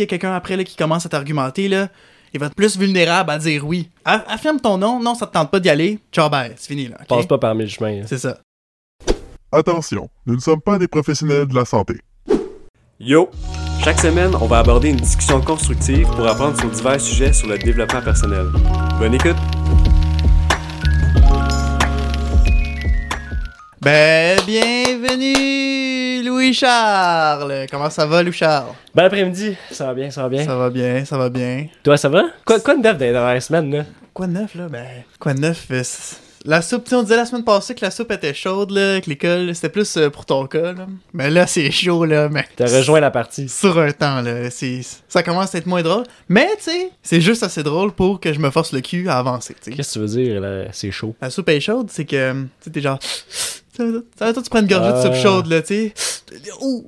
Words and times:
s'il 0.00 0.04
y 0.04 0.08
a 0.08 0.18
quelqu'un 0.18 0.32
après 0.34 0.56
là, 0.56 0.64
qui 0.64 0.76
commence 0.76 1.04
à 1.04 1.10
t'argumenter, 1.10 1.68
là, 1.68 1.88
il 2.32 2.40
va 2.40 2.46
être 2.46 2.54
plus 2.54 2.78
vulnérable 2.78 3.30
à 3.30 3.38
dire 3.38 3.66
oui. 3.66 3.90
Affirme 4.04 4.58
ton 4.58 4.78
nom, 4.78 4.98
non, 4.98 5.14
ça 5.14 5.26
te 5.26 5.32
tente 5.34 5.50
pas 5.50 5.60
d'y 5.60 5.68
aller. 5.68 5.98
Ciao, 6.10 6.30
bye, 6.30 6.52
c'est 6.56 6.68
fini 6.68 6.88
là. 6.88 6.96
Passe 7.06 7.26
pas 7.26 7.36
par 7.36 7.54
mille 7.54 7.68
chemins. 7.68 8.00
hein. 8.00 8.06
C'est 8.06 8.16
ça. 8.18 8.38
Attention, 9.52 10.08
nous 10.26 10.36
ne 10.36 10.40
sommes 10.40 10.60
pas 10.62 10.78
des 10.78 10.88
professionnels 10.88 11.46
de 11.46 11.54
la 11.54 11.64
santé. 11.66 12.00
Yo! 12.98 13.30
Chaque 13.84 13.98
semaine, 13.98 14.34
on 14.40 14.46
va 14.46 14.58
aborder 14.60 14.88
une 14.90 14.96
discussion 14.96 15.40
constructive 15.40 16.06
pour 16.08 16.26
apprendre 16.26 16.58
sur 16.58 16.70
divers 16.70 17.00
sujets 17.00 17.32
sur 17.32 17.48
le 17.48 17.58
développement 17.58 18.00
personnel. 18.02 18.46
Bonne 18.98 19.14
écoute! 19.14 19.36
Ben, 23.82 24.38
bienvenue, 24.46 26.22
Louis-Charles. 26.22 27.66
Comment 27.70 27.88
ça 27.88 28.04
va, 28.04 28.22
Louis-Charles? 28.22 28.74
Bon 28.94 29.04
après-midi! 29.04 29.56
Ça 29.70 29.86
va 29.86 29.94
bien, 29.94 30.10
ça 30.10 30.22
va 30.24 30.28
bien. 30.28 30.44
Ça 30.44 30.54
va 30.54 30.68
bien, 30.68 31.04
ça 31.06 31.16
va 31.16 31.30
bien. 31.30 31.66
Toi, 31.82 31.96
ça 31.96 32.10
va? 32.10 32.24
Quoi, 32.44 32.60
quoi 32.60 32.76
de 32.76 32.82
neuf 32.82 32.98
dans 32.98 32.98
dernières 32.98 33.42
semaines, 33.42 33.74
là? 33.74 33.84
Quoi 34.12 34.26
de 34.26 34.32
neuf, 34.32 34.54
là? 34.54 34.68
Ben, 34.68 34.86
quoi 35.18 35.32
de 35.32 35.40
neuf? 35.40 35.66
euh, 35.70 35.82
La 36.44 36.60
soupe, 36.60 36.84
tu 36.84 36.90
sais, 36.90 36.96
on 36.96 37.02
disait 37.04 37.16
la 37.16 37.24
semaine 37.24 37.42
passée 37.42 37.74
que 37.74 37.82
la 37.82 37.90
soupe 37.90 38.12
était 38.12 38.34
chaude, 38.34 38.70
là, 38.70 39.00
que 39.00 39.08
l'école, 39.08 39.54
c'était 39.54 39.70
plus 39.70 39.96
euh, 39.96 40.10
pour 40.10 40.26
ton 40.26 40.46
cas, 40.46 40.74
là. 40.74 40.86
Mais 41.14 41.30
là, 41.30 41.46
c'est 41.46 41.70
chaud, 41.70 42.04
là, 42.04 42.28
mais... 42.28 42.44
T'as 42.56 42.66
rejoint 42.66 43.00
la 43.00 43.10
partie. 43.10 43.48
Sur 43.48 43.78
un 43.78 43.92
temps, 43.92 44.20
là, 44.20 44.50
c'est... 44.50 44.82
Ça 45.08 45.22
commence 45.22 45.54
à 45.54 45.58
être 45.58 45.66
moins 45.66 45.80
drôle. 45.82 46.04
Mais, 46.28 46.48
tu 46.58 46.64
sais, 46.64 46.90
c'est 47.02 47.22
juste 47.22 47.42
assez 47.42 47.62
drôle 47.62 47.92
pour 47.92 48.20
que 48.20 48.34
je 48.34 48.40
me 48.40 48.50
force 48.50 48.74
le 48.74 48.82
cul 48.82 49.08
à 49.08 49.16
avancer, 49.16 49.54
tu 49.54 49.70
sais. 49.70 49.76
Qu'est-ce 49.76 49.88
que 49.88 49.92
tu 49.94 49.98
veux 50.00 50.22
dire, 50.22 50.40
là? 50.42 50.64
C'est 50.72 50.90
chaud. 50.90 51.16
La 51.22 51.30
soupe 51.30 51.48
est 51.48 51.60
chaude, 51.60 51.88
c'est 51.90 52.04
que, 52.04 52.32
tu 52.34 52.48
sais, 52.60 52.70
t'es 52.70 52.82
genre... 52.82 52.98
Ça 53.80 53.86
va, 53.86 53.98
ça 54.18 54.24
va, 54.26 54.32
toi, 54.34 54.42
tu 54.42 54.50
prends 54.50 54.60
une 54.60 54.66
gorgée 54.66 54.92
de 54.92 55.02
soupe 55.02 55.22
chaude, 55.22 55.46
là, 55.46 55.62
tu 55.62 55.68
sais. 55.68 55.92
Ouh! 56.60 56.84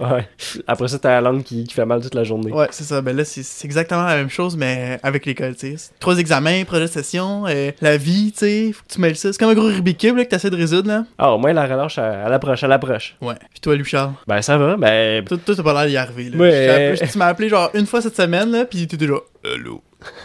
Ouais. 0.00 0.26
Après 0.66 0.88
ça, 0.88 0.98
t'as 0.98 1.10
la 1.10 1.20
langue 1.20 1.42
qui, 1.42 1.64
qui 1.64 1.74
fait 1.74 1.84
mal 1.84 2.00
toute 2.00 2.14
la 2.14 2.24
journée. 2.24 2.50
Ouais, 2.50 2.68
c'est 2.70 2.84
ça. 2.84 3.02
Ben 3.02 3.14
là, 3.14 3.24
c'est 3.26 3.42
c'est 3.42 3.66
exactement 3.66 4.04
la 4.04 4.16
même 4.16 4.30
chose, 4.30 4.56
mais 4.56 4.98
avec 5.02 5.26
l'école, 5.26 5.54
tu 5.54 5.76
sais. 5.76 5.90
Trois 6.00 6.16
examens, 6.16 6.64
projet 6.64 6.86
de 6.86 6.90
session, 6.90 7.44
euh, 7.46 7.70
la 7.82 7.98
vie, 7.98 8.32
tu 8.32 8.38
sais. 8.38 8.72
Faut 8.72 8.82
que 8.82 8.94
tu 8.94 9.00
mêles 9.00 9.16
ça. 9.16 9.30
C'est 9.30 9.38
comme 9.38 9.50
un 9.50 9.54
gros 9.54 9.66
Rubik's 9.66 10.00
Cube, 10.00 10.16
là, 10.16 10.24
que 10.24 10.30
t'essaies 10.30 10.48
de 10.48 10.56
résoudre, 10.56 10.88
là. 10.88 11.04
Ah, 11.18 11.32
au 11.32 11.38
moins, 11.38 11.52
la 11.52 11.66
relâche, 11.66 11.98
elle 11.98 12.22
elle 12.26 12.32
approche, 12.32 12.62
elle 12.62 12.72
approche. 12.72 13.14
Ouais. 13.20 13.34
Puis 13.50 13.60
toi, 13.60 13.76
Louis-Charles, 13.76 14.14
Ben, 14.26 14.40
ça 14.40 14.56
va, 14.56 14.76
ben... 14.78 15.22
toi, 15.26 15.36
t'as 15.44 15.62
pas 15.62 15.84
l'air 15.84 15.90
d'y 15.90 15.96
arriver, 15.98 16.30
là. 16.30 16.38
Ouais. 16.38 16.94
Tu 17.12 17.18
m'as 17.18 17.26
appelé, 17.26 17.50
genre, 17.50 17.70
une 17.74 17.86
fois 17.86 18.00
cette 18.00 18.16
semaine, 18.16 18.50
là, 18.50 18.64
pis 18.64 18.86
t'étais 18.86 19.06
genre... 19.06 19.24
Allô? 19.44 19.82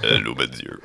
Allô, 0.10 0.34
Mathieu? 0.36 0.80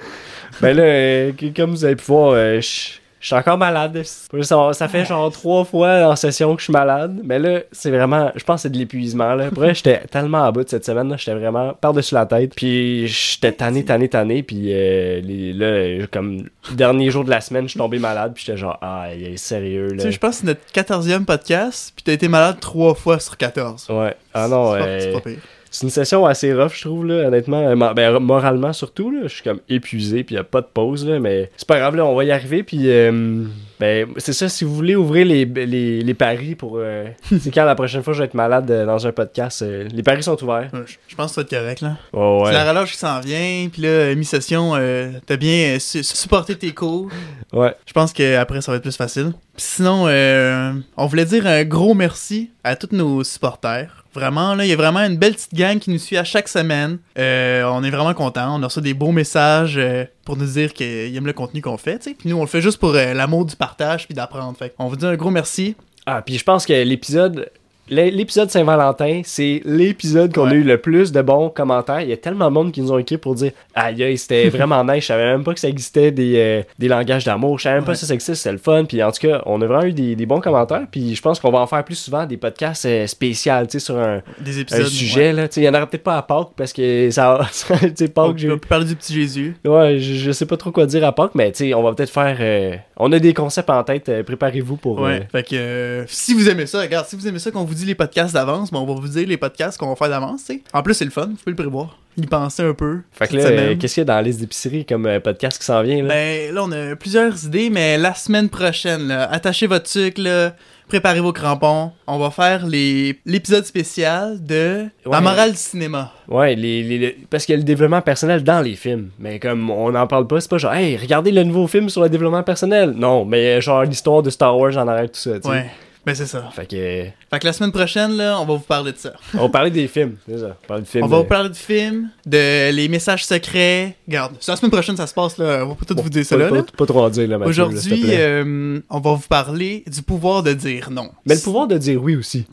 Ben 0.61 0.77
là, 0.77 0.83
euh, 0.83 1.33
comme 1.57 1.71
vous 1.71 1.85
avez 1.85 1.97
pu 1.97 2.05
voir, 2.07 2.33
euh, 2.35 2.61
je 2.61 3.01
je 3.23 3.29
suis 3.29 3.37
encore 3.37 3.57
malade. 3.57 4.03
Ça, 4.43 4.73
ça 4.73 4.89
fait 4.89 5.05
genre 5.07 5.31
trois 5.31 5.65
fois 5.65 6.09
en 6.09 6.17
session 6.17 6.55
que 6.57 6.61
je 6.61 6.65
suis 6.65 6.73
malade. 6.73 7.21
Mais 7.23 7.39
là, 7.39 7.61
c'est 7.71 7.91
vraiment, 7.91 8.33
je 8.35 8.43
pense 8.43 8.57
que 8.57 8.63
c'est 8.63 8.71
de 8.71 8.77
l'épuisement. 8.77 9.35
Là. 9.37 9.49
Vrai, 9.51 9.75
j'étais 9.75 10.01
tellement 10.11 10.43
à 10.45 10.51
bout 10.51 10.65
de 10.65 10.69
cette 10.69 10.85
semaine. 10.85 11.09
là 11.09 11.17
J'étais 11.17 11.35
vraiment 11.35 11.73
par-dessus 11.81 12.15
la 12.15 12.27
tête. 12.27 12.53
Puis 12.57 13.07
j'étais 13.07 13.53
tanné, 13.53 13.85
tanné, 13.85 14.09
tanné. 14.09 14.43
Puis 14.43 14.67
euh, 14.73 15.21
les- 15.23 15.53
là, 15.53 16.07
comme 16.11 16.49
le 16.71 16.75
dernier 16.77 17.11
jour 17.11 17.23
de 17.25 17.31
la 17.31 17.41
semaine, 17.41 17.65
je 17.65 17.71
suis 17.71 17.79
tombé 17.79 18.01
malade. 18.01 18.33
Puis 18.35 18.45
j'étais 18.45 18.59
genre, 18.59 18.77
ah, 18.83 19.07
il 19.17 19.25
est 19.25 19.37
sérieux. 19.37 19.87
Tu 19.91 19.97
Là. 19.97 20.03
sais, 20.03 20.11
je 20.13 20.19
pense 20.19 20.41
que 20.41 20.47
c'est 20.47 20.47
notre 20.49 20.73
14e 20.73 21.25
podcast, 21.25 21.93
pis 21.97 22.03
t'as 22.03 22.13
été 22.13 22.27
malade 22.27 22.57
trois 22.61 22.95
fois 22.95 23.21
sur 23.21 23.37
14. 23.37 23.87
Ouais. 23.91 24.17
Ah 24.35 24.49
non, 24.49 24.73
c'est 24.75 24.81
euh, 24.83 25.01
c'est 25.01 25.13
pas 25.13 25.21
pire. 25.21 25.39
C'est 25.73 25.85
une 25.85 25.91
session 25.91 26.25
assez 26.27 26.53
rough, 26.55 26.75
je 26.77 26.83
trouve, 26.83 27.07
là, 27.07 27.27
honnêtement. 27.27 27.67
Euh, 27.69 27.93
Ben, 27.95 28.19
moralement, 28.21 28.73
surtout, 28.73 29.11
là. 29.11 29.23
Je 29.25 29.29
suis 29.35 29.43
comme 29.43 29.61
épuisé, 29.69 30.23
puis 30.23 30.37
y 30.37 30.39
a 30.39 30.45
pas 30.45 30.61
de 30.61 30.69
pause, 30.73 31.05
là. 31.07 31.19
Mais 31.19 31.51
c'est 31.57 31.67
pas 31.67 31.79
grave, 31.79 31.97
là, 31.97 32.05
on 32.07 32.15
va 32.15 32.23
y 32.25 32.31
arriver, 32.31 32.63
puis... 32.63 32.83
euh, 32.91 33.45
ben, 33.81 34.07
c'est 34.19 34.33
ça, 34.33 34.49
si 34.49 34.63
vous 34.63 34.73
voulez 34.77 34.95
ouvrir 34.95 35.27
les, 35.27 35.45
les, 35.45 36.03
les 36.03 36.15
paris 36.15 36.55
pour... 36.55 36.75
euh, 36.77 37.07
c'est 37.41 37.51
quand 37.53 37.65
la 37.65 37.75
prochaine 37.75 38.05
fois 38.05 38.13
je 38.13 38.21
vais 38.21 38.27
être 38.27 38.35
malade 38.35 38.71
euh, 38.71 38.87
dans 38.87 39.05
un 39.09 39.11
podcast, 39.11 39.63
euh, 39.63 39.89
les 39.93 40.05
paris 40.05 40.23
sont 40.23 40.41
ouverts. 40.45 40.71
Ouais, 40.73 40.81
Je 41.09 41.17
pense 41.17 41.31
que 41.31 41.35
ça 41.35 41.41
va 41.41 41.45
être 41.47 41.51
correct, 41.63 41.81
là. 41.81 41.97
Oh, 42.13 42.45
C'est 42.47 42.53
la 42.53 42.63
ouais. 42.63 42.69
relâche 42.71 42.93
qui 42.93 42.99
s'en 42.99 43.19
vient, 43.19 43.69
pis 43.73 43.81
là, 43.81 44.15
mi-session, 44.15 44.75
euh, 44.77 45.11
t'as 45.27 45.37
bien 45.37 45.75
euh, 45.75 45.79
su- 45.81 46.05
supporté 46.05 46.55
tes 46.55 46.71
cours. 46.73 47.09
Ouais. 47.53 47.75
Je 47.85 47.93
pense 47.93 48.13
qu'après, 48.13 48.61
ça 48.61 48.71
va 48.71 48.77
être 48.77 48.83
plus 48.85 48.97
facile. 48.97 49.33
Puis 49.57 49.65
sinon, 49.67 50.05
euh, 50.07 50.73
on 50.97 51.07
voulait 51.07 51.25
dire 51.25 51.45
un 51.49 51.65
gros 51.65 51.95
merci 51.95 52.51
à 52.63 52.77
tous 52.77 52.95
nos 52.95 53.25
supporters. 53.25 54.02
Vraiment, 54.15 54.55
là, 54.55 54.65
il 54.65 54.69
y 54.69 54.73
a 54.73 54.77
vraiment 54.77 55.01
une 55.01 55.17
belle 55.17 55.35
petite 55.35 55.55
gang 55.55 55.79
qui 55.79 55.91
nous 55.91 55.99
suit 55.99 56.19
à 56.19 56.25
chaque 56.25 56.49
semaine. 56.49 56.99
Euh, 57.19 57.65
on 57.65 57.83
est 57.83 57.91
vraiment 57.91 58.13
contents. 58.13 58.59
On 58.59 58.63
a 58.63 58.67
reçu 58.67 58.81
des 58.81 58.95
beaux 58.95 59.13
messages 59.13 59.79
euh, 59.79 60.05
pour 60.25 60.37
nous 60.37 60.47
dire 60.47 60.75
qu'ils 60.75 61.17
aiment 61.17 61.27
le 61.27 61.33
contenu 61.33 61.63
qu'on 61.63 61.79
fait. 61.79 61.99
Puis 62.19 62.29
nous, 62.29 62.37
on 62.37 62.43
le 62.43 62.47
fait 62.47 62.61
juste 62.61 62.79
pour 62.79 62.95
euh, 62.95 63.15
l'amour 63.15 63.47
du 63.47 63.57
partage 63.57 64.07
puis 64.07 64.15
d'apprendre. 64.15 64.57
On 64.79 64.89
vous 64.89 64.97
dit 64.97 65.07
un 65.07 65.17
gros 65.17 65.31
merci. 65.31 65.77
Ah, 66.05 66.21
puis 66.21 66.37
je 66.37 66.45
pense 66.45 66.67
que 66.67 66.73
l'épisode... 66.73 67.51
l'é- 67.95 68.11
L'épisode 68.11 68.51
Saint-Valentin, 68.51 69.23
c'est 69.25 69.61
l'épisode 69.65 70.33
qu'on 70.35 70.49
a 70.51 70.55
eu 70.55 70.63
le 70.63 70.79
plus 70.79 71.13
de 71.13 71.23
bons 71.23 71.49
commentaires. 71.51 72.01
Il 72.01 72.09
y 72.09 72.13
a 72.13 72.17
tellement 72.17 72.47
de 72.49 72.55
monde 72.55 72.73
qui 72.73 72.81
nous 72.81 72.93
ont 72.93 72.99
écrit 72.99 73.19
pour 73.19 73.35
dire 73.35 73.53
Aïe, 73.75 74.03
aïe, 74.03 74.19
c'était 74.19 74.49
vraiment 74.51 74.83
nice. 74.85 75.03
Je 75.03 75.07
savais 75.09 75.25
même 75.33 75.45
pas 75.45 75.55
que 75.55 75.61
ça 75.61 75.69
existait 75.69 76.11
des, 76.11 76.35
euh, 76.37 76.63
des 76.79 76.89
langages 76.89 77.25
d'amour. 77.25 77.59
Je 77.59 77.65
savais 77.65 77.77
même 77.77 77.85
pas 77.85 77.93
que 77.93 77.99
ça 77.99 78.13
existait, 78.13 78.35
c'était 78.35 78.53
le 78.53 78.59
fun. 78.59 78.85
Puis 78.85 79.03
en 79.03 79.11
tout 79.13 79.27
cas, 79.27 79.43
on 79.47 79.61
a 79.63 79.67
vraiment 79.67 79.85
eu 79.85 79.93
des, 79.93 80.17
des 80.17 80.27
bons 80.27 80.41
commentaires. 80.41 80.87
Puis 80.91 81.15
je 81.15 81.23
pense 81.23 81.39
qu'on 81.41 81.51
va 81.51 81.59
en 81.61 81.67
faire 81.67 81.85
plus 81.85 81.95
souvent 81.97 82.27
des 82.27 82.37
podcasts 82.37 82.87
euh, 82.87 83.07
spéciaux, 83.07 83.53
tu 83.65 83.73
sais, 83.73 83.79
sur 83.81 83.99
un, 83.99 84.23
Des 84.41 84.59
un 84.59 84.61
épisodes. 84.63 84.87
sujet. 84.87 85.35
Il 85.57 85.63
y 85.63 85.69
en 85.69 85.75
aura 85.75 85.87
peut-être 85.87 86.03
pas 86.05 86.17
à 86.19 86.23
Pâques 86.23 86.51
parce 86.57 86.73
que 86.73 87.11
ça. 87.11 87.41
tu 87.51 87.57
sais, 87.95 88.03
Ouais. 88.03 88.09
Pâques, 88.09 88.37
On 88.45 88.59
peut 88.59 88.69
parler 88.69 88.85
du 88.87 88.97
petit 88.97 89.13
Jésus. 89.15 89.57
Ouais, 89.65 89.99
je, 89.99 90.15
je 90.15 90.33
sais 90.33 90.47
pas 90.47 90.57
trop 90.57 90.71
quoi 90.71 90.87
dire 90.87 91.05
à 91.05 91.13
Pâques, 91.13 91.35
mais 91.35 91.51
tu 91.53 91.65
sais, 91.69 91.75
on 91.75 91.83
va 91.83 91.93
peut-être 91.95 92.11
faire. 92.13 92.37
euh, 92.41 92.77
on 92.97 93.11
a 93.13 93.19
des 93.19 93.35
concepts 93.35 93.71
en 93.71 93.83
tête, 93.85 94.09
euh, 94.09 94.23
préparez-vous 94.23 94.77
pour. 94.77 95.01
Ouais. 95.01 95.27
Fait 95.33 95.43
que 95.43 96.05
si 96.09 96.35
vous 96.35 96.49
aimez 96.49 96.67
ça, 96.67 96.81
regarde, 96.81 97.07
si 97.07 97.17
vous 97.17 97.27
aimez 97.27 97.39
ça 97.39 97.51
qu'on 97.51 97.65
vous 97.65 97.75
dit 97.75 97.82
les 97.87 97.95
podcasts 97.95 98.35
d'avance, 98.35 98.71
ben 98.71 98.79
on 98.79 98.87
va 98.87 98.95
vous 98.95 99.09
dire 99.09 99.27
les 99.27 99.37
podcasts 99.37 99.79
qu'on 99.79 99.89
va 99.89 99.97
faire 99.97 100.09
d'avance, 100.11 100.45
tu 100.45 100.55
sais. 100.55 100.63
En 100.73 100.83
plus, 100.83 100.95
c'est 100.95 101.05
le 101.05 101.11
fun, 101.11 101.27
vous 101.27 101.37
pouvez 101.37 101.53
le 101.53 101.57
prévoir. 101.57 101.99
Y 102.19 102.27
penser 102.27 102.63
un 102.63 102.75
peu. 102.75 102.99
Fait 103.13 103.27
que 103.27 103.37
là, 103.37 103.45
euh, 103.45 103.75
qu'est-ce 103.79 103.95
qu'il 103.95 104.01
y 104.03 104.03
a 104.03 104.05
dans 104.05 104.15
la 104.17 104.23
liste 104.23 104.41
d'épicerie 104.41 104.85
comme 104.85 105.07
euh, 105.07 105.19
podcast 105.19 105.59
qui 105.59 105.65
s'en 105.65 105.83
vient 105.83 106.03
là? 106.03 106.09
Ben 106.11 106.55
là, 106.55 106.63
on 106.65 106.73
a 106.73 106.95
plusieurs 106.95 107.47
idées, 107.47 107.71
mais 107.71 107.97
la 107.97 108.13
semaine 108.15 108.51
prochaine, 108.51 109.09
là, 109.09 109.31
attachez 109.33 109.67
votre 109.67 109.89
sucre, 109.89 110.21
là, 110.21 110.55
préparez 110.89 111.21
vos 111.21 111.33
crampons. 111.33 111.91
On 112.07 112.19
va 112.19 112.31
faire 112.31 112.67
les 112.67 113.19
l'épisode 113.25 113.65
spécial 113.65 114.45
de 114.45 114.83
Ouais. 115.07 115.13
La 115.13 115.23
morale 115.23 115.53
du 115.53 115.57
cinéma. 115.57 116.13
Ouais, 116.29 116.55
les, 116.55 116.83
les- 116.83 116.99
les- 116.99 117.19
parce 117.31 117.47
qu'il 117.47 117.55
y 117.55 117.57
a 117.57 117.59
le 117.59 117.65
développement 117.65 118.03
personnel 118.03 118.45
dans 118.45 118.61
les 118.61 118.75
films. 118.77 119.09
Mais 119.19 119.39
comme 119.39 119.71
on 119.71 119.91
n'en 119.93 120.07
parle 120.07 120.27
pas, 120.27 120.39
c'est 120.43 120.51
pas 120.51 120.59
genre, 120.59 120.75
hey, 120.75 120.99
regardez 120.99 121.33
le 121.33 121.45
nouveau 121.45 121.67
film 121.67 121.89
sur 121.89 122.03
le 122.03 122.11
développement 122.11 122.43
personnel. 122.43 122.91
Non, 122.95 123.25
mais 123.25 123.57
euh, 123.57 123.61
genre 123.63 123.85
l'histoire 123.85 124.23
de 124.23 124.29
Star 124.29 124.59
Wars 124.59 124.77
en 124.77 124.87
arrière, 124.87 125.11
tout 125.11 125.19
ça, 125.19 125.37
tu 125.37 125.45
sais. 125.45 125.49
Ouais. 125.49 125.71
Ben 126.05 126.15
c'est 126.17 126.27
ça. 126.27 126.49
Fait 126.53 126.67
que. 126.67 126.75
euh, 126.77 127.05
Fait 127.31 127.39
que 127.39 127.47
la 127.47 127.53
semaine 127.53 127.71
prochaine, 127.71 128.17
là, 128.17 128.37
on 128.41 128.45
va 128.45 128.55
vous 128.55 128.59
parler 128.61 128.91
de 128.93 128.99
ça. 128.99 129.13
on 129.35 129.39
va 129.43 129.49
parler 129.49 129.71
des 129.71 129.87
films, 129.87 130.17
ça. 130.29 130.57
On 130.65 130.67
parle 130.67 130.81
de 130.83 130.87
films. 130.87 131.05
On 131.05 131.07
va 131.07 131.19
vous 131.19 131.25
parler 131.25 131.49
du 131.49 131.59
film, 131.59 132.11
de 132.27 132.71
les 132.73 132.89
messages 132.89 133.25
secrets. 133.25 133.95
Regarde, 134.09 134.33
la 134.49 134.57
semaine 134.57 134.71
prochaine, 134.73 134.97
ça 134.97 135.07
se 135.07 135.15
passe, 135.15 135.39
là. 135.39 135.65
On 135.65 135.69
va 135.69 135.75
pas 135.77 135.85
tout 135.85 135.95
bon, 135.95 136.03
vous 136.03 136.11
dire 136.11 136.27
ça 136.27 136.37
là. 136.37 136.49
pas- 136.49 136.63
pas 136.77 136.87
trop 136.87 137.03
en 137.05 137.09
dire, 137.09 137.29
là, 137.29 137.39
Mathieu, 137.39 137.51
Aujourd'hui, 137.51 138.03
euh, 138.09 138.81
on 138.91 138.99
va 139.01 139.13
vous 139.15 139.29
parler 139.29 139.85
du 139.87 140.03
pouvoir 140.03 140.43
de 140.43 140.53
dire 140.55 140.91
non. 140.91 141.11
Mais 141.25 141.37
le 141.37 141.41
pouvoir 141.41 141.69
de 141.69 141.79
dire 141.79 142.03
oui 142.03 142.17
aussi. 142.17 142.47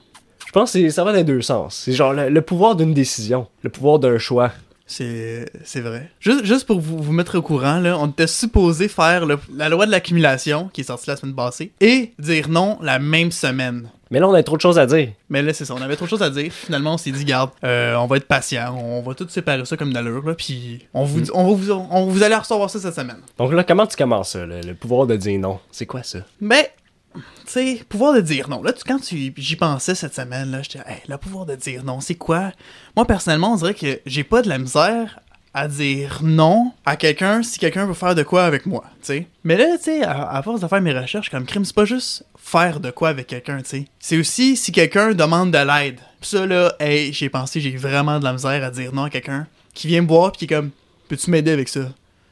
Je 0.46 0.52
pense 0.52 0.74
que 0.74 0.90
ça 0.90 1.04
va 1.04 1.12
dans 1.12 1.18
les 1.18 1.24
deux 1.24 1.42
sens. 1.42 1.82
C'est 1.86 1.94
genre 1.94 2.14
le, 2.14 2.30
le 2.30 2.42
pouvoir 2.42 2.76
d'une 2.76 2.94
décision, 2.94 3.48
le 3.64 3.70
pouvoir 3.70 4.00
d'un 4.00 4.18
choix. 4.20 4.52
C'est 4.92 5.46
c'est 5.64 5.82
vrai. 5.82 6.10
Juste, 6.20 6.46
juste 6.46 6.66
pour 6.66 6.80
vous, 6.80 6.98
vous 6.98 7.12
mettre 7.14 7.38
au 7.38 7.42
courant, 7.44 7.80
là, 7.80 7.96
on 8.00 8.08
était 8.08 8.26
supposé 8.26 8.88
faire 8.88 9.28
le- 9.28 9.38
la 9.56 9.70
loi 9.70 9.86
de 9.86 9.92
l'accumulation, 9.92 10.68
qui 10.74 10.82
est 10.82 10.86
sortie 10.86 11.08
la 11.10 11.16
semaine 11.16 11.36
passée, 11.36 11.72
et 11.80 12.12
dire 12.18 12.50
non 12.50 12.80
la 12.82 12.98
même 12.98 13.32
semaine. 13.32 13.88
Mais 14.10 14.20
là, 14.20 14.28
on 14.28 14.34
a 14.34 14.42
trop 14.42 14.56
de 14.58 14.62
choses 14.62 14.80
à 14.80 14.88
dire. 14.88 15.10
Mais 15.30 15.44
là, 15.44 15.54
c'est 15.54 15.66
ça, 15.66 15.76
on 15.76 15.82
avait 15.84 15.96
trop 15.96 16.06
de 16.06 16.10
choses 16.10 16.24
à 16.24 16.32
dire. 16.32 16.52
Finalement, 16.52 16.96
on 16.96 16.98
s'est 16.98 17.12
dit, 17.12 17.24
garde, 17.24 17.52
euh, 17.64 17.94
on 17.98 18.08
va 18.08 18.18
être 18.18 18.26
patient, 18.28 18.76
on 18.76 19.04
va 19.04 19.14
tout 19.14 19.28
séparer 19.30 19.64
ça 19.66 19.78
comme 19.78 19.94
d'allure, 19.94 20.26
là, 20.26 20.34
puis 20.34 20.88
on 20.96 21.04
vous, 21.04 21.30
on 21.36 21.44
va 21.44 21.54
vous, 21.54 21.72
on, 21.92 22.08
vous 22.08 22.24
allez 22.24 22.34
recevoir 22.34 22.72
ça 22.72 22.80
cette 22.80 22.96
semaine. 22.96 23.20
Donc 23.38 23.54
là, 23.54 23.64
comment 23.64 23.86
tu 23.86 23.96
commences 23.96 24.30
ça, 24.32 24.48
le, 24.48 24.62
le 24.62 24.74
pouvoir 24.74 25.06
de 25.06 25.16
dire 25.16 25.40
non? 25.40 25.60
C'est 25.72 25.86
quoi 25.86 26.02
ça? 26.02 26.20
Mais, 26.42 26.64
tu 26.64 26.79
sais, 27.46 27.82
pouvoir 27.88 28.14
de 28.14 28.22
dire 28.22 28.50
non. 28.50 28.62
Là, 28.64 28.74
tu, 28.74 28.84
quand 28.84 29.00
tu, 29.00 29.34
j'y 29.36 29.56
pensais 29.56 29.96
cette 29.96 30.16
semaine, 30.16 30.52
là, 30.52 30.62
j'étais, 30.62 30.80
hey, 30.80 31.02
le 31.08 31.18
pouvoir 31.18 31.46
de 31.46 31.56
dire 31.56 31.84
non, 31.84 32.00
c'est 32.00 32.16
quoi? 32.16 32.52
Moi, 32.96 33.06
personnellement, 33.06 33.54
on 33.54 33.56
dirait 33.58 33.74
que 33.74 34.00
j'ai 34.06 34.24
pas 34.24 34.42
de 34.42 34.50
la 34.50 34.58
misère 34.58 35.20
à 35.54 35.68
dire 35.68 36.20
non 36.24 36.74
à 36.86 36.96
quelqu'un 36.96 37.42
si 37.42 37.58
quelqu'un 37.58 37.86
veut 37.86 37.94
faire 37.94 38.16
de 38.16 38.24
quoi 38.24 38.44
avec 38.44 38.66
moi, 38.66 38.84
tu 39.02 39.08
sais. 39.08 39.28
Mais 39.44 39.58
là, 39.58 39.78
tu 39.78 39.86
sais, 39.86 40.04
à, 40.04 40.42
force 40.44 40.62
de 40.62 40.68
faire 40.68 40.82
mes 40.82 40.98
recherches 40.98 41.30
comme 41.30 41.46
crime, 41.46 41.66
c'est 41.66 41.76
pas 41.76 41.86
juste 41.86 42.24
faire 42.38 42.80
de 42.80 42.92
quoi 42.92 43.10
avec 43.10 43.28
quelqu'un, 43.28 43.58
tu 43.62 43.70
sais. 43.70 43.86
C'est 44.00 44.18
aussi 44.18 44.56
si 44.56 44.72
quelqu'un 44.72 45.14
demande 45.14 45.52
de 45.52 45.58
l'aide. 45.58 46.00
Pis 46.22 46.30
ça, 46.30 46.46
là, 46.46 46.74
hey, 46.80 47.14
j'ai 47.14 47.30
pensé, 47.30 47.62
j'ai 47.62 47.76
vraiment 47.78 48.20
de 48.20 48.24
la 48.24 48.34
misère 48.34 48.64
à 48.64 48.70
dire 48.70 48.94
non 48.94 49.04
à 49.04 49.10
quelqu'un 49.10 49.48
qui 49.74 49.88
vient 49.88 50.02
me 50.02 50.08
voir 50.08 50.32
pis 50.32 50.40
qui 50.40 50.46
est 50.46 50.56
comme, 50.56 50.72
peux-tu 51.08 51.32
m'aider 51.32 51.52
avec 51.52 51.70
ça? 51.70 51.82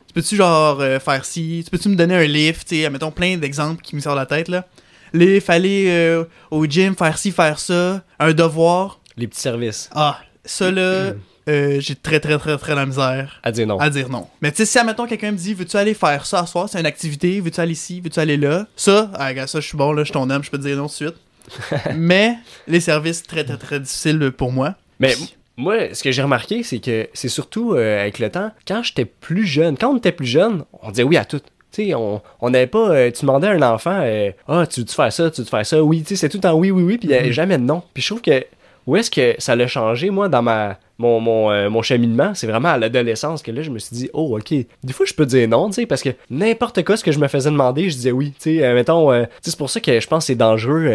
Tu 0.07 0.13
peux-tu 0.13 0.35
genre 0.35 0.79
euh, 0.79 0.99
faire 0.99 1.25
ci? 1.25 1.61
Tu 1.65 1.71
peux-tu 1.71 1.89
me 1.89 1.95
donner 1.95 2.15
un 2.15 2.23
lift? 2.23 2.67
Tu 2.67 2.81
sais, 2.81 2.89
mettons 2.89 3.11
plein 3.11 3.37
d'exemples 3.37 3.81
qui 3.81 3.95
me 3.95 4.01
sortent 4.01 4.17
la 4.17 4.25
tête 4.25 4.47
là. 4.47 4.65
Lift, 5.13 5.49
aller 5.49 5.85
euh, 5.87 6.23
au 6.51 6.65
gym, 6.65 6.95
faire 6.95 7.17
ci, 7.17 7.31
faire 7.31 7.59
ça. 7.59 8.01
Un 8.19 8.33
devoir. 8.33 8.99
Les 9.15 9.27
petits 9.27 9.41
services. 9.41 9.89
Ah, 9.93 10.19
ça 10.45 10.71
là, 10.71 11.13
euh, 11.49 11.79
j'ai 11.79 11.95
très 11.95 12.19
très 12.19 12.37
très 12.37 12.57
très 12.57 12.75
la 12.75 12.85
misère 12.85 13.39
À 13.43 13.51
dire 13.51 13.67
non. 13.67 13.79
à 13.79 13.89
dire 13.89 14.09
non. 14.09 14.27
Mais 14.41 14.51
tu 14.51 14.57
sais, 14.57 14.65
si 14.65 14.77
admettons 14.77 15.07
quelqu'un 15.07 15.31
me 15.31 15.37
dit 15.37 15.53
Veux-tu 15.53 15.77
aller 15.77 15.93
faire 15.93 16.25
ça 16.25 16.45
ce 16.45 16.51
soir? 16.51 16.69
C'est 16.69 16.79
une 16.79 16.85
activité, 16.85 17.39
veux-tu 17.39 17.59
aller 17.59 17.71
ici, 17.73 18.01
veux-tu 18.01 18.19
aller 18.19 18.37
là? 18.37 18.67
Ça, 18.75 19.11
ah, 19.15 19.27
regarde, 19.27 19.49
ça, 19.49 19.59
je 19.59 19.67
suis 19.67 19.77
bon 19.77 19.91
là, 19.91 20.03
je 20.03 20.05
suis 20.05 20.13
ton 20.13 20.29
homme, 20.29 20.43
je 20.43 20.51
peux 20.51 20.57
te 20.57 20.63
dire 20.63 20.77
non 20.77 20.87
tout 20.87 21.03
de 21.03 21.11
suite. 21.11 21.15
Mais 21.95 22.35
les 22.67 22.79
services, 22.79 23.23
très 23.23 23.43
très 23.43 23.57
très 23.57 23.79
difficiles 23.79 24.31
pour 24.31 24.51
moi. 24.51 24.75
Mais 24.99 25.15
moi, 25.57 25.93
ce 25.93 26.03
que 26.03 26.11
j'ai 26.11 26.21
remarqué, 26.21 26.61
c'est 26.63 26.79
que 26.79 27.09
c'est 27.13 27.29
surtout 27.29 27.73
euh, 27.73 28.01
avec 28.01 28.19
le 28.19 28.29
temps, 28.29 28.51
quand 28.67 28.83
j'étais 28.83 29.05
plus 29.05 29.45
jeune, 29.45 29.77
quand 29.77 29.91
on 29.91 29.97
était 29.97 30.11
plus 30.11 30.27
jeune, 30.27 30.63
on 30.83 30.91
disait 30.91 31.03
oui 31.03 31.17
à 31.17 31.25
tout. 31.25 31.41
Tu 31.77 31.85
sais, 31.85 31.93
on 31.93 32.21
on 32.41 32.49
n'avait 32.49 32.65
pas. 32.67 32.89
euh, 32.89 33.11
tu 33.11 33.21
demandais 33.21 33.47
à 33.47 33.51
un 33.51 33.61
enfant, 33.61 33.99
euh, 34.01 34.31
ah, 34.47 34.65
tu 34.65 34.79
veux-tu 34.79 34.95
faire 34.95 35.13
ça, 35.13 35.29
tu 35.29 35.41
veux-tu 35.41 35.51
faire 35.51 35.65
ça, 35.65 35.83
oui, 35.83 36.01
tu 36.01 36.09
sais, 36.09 36.15
c'est 36.15 36.29
tout 36.29 36.39
temps 36.39 36.53
oui, 36.55 36.71
oui, 36.71 36.81
oui, 36.83 36.97
puis 36.97 37.07
il 37.07 37.11
n'y 37.11 37.17
avait 37.17 37.31
jamais 37.31 37.57
de 37.57 37.63
non. 37.63 37.83
Puis 37.93 38.01
je 38.01 38.07
trouve 38.09 38.21
que 38.21 38.43
où 38.87 38.95
est-ce 38.95 39.11
que 39.11 39.35
ça 39.37 39.55
l'a 39.55 39.67
changé, 39.67 40.09
moi, 40.09 40.27
dans 40.29 40.41
ma 40.41 40.79
mon, 40.97 41.19
mon, 41.19 41.51
euh, 41.51 41.69
mon 41.69 41.83
cheminement, 41.83 42.31
c'est 42.33 42.47
vraiment 42.47 42.69
à 42.69 42.77
l'adolescence 42.79 43.43
que 43.43 43.51
là, 43.51 43.61
je 43.61 43.69
me 43.69 43.77
suis 43.77 43.95
dit, 43.95 44.09
oh, 44.13 44.35
ok, 44.39 44.51
des 44.83 44.93
fois, 44.93 45.05
je 45.05 45.13
peux 45.13 45.27
dire 45.27 45.47
non, 45.47 45.67
tu 45.67 45.73
sais, 45.75 45.85
parce 45.85 46.01
que 46.01 46.09
n'importe 46.31 46.83
quoi, 46.83 46.97
ce 46.97 47.03
que 47.03 47.11
je 47.11 47.19
me 47.19 47.27
faisais 47.27 47.51
demander, 47.51 47.89
je 47.91 47.95
disais 47.95 48.11
oui, 48.11 48.31
tu 48.31 48.57
sais, 48.57 48.65
euh, 48.65 48.73
mettons, 48.73 49.11
euh, 49.11 49.25
c'est 49.41 49.55
pour 49.55 49.69
ça 49.69 49.79
que 49.79 49.99
je 49.99 50.07
pense 50.07 50.23
que 50.23 50.27
c'est 50.27 50.35
dangereux, 50.35 50.89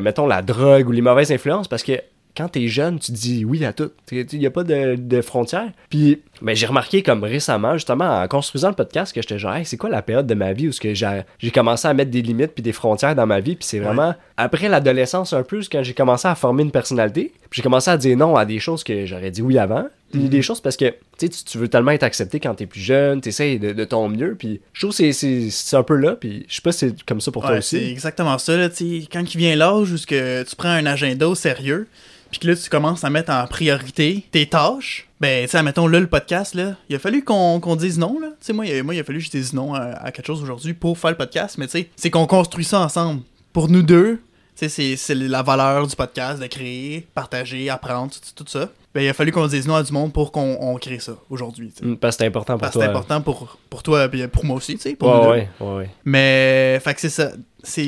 mettons, 0.00 0.26
la 0.28 0.42
drogue 0.42 0.88
ou 0.88 0.92
les 0.92 1.02
mauvaises 1.02 1.32
influences, 1.32 1.66
parce 1.66 1.82
que 1.82 2.00
quand 2.38 2.48
t'es 2.48 2.68
jeune, 2.68 2.98
tu 3.00 3.10
dis 3.12 3.44
oui 3.44 3.64
à 3.64 3.72
tout. 3.72 3.90
Il 4.12 4.24
n'y 4.38 4.46
a 4.46 4.50
pas 4.50 4.62
de, 4.64 4.94
de 4.96 5.20
frontières. 5.20 5.70
Puis, 5.90 6.22
ben, 6.40 6.54
j'ai 6.54 6.66
remarqué 6.66 7.02
comme 7.02 7.24
récemment, 7.24 7.74
justement, 7.74 8.22
en 8.22 8.28
construisant 8.28 8.68
le 8.68 8.74
podcast, 8.74 9.12
que 9.12 9.20
j'étais 9.20 9.38
genre, 9.38 9.54
Hey, 9.54 9.64
c'est 9.66 9.76
quoi 9.76 9.90
la 9.90 10.02
période 10.02 10.26
de 10.28 10.34
ma 10.34 10.52
vie 10.52 10.68
où 10.68 10.72
j'ai 10.72 11.50
commencé 11.50 11.88
à 11.88 11.94
mettre 11.94 12.10
des 12.12 12.22
limites 12.22 12.52
puis 12.52 12.62
des 12.62 12.72
frontières 12.72 13.14
dans 13.16 13.26
ma 13.26 13.40
vie? 13.40 13.56
Puis 13.56 13.64
c'est 13.66 13.80
vraiment 13.80 14.14
après 14.36 14.68
l'adolescence 14.68 15.32
un 15.32 15.42
peu, 15.42 15.60
quand 15.70 15.82
j'ai 15.82 15.94
commencé 15.94 16.28
à 16.28 16.34
former 16.36 16.62
une 16.62 16.70
personnalité. 16.70 17.32
Puis 17.50 17.58
j'ai 17.58 17.62
commencé 17.62 17.90
à 17.90 17.96
dire 17.96 18.16
non 18.16 18.36
à 18.36 18.44
des 18.44 18.60
choses 18.60 18.84
que 18.84 19.04
j'aurais 19.04 19.30
dit 19.32 19.42
oui 19.42 19.58
avant. 19.58 19.88
Puis 20.12 20.28
des 20.30 20.40
choses 20.40 20.60
parce 20.62 20.76
que 20.78 20.94
tu, 21.18 21.28
tu 21.28 21.58
veux 21.58 21.68
tellement 21.68 21.90
être 21.90 22.02
accepté 22.02 22.40
quand 22.40 22.54
t'es 22.54 22.64
plus 22.66 22.80
jeune, 22.80 23.20
t'essayes 23.20 23.58
de, 23.58 23.72
de 23.72 23.84
ton 23.84 24.08
mieux. 24.08 24.36
Puis 24.38 24.60
je 24.72 24.86
trouve 24.86 24.96
que 24.96 25.12
c'est- 25.12 25.76
un 25.76 25.82
peu 25.82 25.96
là. 25.96 26.14
Puis 26.16 26.46
je 26.48 26.54
sais 26.56 26.62
pas 26.62 26.72
si 26.72 26.78
c'est 26.78 27.02
comme 27.04 27.20
ça 27.20 27.30
pour 27.30 27.42
toi 27.42 27.50
Ouais, 27.56 27.60
c'est 27.60 27.76
aussi. 27.78 27.90
exactement 27.90 28.38
ça, 28.38 28.56
là, 28.56 28.70
tu 28.70 29.00
sais, 29.02 29.06
quand 29.12 29.22
il 29.34 29.36
vient 29.38 29.54
l'âge 29.56 29.92
où 29.92 29.96
tu 29.98 30.56
prends 30.56 30.68
un 30.70 30.86
agenda 30.86 31.28
au 31.28 31.34
sérieux, 31.34 31.88
puis 32.30 32.40
que 32.40 32.46
là, 32.48 32.56
tu 32.56 32.68
commences 32.70 33.04
à 33.04 33.10
mettre 33.10 33.32
en 33.32 33.46
priorité 33.46 34.24
tes 34.30 34.46
tâches, 34.46 35.08
ben, 35.20 35.44
tu 35.44 35.50
sais, 35.50 35.58
admettons, 35.58 35.86
là, 35.86 35.98
le 36.00 36.06
podcast, 36.06 36.54
là, 36.54 36.76
il 36.88 36.96
a 36.96 36.98
fallu 36.98 37.24
qu'on 37.24 37.76
dise 37.76 37.98
non, 37.98 38.18
là. 38.20 38.28
Tu 38.28 38.46
sais, 38.46 38.52
moi, 38.52 38.66
il 38.66 38.78
a- 38.78 38.82
moi, 38.82 38.94
il 38.94 39.00
a 39.00 39.04
fallu 39.04 39.18
que 39.18 39.24
je 39.24 39.30
dise 39.30 39.52
non 39.52 39.74
à, 39.74 39.80
à 39.80 40.12
quelque 40.12 40.26
chose 40.26 40.42
aujourd'hui 40.42 40.74
pour 40.74 40.96
faire 40.98 41.10
le 41.10 41.16
podcast, 41.16 41.56
mais 41.58 41.66
tu 41.66 41.72
sais, 41.72 41.90
c'est 41.96 42.10
qu'on 42.10 42.26
construit 42.26 42.64
ça 42.64 42.80
ensemble. 42.80 43.22
Pour 43.52 43.68
nous 43.68 43.82
deux, 43.82 44.20
tu 44.56 44.68
sais, 44.68 44.96
c'est- 44.96 45.14
la 45.14 45.42
valeur 45.42 45.86
du 45.86 45.96
podcast, 45.96 46.40
de 46.40 46.46
créer, 46.46 47.06
partager, 47.14 47.68
apprendre, 47.70 48.12
tout, 48.12 48.44
tout 48.44 48.50
ça. 48.50 48.68
Ben, 48.94 49.02
il 49.02 49.08
a 49.08 49.12
fallu 49.12 49.32
qu'on 49.32 49.46
dise 49.46 49.66
non 49.68 49.74
à 49.76 49.82
du 49.82 49.92
monde 49.92 50.12
pour 50.12 50.32
qu'on 50.32 50.56
on 50.60 50.74
crée 50.76 50.98
ça 50.98 51.12
aujourd'hui. 51.30 51.72
Mm, 51.82 51.94
Parce 51.96 52.16
que 52.16 52.22
c'est 52.22 52.26
important 52.28 52.54
pour 52.54 52.60
Parce 52.62 52.72
que 52.72 52.78
toi. 52.78 52.84
c'est 52.86 52.90
important 52.90 53.20
pour, 53.20 53.58
pour 53.68 53.82
toi 53.82 54.08
et 54.12 54.28
pour 54.28 54.44
moi 54.44 54.56
aussi, 54.56 54.76
tu 54.76 54.80
sais. 54.82 54.94
pour 54.96 55.08
Ouais, 55.08 55.28
ouais, 55.28 55.48
ouais, 55.60 55.76
ouais. 55.76 55.90
Mais, 56.04 56.80
fait 56.82 56.94
que 56.94 57.00
c'est 57.00 57.10
ça. 57.10 57.30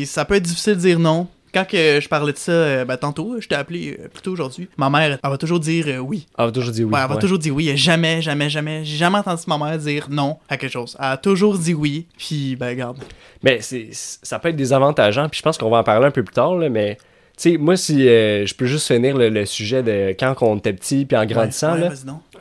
Ça 0.05 0.25
peut 0.25 0.35
être 0.35 0.43
difficile 0.43 0.75
de 0.75 0.81
dire 0.81 0.99
non. 0.99 1.27
Quand 1.53 1.67
que 1.67 2.01
je 2.01 2.09
parlais 2.09 2.33
de 2.33 2.39
ça, 2.39 2.53
euh, 2.53 2.85
ben, 2.85 2.97
tantôt, 2.97 3.41
je 3.41 3.49
t'ai 3.49 3.55
appelé 3.57 3.97
euh, 3.99 4.09
plus 4.09 4.23
tôt 4.23 4.33
aujourd'hui. 4.33 4.69
Ma 4.77 4.89
mère, 4.89 5.19
elle 5.23 5.31
va 5.31 5.37
toujours 5.37 5.61
dire 5.61 5.87
euh, 5.89 5.99
oui. 5.99 6.27
On 6.39 6.47
va 6.47 6.53
toujours 6.53 6.73
dire 6.73 6.87
oui. 6.87 6.93
Ouais, 6.93 7.01
elle 7.03 7.09
va 7.09 7.15
ouais. 7.15 7.21
toujours 7.21 7.39
dire 7.39 7.55
oui. 7.55 7.69
Elle 7.69 7.75
a 7.75 7.77
Jamais, 7.77 8.23
jamais, 8.23 8.49
jamais. 8.49 8.85
J'ai 8.85 8.97
jamais 8.97 9.19
entendu 9.19 9.43
ma 9.49 9.59
mère 9.59 9.79
dire 9.79 10.07
non 10.11 10.39
à 10.49 10.57
quelque 10.57 10.73
chose. 10.73 10.97
Elle 10.99 11.07
a 11.07 11.17
toujours 11.17 11.59
dit 11.59 11.75
oui. 11.75 12.07
Puis, 12.17 12.57
ben, 12.57 12.69
regarde. 12.69 12.99
Mais 13.43 13.61
c'est, 13.61 13.89
ça 13.93 14.39
peut 14.39 14.49
être 14.51 14.57
désavantageant, 14.57 15.29
puis 15.29 15.39
je 15.39 15.43
pense 15.43 15.59
qu'on 15.59 15.71
va 15.71 15.79
en 15.79 15.85
parler 15.85 16.07
un 16.07 16.11
peu 16.11 16.23
plus 16.23 16.35
tard, 16.35 16.55
là, 16.57 16.69
mais 16.69 16.99
tu 17.41 17.53
sais, 17.53 17.57
moi, 17.57 17.75
si 17.77 18.07
euh, 18.07 18.45
je 18.45 18.55
peux 18.55 18.67
juste 18.67 18.87
finir 18.87 19.17
le, 19.17 19.31
le 19.31 19.47
sujet 19.47 19.83
de 19.83 20.11
quand 20.11 20.35
on 20.43 20.59
était 20.59 20.75
petit, 20.75 21.07
puis 21.07 21.17
en 21.17 21.25
grandissant, 21.25 21.73
Ouais, 21.73 21.81
là, 21.81 21.91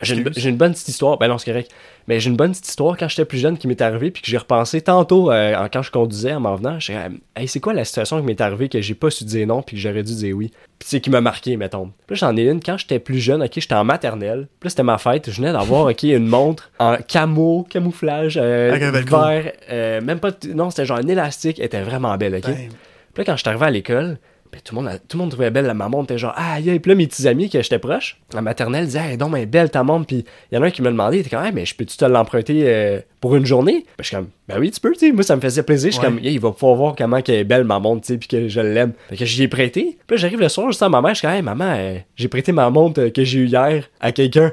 j'ai, 0.02 0.16
une, 0.16 0.30
j'ai 0.36 0.50
une 0.50 0.58
bonne 0.58 0.74
petite 0.74 0.90
histoire. 0.90 1.18
Ben 1.18 1.30
non, 1.30 1.38
c'est 1.38 1.50
correct. 1.50 1.72
Mais 2.10 2.20
j'ai 2.20 2.32
une 2.32 2.36
bonne 2.36 2.50
petite 2.50 2.68
histoire 2.68 2.98
quand 2.98 3.08
j'étais 3.08 3.24
plus 3.24 3.38
jeune 3.38 3.56
qui 3.56 3.68
m'est 3.68 3.80
arrivée, 3.82 4.10
puis 4.10 4.24
que 4.24 4.28
j'ai 4.28 4.40
repensé 4.40 4.82
tantôt 4.82 5.32
euh, 5.32 5.68
quand 5.72 5.84
je 5.84 5.92
conduisais 5.92 6.34
en 6.34 6.40
m'en 6.40 6.56
venant. 6.56 6.80
J'étais 6.80 7.04
comme, 7.04 7.20
hey, 7.36 7.48
c'est 7.48 7.60
quoi 7.60 7.72
la 7.72 7.86
situation 7.86 8.20
qui 8.20 8.26
m'est 8.26 8.42
arrivée 8.42 8.68
que 8.68 8.82
j'ai 8.82 8.96
pas 8.96 9.12
su 9.12 9.26
dire 9.26 9.46
non, 9.46 9.62
puis 9.62 9.76
que 9.76 9.82
j'aurais 9.84 10.02
dû 10.02 10.16
dire 10.16 10.36
oui? 10.36 10.50
Puis 10.80 10.90
c'est 10.90 11.02
qui 11.02 11.12
m'a 11.12 11.22
marqué, 11.22 11.56
mettons. 11.56 11.92
Puis 12.08 12.16
là, 12.16 12.28
j'en 12.28 12.36
ai 12.36 12.50
une 12.50 12.62
quand 12.62 12.80
j'étais 12.80 12.98
plus 12.98 13.20
jeune, 13.20 13.44
ok, 13.44 13.52
j'étais 13.54 13.76
en 13.76 13.84
maternelle. 13.84 14.48
Puis 14.60 14.66
là, 14.66 14.70
c'était 14.72 14.82
ma 14.82 14.98
fête. 14.98 15.30
Je 15.30 15.40
venais 15.40 15.54
d'avoir, 15.54 15.86
ok, 15.86 16.02
une 16.02 16.26
montre 16.26 16.72
en 16.80 16.98
camo, 16.98 17.68
camouflage, 17.70 18.40
euh, 18.42 18.76
vert, 18.76 19.52
euh, 19.70 20.02
même 20.02 20.20
pas, 20.20 20.32
non, 20.52 20.72
c'était 20.72 20.86
genre 20.86 20.98
un 20.98 21.08
élastique, 21.08 21.60
elle 21.60 21.66
était 21.66 21.84
vraiment 21.84 22.18
belle, 22.18 22.34
ok? 22.34 22.48
Ben, 22.48 22.56
Puis 22.56 22.70
là, 23.18 23.24
quand 23.24 23.36
je 23.36 23.42
suis 23.42 23.50
arrivé 23.50 23.66
à 23.68 23.70
l'école, 23.70 24.18
ben, 24.52 24.60
tout, 24.64 24.76
le 24.76 24.82
monde, 24.82 24.92
tout 25.08 25.18
le 25.18 25.22
monde 25.22 25.32
trouvait 25.32 25.52
belle 25.52 25.66
la 25.66 25.74
ma 25.74 25.90
montre. 25.90 26.06
était 26.12 26.18
genre, 26.18 26.34
ah, 26.36 26.60
yeah. 26.60 26.80
Puis 26.80 26.90
là, 26.90 26.96
mes 26.96 27.08
petits 27.08 27.28
amis, 27.28 27.50
que 27.50 27.62
j'étais 27.62 27.80
proche, 27.80 28.18
la 28.34 28.42
maternelle, 28.42 28.86
disaient, 28.86 29.12
hey, 29.12 29.18
donc, 29.18 29.32
mais 29.32 29.46
belle 29.46 29.70
ta 29.70 29.84
montre. 29.84 30.08
Puis 30.08 30.26
il 30.52 30.56
y 30.56 30.58
en 30.58 30.64
a 30.64 30.68
un 30.68 30.72
qui 30.72 30.82
me 30.82 30.90
demandait, 30.90 31.18
il 31.18 31.20
était 31.22 31.30
comme, 31.30 31.46
hey, 31.46 31.52
mais 31.54 31.66
je 31.66 31.76
peux-tu 31.76 31.96
te 31.98 32.06
l'emprunter 32.06 32.64
euh, 32.66 33.00
pour 33.22 33.36
une 33.36 33.46
journée? 33.46 33.86
Ben, 33.98 34.04
je 34.04 34.08
suis 34.08 34.16
comme, 34.16 34.28
ben 34.48 34.58
oui, 34.60 34.72
tu 34.72 34.80
peux, 34.80 34.92
tu 34.94 35.00
sais. 35.00 35.12
Moi, 35.12 35.24
ça 35.24 35.36
me 35.36 35.42
faisait 35.42 35.62
plaisir. 35.64 35.92
Je 35.92 35.98
suis 35.98 36.02
Ouais. 36.04 36.12
comme, 36.12 36.20
yeah, 36.20 36.32
il 36.32 36.40
va 36.40 36.52
pouvoir 36.52 36.76
voir 36.76 36.96
comment 36.98 37.22
qu'elle 37.22 37.36
est 37.36 37.44
belle 37.44 37.64
ma 37.64 37.80
montre, 37.80 38.02
tu 38.02 38.14
sais, 38.14 38.18
puis 38.18 38.28
que 38.28 38.48
je 38.48 38.60
l'aime. 38.62 38.94
Fait 39.10 39.18
que 39.18 39.26
j'y 39.26 39.44
ai 39.44 39.48
prêté. 39.48 39.98
Puis 40.08 40.18
j'arrive 40.18 40.40
le 40.40 40.50
soir, 40.50 40.68
juste 40.68 40.82
à 40.82 40.90
ma 40.90 41.02
mère, 41.02 41.14
je 41.14 41.20
suis 41.20 41.28
comme, 41.28 41.36
hey, 41.36 41.42
maman, 41.44 41.74
euh, 41.78 41.98
j'ai 42.16 42.28
prêté 42.28 42.52
ma 42.52 42.70
montre 42.70 43.02
euh, 43.02 43.10
que 43.12 43.24
j'ai 43.24 43.40
eue 43.40 43.46
hier 43.48 43.84
à 44.00 44.12
quelqu'un. 44.12 44.52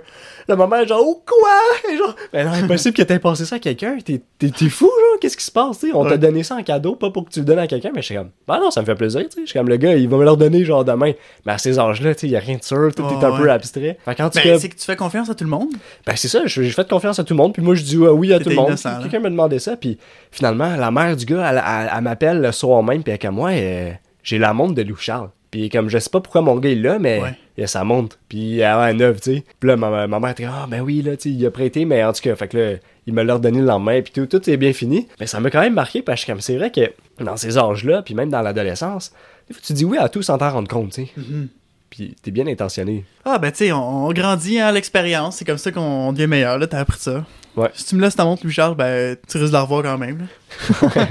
Là, 0.49 0.57
ma 0.57 0.67
mère, 0.67 0.87
genre, 0.87 1.03
oh, 1.05 1.23
quoi? 1.27 1.91
Et 1.93 1.97
genre, 1.97 2.15
ben 2.33 2.47
non, 2.47 2.53
impossible 2.53 2.95
que 2.97 3.03
t'aies 3.03 3.19
passé 3.19 3.45
ça 3.45 3.57
à 3.57 3.59
quelqu'un. 3.59 3.97
T'es, 4.05 4.21
t'es, 4.39 4.51
t'es 4.51 4.69
fou, 4.69 4.85
genre, 4.87 5.06
qu'est-ce 5.21 5.37
qui 5.37 5.45
se 5.45 5.51
passe, 5.51 5.79
tu 5.81 5.89
sais? 5.89 5.93
On 5.95 6.05
t'a 6.05 6.17
donné 6.17 6.43
ça 6.43 6.57
en 6.57 6.63
cadeau, 6.63 6.95
pas 6.97 7.11
pour 7.11 7.25
que 7.25 7.31
tu 7.31 7.41
le 7.41 7.45
donnes 7.45 7.59
à 7.59 7.67
quelqu'un, 7.67 7.91
mais 7.95 8.01
je 8.03 8.07
suis 8.07 8.15
comme, 8.15 8.31
ben 8.47 8.59
non, 8.61 8.71
ça 8.71 8.81
me 8.81 8.87
fait 8.87 8.95
plaisir, 8.95 9.23
tu 9.23 9.31
sais. 9.31 9.41
Je 9.43 9.47
suis 9.51 9.59
comme, 9.59 9.69
le 9.69 9.77
gars, 9.77 9.95
il 9.97 10.09
va 10.09 10.17
me 10.17 10.25
le 10.25 10.31
redonner, 10.31 10.65
genre, 10.65 10.85
demain. 10.85 11.13
Mais 11.45 11.53
à 11.53 11.59
ces 11.59 11.79
âges-là, 11.79 12.15
tu 12.15 12.21
sais, 12.23 12.29
y 12.29 12.37
a 12.37 12.41
rien 12.41 12.57
de 12.57 12.63
sûr, 12.65 12.95
tout 12.95 13.03
est 13.03 13.25
un 13.25 13.31
Ouais, 13.33 13.39
peu 13.39 13.51
abstrait. 13.51 13.99
Fait 14.05 14.15
tout 14.15 14.23
ben, 14.35 14.59
c'est 14.59 14.69
que 14.69 14.77
tu 14.77 14.85
fais 14.85 14.97
confiance 14.97 15.29
à 15.31 15.35
tout 15.35 15.45
le 15.45 15.51
monde? 15.51 15.71
ben 16.07 16.15
c'est 16.17 16.29
ça, 16.29 16.43
j'ai 16.47 16.71
fait 16.71 16.89
confiance 16.89 17.19
à 17.19 17.25
tout 17.25 17.35
le 17.35 17.39
monde, 17.39 17.53
puis 17.53 17.63
moi 17.63 17.75
je 17.75 17.83
dis 17.83 17.97
oui 17.99 18.33
à 18.33 18.39
tout 18.41 18.49
le 18.49 18.55
monde. 18.55 18.75
là. 18.85 18.99
Quelqu'un 19.03 19.21
me 19.21 19.31
demandait 19.31 19.59
ça, 19.59 19.77
puis 19.77 19.99
finalement, 20.31 20.77
la 20.77 20.91
mère 20.91 21.17
du 21.17 21.25
gars, 21.25 21.51
elle, 21.51 21.63
elle- 21.67 21.91
elle 21.97 22.03
m'appelle 22.03 22.41
le 22.41 22.53
soir 22.53 22.83
même, 22.83 23.03
puis 23.03 23.13
elle 23.13 23.19
comme 23.19 23.35
moi, 23.37 23.51
euh, 23.53 23.91
j'ai 24.23 24.39
la 24.39 24.53
montre 24.53 24.75
de 24.75 24.83
Lou 24.83 24.97
Charles. 24.97 25.31
Puis 25.51 25.69
comme 25.71 25.89
je 25.89 25.99
sais 25.99 26.11
pas 26.11 26.21
pourquoi 26.21 26.43
mon 26.43 26.57
gars 26.57 26.71
est 26.71 26.75
là, 26.75 26.99
mais 26.99 27.21
Ouais. 27.21 27.35
il 27.57 27.65
a 27.65 27.67
sa 27.69 27.85
montre, 27.85 28.19
puis 28.29 28.59
elle 28.59 28.65
a 28.65 28.81
un 28.81 28.93
neuve, 28.93 29.21
tu 29.21 29.37
sais. 29.37 29.45
Puis 29.61 29.69
là, 29.69 29.77
ma, 29.77 30.07
ma 30.07 30.21
mère 30.21 30.31
était 30.31 30.45
ah 30.45 30.67
ben 30.69 30.81
oui, 30.81 31.01
là, 31.03 31.17
tu 31.17 31.31
sais, 31.31 31.35
il 31.35 31.47
a 31.47 31.51
prêté, 31.51 31.85
mais 31.85 32.03
en 32.05 32.13
tout 32.13 32.21
cas, 32.21 32.35
fait 32.35 32.49
que 32.49 32.57
là, 32.59 32.77
il 33.07 33.15
me 33.15 33.23
l'a 33.23 33.35
redonné 33.35 33.61
le 33.61 33.67
lendemain, 33.67 34.03
puis 34.03 34.13
tout, 34.13 34.27
tout 34.27 34.51
est 34.51 34.57
bien 34.57 34.73
fini. 34.73 35.07
Mais 35.21 35.27
ça 35.27 35.41
m'a 35.41 35.51
quand 35.51 35.61
même 35.61 35.75
marqué, 35.75 36.03
parce 36.03 36.25
que 36.25 36.33
c'est 36.41 36.57
vrai 36.57 36.71
que 36.71 36.93
dans 37.23 37.37
ces 37.37 37.57
âges-là, 37.59 38.03
puis 38.03 38.15
même 38.15 38.31
dans 38.31 38.43
l'adolescence, 38.43 39.13
des 39.49 39.55
fois, 39.55 39.63
tu 39.65 39.73
dis 39.73 39.85
oui 39.85 39.99
à 39.99 40.09
tout 40.09 40.23
sans 40.23 40.39
t'en 40.39 40.51
rendre 40.51 40.69
compte, 40.69 40.93
tu 40.93 41.05
sais. 41.07 41.11
Mhm. 41.17 41.49
Puis 41.89 42.17
t'es 42.21 42.33
bien 42.33 42.47
intentionné. 42.49 43.05
Ah, 43.25 43.39
ben, 43.39 43.53
tu 43.53 43.59
sais, 43.59 43.73
on, 43.73 44.07
on 44.07 44.13
grandit 44.13 44.59
à 44.59 44.73
l'expérience. 44.73 45.37
C'est 45.37 45.45
comme 45.45 45.57
ça 45.57 45.71
qu'on 45.71 46.13
devient 46.13 46.27
meilleur, 46.27 46.59
là. 46.59 46.67
T'as 46.67 46.81
appris 46.81 46.99
ça. 46.99 47.25
Ouais. 47.57 47.71
Si 47.75 47.87
tu 47.87 47.95
me 47.95 48.03
laisses 48.03 48.17
ta 48.17 48.25
montre, 48.25 48.43
Louis-Charles, 48.43 48.75
ben, 48.75 49.17
tu 49.29 49.39
risques 49.39 49.49
de 49.49 49.53
la 49.53 49.63
revoir 49.63 49.83
quand 49.83 49.99
même. 49.99 50.27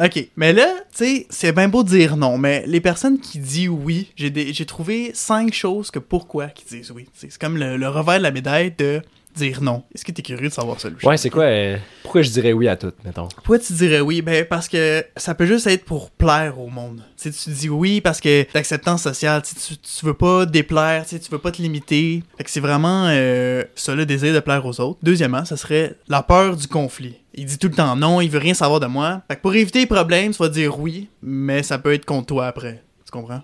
Ok, 0.00 0.28
mais 0.36 0.52
là, 0.52 0.66
tu 0.96 1.04
sais, 1.04 1.26
c'est 1.28 1.52
bien 1.52 1.68
beau 1.68 1.82
de 1.82 1.88
dire 1.88 2.16
non, 2.16 2.38
mais 2.38 2.64
les 2.66 2.80
personnes 2.80 3.18
qui 3.18 3.38
disent 3.38 3.68
oui, 3.68 4.12
j'ai 4.16 4.66
trouvé 4.66 5.10
cinq 5.12 5.52
choses 5.52 5.90
que 5.90 5.98
pourquoi 5.98 6.46
qui 6.46 6.64
disent 6.64 6.90
oui. 6.90 7.06
C'est 7.12 7.36
comme 7.36 7.58
le, 7.58 7.76
le 7.76 7.88
revers 7.88 8.18
de 8.18 8.22
la 8.22 8.30
médaille 8.30 8.72
de 8.78 9.02
dire 9.38 9.62
non? 9.62 9.84
Est-ce 9.94 10.04
que 10.04 10.12
t'es 10.12 10.22
curieux 10.22 10.48
de 10.48 10.52
savoir 10.52 10.80
ça, 10.80 10.88
Louis? 10.88 10.98
Ouais, 11.04 11.16
c'est 11.16 11.30
quoi, 11.30 11.44
euh, 11.44 11.76
pourquoi 12.02 12.22
je 12.22 12.30
dirais 12.30 12.52
oui 12.52 12.68
à 12.68 12.76
tout, 12.76 12.92
mettons? 13.04 13.28
Pourquoi 13.36 13.58
tu 13.58 13.72
dirais 13.72 14.00
oui? 14.00 14.22
Ben, 14.22 14.44
parce 14.44 14.68
que 14.68 15.04
ça 15.16 15.34
peut 15.34 15.46
juste 15.46 15.66
être 15.66 15.84
pour 15.84 16.10
plaire 16.10 16.58
au 16.58 16.68
monde. 16.68 17.02
Tu 17.20 17.32
sais, 17.32 17.50
tu 17.50 17.50
dis 17.50 17.68
oui 17.68 18.00
parce 18.00 18.20
que 18.20 18.46
l'acceptance 18.54 19.02
sociale, 19.02 19.42
tu, 19.42 19.54
tu, 19.54 19.76
tu 19.76 20.06
veux 20.06 20.14
pas 20.14 20.46
déplaire, 20.46 21.06
tu 21.06 21.18
tu 21.18 21.30
veux 21.30 21.38
pas 21.38 21.50
te 21.50 21.60
limiter. 21.62 22.22
Fait 22.36 22.44
que 22.44 22.50
c'est 22.50 22.60
vraiment 22.60 23.06
euh, 23.08 23.64
ça, 23.74 23.94
le 23.94 24.06
désir 24.06 24.34
de 24.34 24.40
plaire 24.40 24.64
aux 24.64 24.80
autres. 24.80 24.98
Deuxièmement, 25.02 25.44
ça 25.44 25.56
serait 25.56 25.94
la 26.08 26.22
peur 26.22 26.56
du 26.56 26.66
conflit. 26.66 27.16
Il 27.34 27.44
dit 27.44 27.58
tout 27.58 27.68
le 27.68 27.74
temps 27.74 27.94
non, 27.96 28.20
il 28.20 28.30
veut 28.30 28.38
rien 28.38 28.54
savoir 28.54 28.80
de 28.80 28.86
moi. 28.86 29.22
Fait 29.28 29.36
que 29.36 29.42
pour 29.42 29.54
éviter 29.54 29.80
les 29.80 29.86
problèmes, 29.86 30.32
tu 30.32 30.38
vas 30.38 30.48
dire 30.48 30.78
oui, 30.78 31.08
mais 31.22 31.62
ça 31.62 31.78
peut 31.78 31.92
être 31.92 32.04
contre 32.04 32.26
toi 32.26 32.46
après. 32.48 32.82
Tu 33.08 33.12
comprends? 33.12 33.40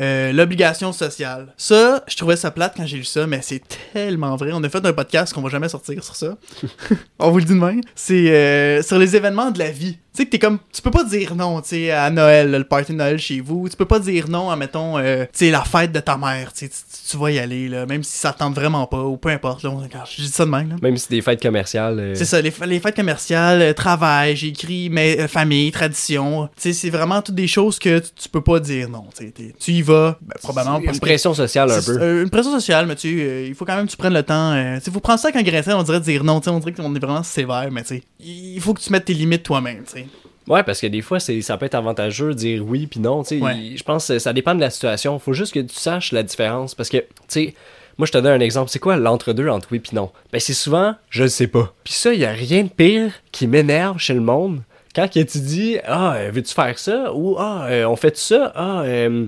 Euh, 0.00 0.32
L'obligation 0.32 0.90
sociale. 0.90 1.54
Ça, 1.56 2.02
je 2.08 2.16
trouvais 2.16 2.34
ça 2.34 2.50
plate 2.50 2.74
quand 2.76 2.86
j'ai 2.86 2.96
lu 2.96 3.04
ça, 3.04 3.24
mais 3.28 3.38
c'est 3.40 3.62
tellement 3.92 4.34
vrai. 4.34 4.50
On 4.52 4.64
a 4.64 4.68
fait 4.68 4.84
un 4.84 4.92
podcast 4.92 5.32
qu'on 5.32 5.42
va 5.42 5.48
jamais 5.48 5.68
sortir 5.68 6.02
sur 6.02 6.16
ça. 6.16 6.36
On 7.20 7.30
vous 7.30 7.38
le 7.38 7.44
dit 7.44 7.54
de 7.54 7.58
même. 7.60 7.82
C'est 7.94 8.32
euh, 8.32 8.82
sur 8.82 8.98
les 8.98 9.14
événements 9.14 9.52
de 9.52 9.60
la 9.60 9.70
vie. 9.70 9.98
Tu 10.16 10.22
sais 10.22 10.26
que 10.26 10.30
t'es 10.30 10.38
comme. 10.38 10.58
Tu 10.72 10.80
peux 10.80 10.90
pas 10.90 11.04
dire 11.04 11.34
non, 11.34 11.60
tu 11.60 11.68
sais, 11.68 11.90
à 11.90 12.08
Noël, 12.08 12.50
le 12.50 12.64
party 12.64 12.92
de 12.92 12.96
Noël 12.96 13.18
chez 13.18 13.40
vous. 13.40 13.68
Tu 13.68 13.76
peux 13.76 13.84
pas 13.84 13.98
dire 13.98 14.28
non 14.30 14.50
à, 14.50 14.56
mettons, 14.56 14.96
euh, 14.98 15.24
tu 15.24 15.30
sais, 15.46 15.50
la 15.50 15.62
fête 15.62 15.92
de 15.92 16.00
ta 16.00 16.16
mère. 16.16 16.52
Tu 16.54 16.68
tu- 16.70 17.16
vas 17.18 17.30
y 17.30 17.38
aller, 17.38 17.68
là, 17.68 17.84
même 17.86 18.02
si 18.02 18.16
ça 18.18 18.32
te 18.32 18.38
tente 18.38 18.54
vraiment 18.54 18.86
pas, 18.86 19.02
ou 19.02 19.16
peu 19.18 19.28
importe. 19.28 19.62
Là, 19.62 19.70
on- 19.70 19.82
je 19.82 20.22
dis 20.22 20.28
ça 20.28 20.44
de 20.46 20.50
même, 20.50 20.70
là. 20.70 20.76
Même 20.82 20.96
si 20.96 21.08
des 21.08 21.20
fêtes 21.20 21.42
commerciales. 21.42 21.98
euh, 22.00 22.14
C'est 22.14 22.24
ça, 22.24 22.40
les, 22.40 22.52
les 22.66 22.80
fêtes 22.80 22.96
commerciales, 22.96 23.60
euh, 23.62 23.72
travail, 23.74 24.34
j'ai 24.36 24.48
écrit 24.48 24.88
mais, 24.90 25.28
famille, 25.28 25.70
tradition. 25.70 26.46
Tu 26.56 26.62
sais, 26.62 26.72
c'est 26.72 26.90
vraiment 26.90 27.20
toutes 27.22 27.34
des 27.34 27.46
choses 27.46 27.78
que 27.78 27.98
tu, 27.98 28.08
tu 28.22 28.28
peux 28.30 28.40
pas 28.40 28.58
dire 28.58 28.88
non. 28.88 29.04
tu 29.16 29.32
Tu 29.60 29.72
y 29.72 29.82
vas, 29.82 30.18
ben, 30.22 30.34
probablement 30.42 30.80
Une 30.80 30.92
que- 30.92 30.98
pression 30.98 31.34
sociale 31.34 31.70
un 31.70 31.82
peu. 31.82 32.22
une 32.22 32.30
pression 32.30 32.52
sociale, 32.52 32.86
mais 32.86 32.96
tu 32.96 33.46
il 33.48 33.54
faut 33.54 33.64
quand 33.64 33.76
même 33.76 33.86
que 33.86 33.90
tu 33.90 33.96
prennes 33.98 34.14
le 34.14 34.22
temps. 34.22 34.54
tu 34.82 34.90
faut 34.90 35.00
prendre 35.00 35.20
ça 35.20 35.28
avec 35.28 35.36
un 35.36 35.42
grain 35.42 35.62
on 35.78 35.82
dirait 35.82 36.00
dire 36.00 36.24
non, 36.24 36.40
tu 36.40 36.48
on 36.48 36.58
dirait 36.58 36.72
qu'on 36.72 36.94
est 36.94 36.98
vraiment 36.98 37.22
sévère, 37.22 37.68
mais 37.70 37.82
tu 37.82 37.88
sais, 37.96 38.02
il 38.20 38.60
faut 38.60 38.72
que 38.74 38.80
tu 38.80 38.90
mettes 38.92 39.04
tes 39.04 39.14
limites 39.14 39.42
toi-même, 39.42 39.82
tu 39.84 39.92
sais. 40.00 40.05
Ouais, 40.48 40.62
parce 40.62 40.80
que 40.80 40.86
des 40.86 41.02
fois, 41.02 41.18
c'est, 41.20 41.40
ça 41.42 41.56
peut 41.56 41.66
être 41.66 41.74
avantageux 41.74 42.28
de 42.28 42.34
dire 42.34 42.64
oui 42.64 42.86
puis 42.86 43.00
non. 43.00 43.22
tu 43.22 43.38
sais. 43.38 43.44
Ouais. 43.44 43.74
Je 43.76 43.82
pense 43.82 44.08
que 44.08 44.18
ça 44.18 44.32
dépend 44.32 44.54
de 44.54 44.60
la 44.60 44.70
situation. 44.70 45.18
Faut 45.18 45.32
juste 45.32 45.52
que 45.54 45.60
tu 45.60 45.74
saches 45.74 46.12
la 46.12 46.22
différence. 46.22 46.74
Parce 46.74 46.88
que, 46.88 46.98
tu 46.98 47.04
sais, 47.28 47.54
moi, 47.98 48.06
je 48.06 48.12
te 48.12 48.18
donne 48.18 48.40
un 48.40 48.44
exemple. 48.44 48.70
C'est 48.70 48.78
quoi 48.78 48.96
l'entre-deux 48.96 49.48
entre 49.48 49.68
oui 49.72 49.80
puis 49.80 49.94
non? 49.96 50.10
Ben, 50.32 50.38
c'est 50.40 50.52
souvent, 50.54 50.94
je 51.10 51.24
le 51.24 51.28
sais 51.28 51.48
pas. 51.48 51.74
Puis 51.84 51.94
ça, 51.94 52.12
il 52.14 52.20
y 52.20 52.24
a 52.24 52.32
rien 52.32 52.62
de 52.64 52.68
pire 52.68 53.12
qui 53.32 53.46
m'énerve 53.46 53.98
chez 53.98 54.14
le 54.14 54.20
monde. 54.20 54.60
Quand 54.94 55.08
que 55.12 55.20
tu 55.20 55.38
dis, 55.40 55.76
ah, 55.84 56.14
euh, 56.14 56.30
veux-tu 56.32 56.54
faire 56.54 56.78
ça? 56.78 57.12
Ou, 57.14 57.36
ah, 57.38 57.66
euh, 57.68 57.84
on 57.84 57.96
fait 57.96 58.16
ça? 58.16 58.52
Ah, 58.54 58.82
euh, 58.82 59.26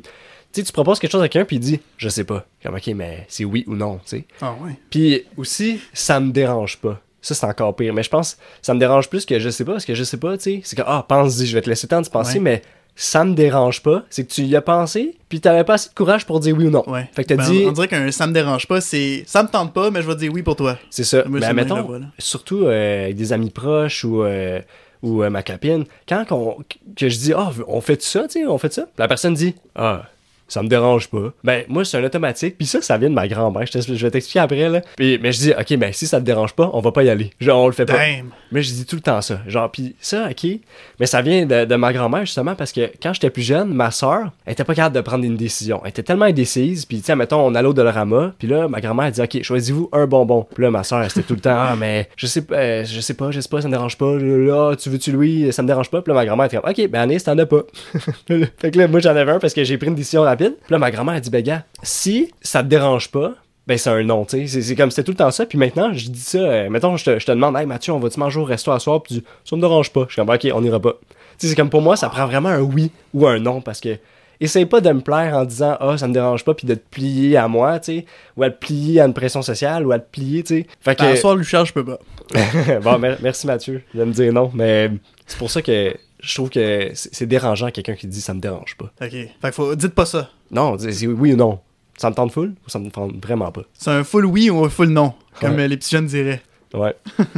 Tu 0.52 0.60
sais, 0.60 0.62
tu 0.66 0.72
proposes 0.72 0.98
quelque 0.98 1.10
chose 1.12 1.22
à 1.22 1.28
quelqu'un, 1.28 1.44
puis 1.46 1.56
il 1.56 1.60
dit 1.60 1.80
Je 1.98 2.08
sais 2.08 2.24
pas. 2.24 2.46
Comme, 2.62 2.74
ok, 2.74 2.86
mais 2.94 3.26
c'est 3.28 3.44
oui 3.44 3.64
ou 3.66 3.74
non, 3.74 3.96
tu 3.96 4.16
sais. 4.18 4.24
Ah 4.40 4.54
ouais. 4.62 4.72
Puis 4.88 5.24
aussi, 5.36 5.80
ça 5.92 6.20
me 6.20 6.30
dérange 6.32 6.78
pas. 6.78 7.00
Ça, 7.20 7.34
c'est 7.34 7.46
encore 7.46 7.74
pire. 7.76 7.92
Mais 7.94 8.02
je 8.02 8.10
pense 8.10 8.36
ça 8.62 8.74
me 8.74 8.78
dérange 8.78 9.08
plus 9.10 9.26
que 9.26 9.38
je 9.38 9.50
sais 9.50 9.64
pas, 9.64 9.72
parce 9.72 9.84
que 9.84 9.94
je 9.94 10.04
sais 10.04 10.16
pas, 10.18 10.36
tu 10.36 10.44
sais. 10.44 10.60
C'est 10.64 10.76
que, 10.76 10.82
ah, 10.86 11.04
pense-y, 11.08 11.46
je 11.46 11.54
vais 11.54 11.62
te 11.62 11.68
laisser 11.68 11.86
le 11.86 11.90
temps 11.90 12.00
de 12.00 12.06
se 12.06 12.10
penser, 12.10 12.34
Ouais. 12.34 12.40
mais 12.40 12.62
ça 12.94 13.24
me 13.24 13.34
dérange 13.34 13.82
pas. 13.82 14.04
C'est 14.10 14.24
que 14.24 14.32
tu 14.32 14.42
y 14.42 14.56
as 14.56 14.60
pensé, 14.62 15.16
puis 15.28 15.40
t'avais 15.40 15.62
pas 15.64 15.74
assez 15.74 15.88
de 15.88 15.94
courage 15.94 16.26
pour 16.26 16.40
dire 16.40 16.56
oui 16.56 16.66
ou 16.66 16.70
non. 16.70 16.82
Ouais. 16.88 17.08
Fait 17.12 17.22
que 17.24 17.28
t'as 17.28 17.36
Ben, 17.36 17.44
dit, 17.50 17.64
On 17.66 17.72
dirait 17.72 17.88
qu'un 17.88 18.10
ça 18.10 18.26
me 18.26 18.32
dérange 18.32 18.66
pas, 18.66 18.80
c'est 18.80 19.22
ça 19.26 19.42
me 19.42 19.48
tente 19.48 19.72
pas, 19.72 19.90
mais 19.90 20.02
je 20.02 20.08
vais 20.08 20.16
dire 20.16 20.32
oui 20.32 20.42
pour 20.42 20.56
toi. 20.56 20.78
c'est 20.90 21.04
ça. 21.04 21.22
Mais 21.28 21.40
même 21.40 21.56
mettons, 21.56 22.00
surtout 22.18 22.64
euh, 22.66 23.04
avec 23.04 23.16
des 23.16 23.32
amis 23.32 23.50
proches 23.50 24.04
ou, 24.04 24.22
euh, 24.24 24.60
ou 25.02 25.22
euh, 25.22 25.30
ma 25.30 25.42
copine, 25.44 25.84
quand 26.08 26.24
qu'on- 26.26 26.56
que 26.96 27.08
je 27.08 27.18
dis, 27.18 27.32
ah, 27.32 27.50
on 27.68 27.80
fait 27.80 28.02
ça, 28.02 28.24
tu 28.28 28.40
sais, 28.40 28.46
on 28.46 28.58
fait 28.58 28.72
ça. 28.72 28.86
La 28.98 29.06
personne 29.06 29.34
dit, 29.34 29.54
ah, 29.76 30.02
ça 30.48 30.62
me 30.62 30.68
dérange 30.68 31.08
pas. 31.08 31.32
Ben, 31.44 31.64
moi, 31.68 31.84
c'est 31.84 31.98
un 31.98 32.04
automatique. 32.04 32.56
Puis 32.56 32.66
ça, 32.66 32.80
ça 32.80 32.96
vient 32.96 33.10
de 33.10 33.14
ma 33.14 33.28
grand-mère. 33.28 33.64
Je, 33.66 33.78
vais 33.78 34.10
t'expliquer 34.10 34.40
après, 34.40 34.68
là. 34.68 34.80
Puis, 34.96 35.18
mais 35.22 35.30
je 35.32 35.38
dis, 35.38 35.52
ok, 35.52 35.76
ben, 35.76 35.92
si 35.92 36.06
ça 36.06 36.18
te 36.18 36.24
dérange 36.24 36.54
pas, 36.54 36.70
on 36.72 36.80
va 36.80 36.90
pas 36.90 37.02
y 37.02 37.10
aller. 37.10 37.30
Genre, 37.40 37.62
on 37.62 37.66
le 37.66 37.72
fait 37.72 37.84
pas. 37.84 37.98
Damn. 37.98 38.30
Mais 38.50 38.62
je 38.62 38.72
dis 38.72 38.86
tout 38.86 38.96
le 38.96 39.02
temps 39.02 39.20
ça. 39.20 39.40
Genre, 39.46 39.70
puis 39.70 39.94
ça, 40.00 40.28
ok. 40.30 40.50
Mais 40.98 41.06
ça 41.06 41.20
vient 41.20 41.44
de, 41.44 41.66
de 41.66 41.76
ma 41.76 41.92
grand-mère, 41.92 42.24
justement, 42.24 42.54
parce 42.54 42.72
que 42.72 42.90
quand 43.02 43.12
j'étais 43.12 43.30
plus 43.30 43.42
jeune, 43.42 43.68
ma 43.68 43.90
soeur, 43.90 44.30
elle 44.46 44.54
était 44.54 44.64
pas 44.64 44.74
capable 44.74 44.96
de 44.96 45.00
prendre 45.02 45.24
une 45.24 45.36
décision. 45.36 45.80
Elle 45.84 45.90
était 45.90 46.02
tellement 46.02 46.24
indécise. 46.24 46.86
Puis, 46.86 47.00
sais, 47.00 47.14
mettons, 47.14 47.46
on 47.46 47.54
allait 47.54 47.68
au 47.68 47.74
Dollarama. 47.74 48.32
Puis 48.38 48.48
là, 48.48 48.68
ma 48.68 48.80
grand-mère, 48.80 49.06
elle 49.06 49.12
dit, 49.12 49.20
ok, 49.20 49.42
choisis-vous 49.42 49.90
un 49.92 50.06
bonbon. 50.06 50.46
Puis 50.54 50.64
là, 50.64 50.70
ma 50.70 50.82
soeur, 50.82 51.02
elle 51.02 51.10
était 51.10 51.22
tout 51.22 51.34
le 51.34 51.40
temps, 51.40 51.58
ah, 51.58 51.76
mais 51.78 52.08
je 52.16 52.26
sais 52.26 52.42
pas, 52.42 52.56
euh, 52.56 52.84
je 52.84 53.00
sais 53.00 53.14
pas, 53.14 53.30
je 53.30 53.40
sais 53.40 53.48
pas, 53.48 53.60
ça 53.60 53.68
me 53.68 53.72
dérange 53.72 53.98
pas. 53.98 54.16
Là, 54.16 54.74
tu 54.76 54.88
veux-tu 54.88 55.12
Louis, 55.12 55.52
ça 55.52 55.62
me 55.62 55.66
dérange 55.66 55.90
pas. 55.90 56.00
Puis 56.00 56.10
là, 56.10 56.14
ma 56.14 56.24
grand-mère, 56.24 56.44
elle 56.50 56.58
était 56.58 56.62
comme, 56.62 56.84
ok, 56.86 56.90
ben, 56.90 57.02
Anis, 57.02 57.22
t'en 57.22 57.36
as 57.36 57.46
pas. 57.46 57.62
fait 58.58 58.70
que 58.70 58.78
là, 58.78 58.88
moi, 58.88 59.00
j'en 59.00 59.14
avais 59.14 59.32
un 59.32 59.38
parce 59.38 59.52
que 59.52 59.62
j'ai 59.62 59.76
pris 59.76 59.88
une 59.88 59.94
décision 59.94 60.22
rapide. 60.22 60.37
Puis 60.46 60.70
là, 60.70 60.78
ma 60.78 60.90
grand-mère, 60.90 61.14
elle 61.14 61.20
dit, 61.20 61.30
ben, 61.30 61.42
gars, 61.42 61.64
si 61.82 62.32
ça 62.40 62.62
te 62.62 62.68
dérange 62.68 63.10
pas, 63.10 63.34
ben 63.66 63.76
c'est 63.76 63.90
un 63.90 64.02
non, 64.02 64.24
tu 64.24 64.48
sais. 64.48 64.62
C'est- 64.62 64.74
comme 64.76 64.90
c'était 64.90 65.04
tout 65.04 65.12
le 65.12 65.16
temps 65.18 65.30
ça. 65.30 65.44
Puis 65.44 65.58
maintenant, 65.58 65.92
je 65.92 66.08
dis 66.08 66.20
ça. 66.20 66.38
euh, 66.38 66.70
mettons, 66.70 66.96
je 66.96 67.04
te, 67.04 67.18
je 67.18 67.26
te 67.26 67.32
demande, 67.32 67.54
hey 67.56 67.66
Mathieu, 67.66 67.92
on 67.92 67.98
va-tu 67.98 68.18
manger 68.18 68.40
au 68.40 68.44
resto 68.44 68.70
à 68.72 68.78
soir? 68.80 69.02
Puis 69.02 69.14
tu 69.16 69.20
dis, 69.20 69.26
ça 69.44 69.56
me 69.56 69.60
dérange 69.60 69.92
pas. 69.92 70.04
Je 70.08 70.14
suis 70.14 70.22
comme, 70.22 70.34
ok, 70.34 70.48
on 70.54 70.64
ira 70.64 70.80
pas. 70.80 70.92
Tu 71.02 71.06
sais, 71.38 71.48
c'est 71.48 71.54
comme 71.54 71.68
pour 71.70 71.82
moi, 71.82 71.94
ça 71.96 72.08
prend 72.08 72.26
vraiment 72.26 72.48
un 72.48 72.60
oui 72.60 72.90
ou 73.12 73.26
un 73.26 73.38
non 73.38 73.60
parce 73.60 73.80
que. 73.80 73.96
Essaye 74.40 74.66
pas 74.66 74.80
de 74.80 74.92
me 74.92 75.00
plaire 75.00 75.34
en 75.36 75.44
disant 75.44 75.76
ah 75.80 75.98
ça 75.98 76.06
me 76.06 76.12
dérange 76.14 76.44
pas 76.44 76.54
puis 76.54 76.64
de 76.64 76.74
te 76.74 76.88
plier 76.92 77.36
à 77.36 77.48
moi 77.48 77.80
tu 77.80 77.86
sais 77.98 78.04
ou 78.36 78.44
à 78.44 78.50
te 78.50 78.56
plier 78.64 79.00
à 79.00 79.06
une 79.06 79.12
pression 79.12 79.42
sociale 79.42 79.84
ou 79.84 79.90
à 79.90 79.98
te 79.98 80.08
plier 80.12 80.44
tu 80.44 80.58
sais 80.60 80.66
fait 80.80 80.94
que 80.94 81.02
Ben, 81.02 81.16
soir, 81.16 81.64
je 81.66 81.72
peux 81.72 81.84
pas. 81.84 81.98
bon 82.84 82.98
mer- 83.00 83.18
merci 83.20 83.48
Mathieu 83.48 83.82
de 83.92 84.04
me 84.04 84.12
dire 84.12 84.32
non 84.32 84.48
mais 84.54 84.92
c'est 85.26 85.38
pour 85.38 85.50
ça 85.50 85.60
que 85.60 85.92
je 86.20 86.34
trouve 86.34 86.50
que 86.50 86.90
c'est 86.94 87.26
dérangeant 87.26 87.70
quelqu'un 87.70 87.94
qui 87.94 88.06
dit 88.06 88.20
ça 88.20 88.34
me 88.34 88.40
dérange 88.40 88.76
pas 88.76 88.92
Ok. 89.02 89.10
Fait 89.10 89.30
que 89.42 89.50
faut, 89.52 89.74
dites 89.74 89.94
pas 89.94 90.06
ça. 90.06 90.30
non 90.50 90.76
oui 90.76 91.32
ou 91.32 91.36
non 91.36 91.60
ça 91.96 92.10
me 92.10 92.14
tente 92.14 92.30
full 92.32 92.54
ou 92.66 92.70
ça 92.70 92.78
me 92.78 92.90
tente 92.90 93.20
vraiment 93.22 93.50
pas? 93.50 93.62
C'est 93.74 93.90
un 93.90 94.04
full 94.04 94.24
oui 94.26 94.50
ou 94.50 94.64
un 94.64 94.68
full 94.68 94.88
non, 94.88 95.14
comme 95.40 95.56
Ouais. 95.56 95.66
les 95.68 95.76
petits 95.76 95.90
jeunes 95.90 96.06
diraient. 96.06 96.42
ouais 96.74 96.94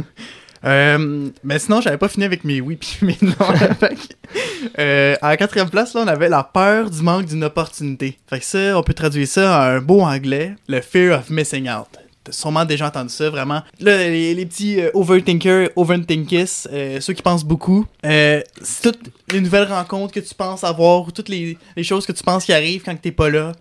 Euh, 0.63 1.29
mais 1.43 1.57
sinon, 1.57 1.81
j'avais 1.81 1.97
pas 1.97 2.07
fini 2.07 2.23
avec 2.23 2.43
mes 2.43 2.61
oui 2.61 2.75
puis 2.75 2.99
mes 3.01 3.17
non. 3.23 3.33
Fait 3.79 3.95
que, 3.95 3.99
euh, 4.79 5.15
à 5.19 5.29
la 5.29 5.37
quatrième 5.37 5.71
place, 5.71 5.95
là, 5.95 6.01
on 6.03 6.07
avait 6.07 6.29
la 6.29 6.43
peur 6.43 6.91
du 6.91 7.01
manque 7.01 7.25
d'une 7.25 7.43
opportunité. 7.43 8.19
Fait 8.27 8.37
que 8.37 8.45
ça, 8.45 8.77
on 8.77 8.83
peut 8.83 8.93
traduire 8.93 9.27
ça 9.27 9.57
en 9.59 9.61
un 9.77 9.81
beau 9.81 10.01
anglais, 10.01 10.53
le 10.67 10.81
fear 10.81 11.17
of 11.19 11.31
missing 11.31 11.67
out. 11.67 11.87
T'as 12.23 12.31
sûrement 12.33 12.65
déjà 12.65 12.87
entendu 12.87 13.09
ça, 13.09 13.29
vraiment. 13.31 13.63
Là, 13.79 13.97
les, 13.97 14.35
les 14.35 14.45
petits 14.45 14.79
euh, 14.79 14.91
overthinkers, 14.93 15.69
overthinkers, 15.75 16.67
euh, 16.71 16.99
ceux 17.01 17.13
qui 17.13 17.21
pensent 17.23 17.43
beaucoup, 17.43 17.85
euh, 18.05 18.41
c'est 18.61 18.91
toutes 18.91 19.11
les 19.31 19.41
nouvelles 19.41 19.67
rencontres 19.67 20.13
que 20.13 20.19
tu 20.19 20.35
penses 20.35 20.63
avoir, 20.63 21.07
ou 21.07 21.11
toutes 21.11 21.29
les, 21.29 21.57
les 21.75 21.83
choses 21.83 22.05
que 22.05 22.11
tu 22.11 22.23
penses 22.23 22.45
qui 22.45 22.53
arrivent 22.53 22.83
quand 22.83 22.95
t'es 22.99 23.11
pas 23.11 23.29
là, 23.31 23.53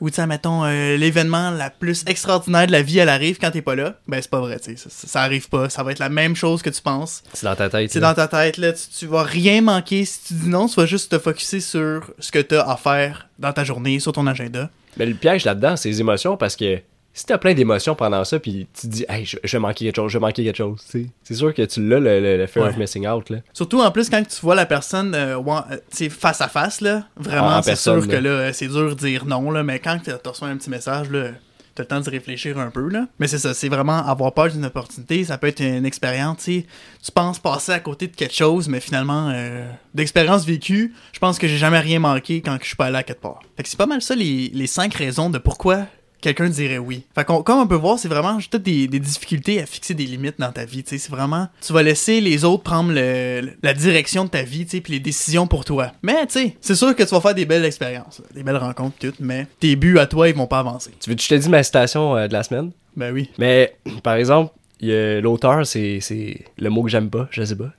ou 0.00 0.08
tu 0.10 0.16
sais, 0.16 0.26
mettons, 0.26 0.64
euh, 0.64 0.96
l'événement 0.96 1.50
la 1.50 1.68
plus 1.70 2.04
extraordinaire 2.06 2.66
de 2.66 2.72
la 2.72 2.82
vie, 2.82 2.98
elle 2.98 3.08
arrive 3.08 3.38
quand 3.38 3.50
t'es 3.50 3.62
pas 3.62 3.74
là, 3.74 3.96
ben 4.08 4.20
c'est 4.20 4.30
pas 4.30 4.40
vrai, 4.40 4.58
tu 4.60 4.70
sais, 4.70 4.76
ça, 4.76 4.88
ça- 4.90 5.06
ça 5.08 5.22
arrive 5.22 5.48
pas, 5.50 5.68
ça 5.70 5.82
va 5.82 5.92
être 5.92 5.98
la 5.98 6.08
même 6.10 6.36
chose 6.36 6.60
que 6.62 6.68
tu 6.70 6.80
penses. 6.82 7.22
c'est 7.34 7.44
dans 7.46 7.54
ta 7.56 7.68
tête 7.70 7.90
C'est 7.92 8.00
dans 8.00 8.12
ta 8.14 8.28
tête, 8.28 8.56
là, 8.58 8.72
tu, 8.72 8.82
tu 8.98 9.06
vas 9.06 9.22
rien 9.24 9.60
manquer 9.62 10.04
si 10.06 10.20
tu 10.28 10.34
dis 10.34 10.48
non, 10.48 10.68
tu 10.68 10.74
vas 10.76 10.86
juste 10.86 11.10
te 11.12 11.18
focuser 11.18 11.60
sur 11.60 12.10
ce 12.18 12.30
que 12.32 12.38
t'as 12.40 12.62
à 12.70 12.76
faire 12.76 13.28
dans 13.38 13.52
ta 13.52 13.64
journée, 13.64 14.00
sur 14.00 14.12
ton 14.12 14.26
agenda. 14.26 14.70
Mais 14.98 15.04
le 15.06 15.14
piège 15.14 15.44
là-dedans, 15.44 15.76
c'est 15.76 15.88
les 15.90 16.00
émotions 16.00 16.36
parce 16.38 16.56
que 16.56 16.78
si 17.18 17.24
t'as 17.26 17.38
plein 17.38 17.54
d'émotions 17.54 17.94
pendant 17.94 18.22
ça, 18.24 18.38
puis 18.38 18.68
tu 18.78 18.82
te 18.82 18.92
dis, 18.92 19.04
hey, 19.08 19.24
je, 19.24 19.38
je 19.42 19.56
vais 19.56 19.60
manquer 19.60 19.86
quelque 19.86 19.96
chose, 19.96 20.12
je 20.12 20.18
vais 20.18 20.22
manquer 20.22 20.44
quelque 20.44 20.56
chose, 20.58 20.80
tu. 20.90 21.08
C'est 21.24 21.34
sûr 21.34 21.52
que 21.54 21.62
tu 21.62 21.80
l'as, 21.88 21.98
le, 21.98 22.20
le, 22.20 22.36
le 22.36 22.46
fear 22.46 22.64
Ouais. 22.66 22.70
of 22.70 22.76
missing 22.76 23.08
out, 23.08 23.30
là. 23.30 23.38
Surtout 23.54 23.80
en 23.80 23.90
plus 23.90 24.10
quand 24.10 24.22
tu 24.22 24.40
vois 24.42 24.54
la 24.54 24.66
personne 24.66 25.14
euh, 25.14 25.38
euh, 25.38 25.76
tu 25.96 26.10
face 26.10 26.40
à 26.42 26.48
face, 26.48 26.80
là, 26.82 27.04
vraiment, 27.16 27.48
Ah, 27.48 27.62
c'est 27.62 27.74
sûr 27.74 27.96
là. 27.96 28.06
que 28.06 28.16
là, 28.16 28.30
euh, 28.30 28.50
c'est 28.52 28.68
dur 28.68 28.90
de 28.90 28.94
dire 29.00 29.24
non, 29.24 29.50
là, 29.50 29.62
mais 29.62 29.78
quand 29.78 29.98
t'as 30.04 30.18
t'as 30.18 30.30
reçu 30.30 30.44
un 30.44 30.56
petit 30.58 30.68
message, 30.70 31.08
là, 31.10 31.30
t'as 31.74 31.82
le 31.82 31.86
temps 31.88 32.00
de 32.00 32.10
réfléchir 32.10 32.58
un 32.58 32.70
peu, 32.70 32.88
là. 32.88 33.06
Mais 33.18 33.28
c'est 33.28 33.38
ça, 33.38 33.54
c'est 33.54 33.68
vraiment 33.68 34.06
avoir 34.06 34.32
peur 34.34 34.50
d'une 34.50 34.64
opportunité, 34.66 35.24
ça 35.24 35.38
peut 35.38 35.46
être 35.46 35.60
une 35.60 35.86
expérience, 35.86 36.44
tu. 36.44 36.64
Tu 37.02 37.12
penses 37.12 37.38
passer 37.38 37.72
à 37.72 37.80
côté 37.80 38.08
de 38.08 38.14
quelque 38.16 38.34
chose, 38.34 38.68
mais 38.68 38.80
finalement, 38.80 39.30
euh, 39.32 39.66
d'expérience 39.94 40.44
vécue, 40.44 40.92
je 41.12 41.18
pense 41.18 41.38
que 41.38 41.46
j'ai 41.48 41.56
jamais 41.58 41.80
rien 41.80 41.98
manqué 41.98 42.40
quand 42.42 42.56
je 42.60 42.66
suis 42.66 42.76
pas 42.76 42.86
allé 42.86 42.96
à 42.96 43.02
quelque 43.02 43.20
part. 43.22 43.40
Fait 43.56 43.62
que 43.62 43.68
c'est 43.68 43.76
pas 43.78 43.86
mal 43.86 44.02
ça 44.02 44.14
les, 44.14 44.50
les 44.52 44.66
cinq 44.66 44.92
raisons 44.94 45.30
de 45.30 45.38
pourquoi 45.38 45.86
quelqu'un 46.34 46.48
dirait 46.48 46.78
oui. 46.78 47.04
Fait 47.14 47.24
qu'on, 47.24 47.42
comme 47.42 47.58
on 47.60 47.66
peut 47.66 47.74
voir, 47.76 47.98
c'est 47.98 48.08
vraiment 48.08 48.38
juste 48.38 48.56
des, 48.56 48.88
des 48.88 48.98
difficultés 49.00 49.60
à 49.60 49.66
fixer 49.66 49.94
des 49.94 50.04
limites 50.06 50.36
dans 50.38 50.50
ta 50.52 50.64
vie. 50.64 50.82
C'est 50.86 51.08
vraiment, 51.08 51.48
tu 51.64 51.72
vas 51.72 51.82
laisser 51.82 52.20
les 52.20 52.44
autres 52.44 52.62
prendre 52.62 52.92
le- 52.92 53.52
la 53.62 53.74
direction 53.74 54.24
de 54.24 54.30
ta 54.30 54.42
vie, 54.42 54.64
puis 54.64 54.92
les 54.92 55.00
décisions 55.00 55.46
pour 55.46 55.64
toi. 55.64 55.92
Mais, 56.02 56.26
tu 56.26 56.32
sais, 56.32 56.56
c'est 56.60 56.74
sûr 56.74 56.94
que 56.96 57.02
tu 57.02 57.10
vas 57.14 57.20
faire 57.20 57.34
des 57.34 57.44
belles 57.46 57.64
expériences, 57.64 58.22
des 58.34 58.42
belles 58.42 58.56
rencontres, 58.56 58.96
toutes, 58.98 59.20
mais 59.20 59.46
tes 59.60 59.76
buts 59.76 59.98
à 59.98 60.06
toi, 60.06 60.28
ils 60.28 60.34
vont 60.34 60.46
pas 60.46 60.58
avancer. 60.58 60.90
Tu 61.00 61.10
veux 61.10 61.16
que 61.16 61.22
je 61.22 61.28
te 61.28 61.34
dise 61.34 61.48
ma 61.48 61.62
citation 61.62 62.16
euh, 62.16 62.26
de 62.28 62.32
la 62.32 62.42
semaine? 62.42 62.72
Ben 62.96 63.12
oui. 63.12 63.30
Mais, 63.38 63.76
par 64.02 64.14
exemple, 64.16 64.52
il 64.80 64.88
y 64.88 64.92
a- 64.94 65.20
l'auteur, 65.20 65.66
c'est, 65.66 65.98
c'est 66.00 66.44
le 66.58 66.70
mot 66.70 66.82
que 66.82 66.88
j'aime 66.90 67.08
pas, 67.10 67.28
je 67.30 67.44
sais 67.44 67.56
pas. 67.56 67.70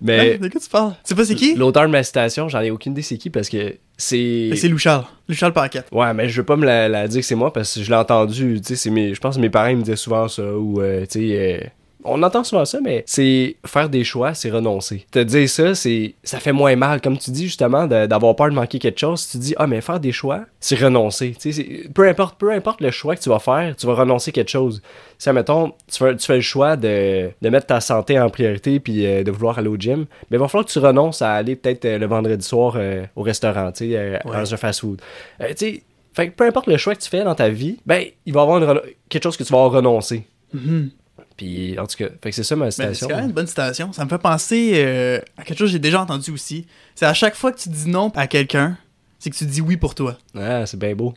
Mais 0.00 0.38
de 0.38 0.48
quoi 0.48 0.60
tu 0.60 0.68
parles? 0.68 0.92
Tu 0.92 0.98
sais 1.04 1.14
pas 1.14 1.24
c'est 1.24 1.34
qui? 1.34 1.54
l'auteur 1.54 1.82
de 1.84 1.88
ma 1.88 2.02
citation, 2.02 2.48
j'en 2.48 2.60
ai 2.60 2.70
aucune 2.70 2.92
idée 2.92 3.02
c'est 3.02 3.18
qui 3.18 3.30
parce 3.30 3.48
que 3.48 3.76
c'est... 3.98 4.50
C'est 4.54 4.68
Lou 4.68 4.78
Charles. 4.78 5.04
Lou 5.28 5.34
Charles 5.34 5.52
Paquette. 5.52 5.88
Ouais, 5.92 6.14
mais 6.14 6.28
je 6.28 6.40
veux 6.40 6.46
pas 6.46 6.56
me 6.56 6.64
la, 6.64 6.88
la 6.88 7.06
dire 7.08 7.20
que 7.20 7.26
c'est 7.26 7.34
moi 7.34 7.52
parce 7.52 7.74
que 7.74 7.82
je 7.82 7.90
l'ai 7.90 7.96
entendu, 7.96 8.60
tu 8.60 8.68
sais, 8.68 8.76
c'est 8.76 8.90
mes, 8.90 9.12
je 9.12 9.20
pense 9.20 9.36
que 9.36 9.40
mes 9.40 9.50
parents 9.50 9.66
ils 9.68 9.76
me 9.76 9.82
disaient 9.82 9.96
souvent 9.96 10.28
ça 10.28 10.42
ou 10.42 10.80
euh, 10.80 11.02
tu 11.02 11.28
sais 11.28 11.60
euh, 11.64 11.66
on 12.10 12.22
entend 12.22 12.44
souvent 12.44 12.64
ça 12.64 12.78
mais 12.82 13.02
c'est 13.06 13.56
faire 13.66 13.88
des 13.88 14.04
choix, 14.04 14.34
c'est 14.34 14.50
renoncer. 14.50 15.06
Te 15.10 15.18
dire 15.18 15.48
ça, 15.48 15.74
c'est 15.74 16.14
ça 16.22 16.38
fait 16.40 16.52
moins 16.52 16.74
mal 16.76 17.00
comme 17.00 17.18
tu 17.18 17.30
dis 17.30 17.44
justement 17.44 17.86
d'avoir 17.86 18.34
peur 18.36 18.48
de 18.50 18.54
manquer 18.54 18.78
quelque 18.78 18.98
chose, 18.98 19.28
tu 19.30 19.38
dis 19.38 19.54
ah 19.58 19.66
mais 19.66 19.80
faire 19.80 20.00
des 20.00 20.12
choix, 20.12 20.42
c'est 20.60 20.76
renoncer, 20.76 21.34
peu 21.94 22.08
importe 22.08 22.38
peu 22.38 22.52
importe 22.52 22.80
le 22.80 22.90
choix 22.90 23.16
que 23.16 23.20
tu 23.22 23.28
vas 23.28 23.38
faire, 23.38 23.74
tu 23.76 23.86
vas 23.86 23.94
renoncer 23.94 24.32
quelque 24.32 24.50
chose. 24.50 24.82
Si 25.18 25.30
mettons 25.32 25.72
tu 25.90 25.98
fais, 25.98 26.16
tu 26.16 26.26
fais 26.26 26.36
le 26.36 26.40
choix 26.40 26.76
de, 26.76 27.30
de 27.42 27.48
mettre 27.48 27.66
ta 27.66 27.80
santé 27.80 28.18
en 28.20 28.30
priorité 28.30 28.78
puis 28.80 29.04
euh, 29.04 29.24
de 29.24 29.30
vouloir 29.30 29.58
aller 29.58 29.68
au 29.68 29.76
gym, 29.76 30.06
mais 30.30 30.36
il 30.36 30.38
va 30.38 30.46
falloir 30.48 30.64
que 30.66 30.70
tu 30.72 30.78
renonces 30.78 31.22
à 31.22 31.32
aller 31.34 31.56
peut-être 31.56 31.84
euh, 31.84 31.98
le 31.98 32.06
vendredi 32.06 32.46
soir 32.46 32.74
euh, 32.76 33.04
au 33.16 33.22
restaurant, 33.22 33.72
tu 33.72 33.90
sais 33.90 33.98
Ouais. 33.98 34.20
dans 34.32 34.54
un 34.54 34.56
fast-food. 34.56 35.00
Tu 35.40 35.46
sais, 35.56 35.82
fait 36.12 36.28
que 36.28 36.34
peu 36.34 36.44
importe 36.46 36.66
le 36.66 36.76
choix 36.76 36.94
que 36.94 37.00
tu 37.00 37.08
fais 37.08 37.24
dans 37.24 37.34
ta 37.34 37.48
vie, 37.48 37.78
ben, 37.86 38.04
il 38.26 38.32
va 38.32 38.40
y 38.40 38.42
avoir 38.44 38.58
une 38.62 38.80
quelque 39.08 39.22
chose 39.24 39.36
que 39.36 39.44
tu 39.44 39.52
vas 39.52 39.66
renoncé. 39.66 40.24
Mhm. 40.52 40.90
Puis, 41.36 41.78
en 41.78 41.86
tout 41.86 41.96
cas, 41.96 42.08
fait 42.22 42.30
que 42.30 42.36
c'est 42.36 42.42
ça 42.42 42.56
ma 42.56 42.66
Ben, 42.66 42.70
c'est 42.70 42.82
citation. 42.94 43.08
quand 43.08 43.16
même 43.16 43.26
une 43.26 43.32
bonne 43.32 43.46
citation. 43.46 43.92
Ça 43.92 44.04
me 44.04 44.08
fait 44.10 44.18
penser 44.18 44.72
euh, 44.74 45.20
à 45.36 45.44
quelque 45.44 45.58
chose 45.58 45.68
que 45.68 45.72
j'ai 45.72 45.78
déjà 45.78 46.00
entendu 46.02 46.30
aussi. 46.30 46.66
C'est 46.94 47.06
à 47.06 47.14
chaque 47.14 47.34
fois 47.34 47.52
que 47.52 47.58
tu 47.58 47.68
dis 47.68 47.88
non 47.88 48.10
à 48.16 48.26
quelqu'un, 48.26 48.76
c'est 49.18 49.30
que 49.30 49.36
tu 49.36 49.46
dis 49.46 49.60
oui 49.60 49.76
pour 49.76 49.94
toi. 49.94 50.16
Ah, 50.36 50.66
c'est 50.66 50.78
bien 50.78 50.94
beau. 50.94 51.14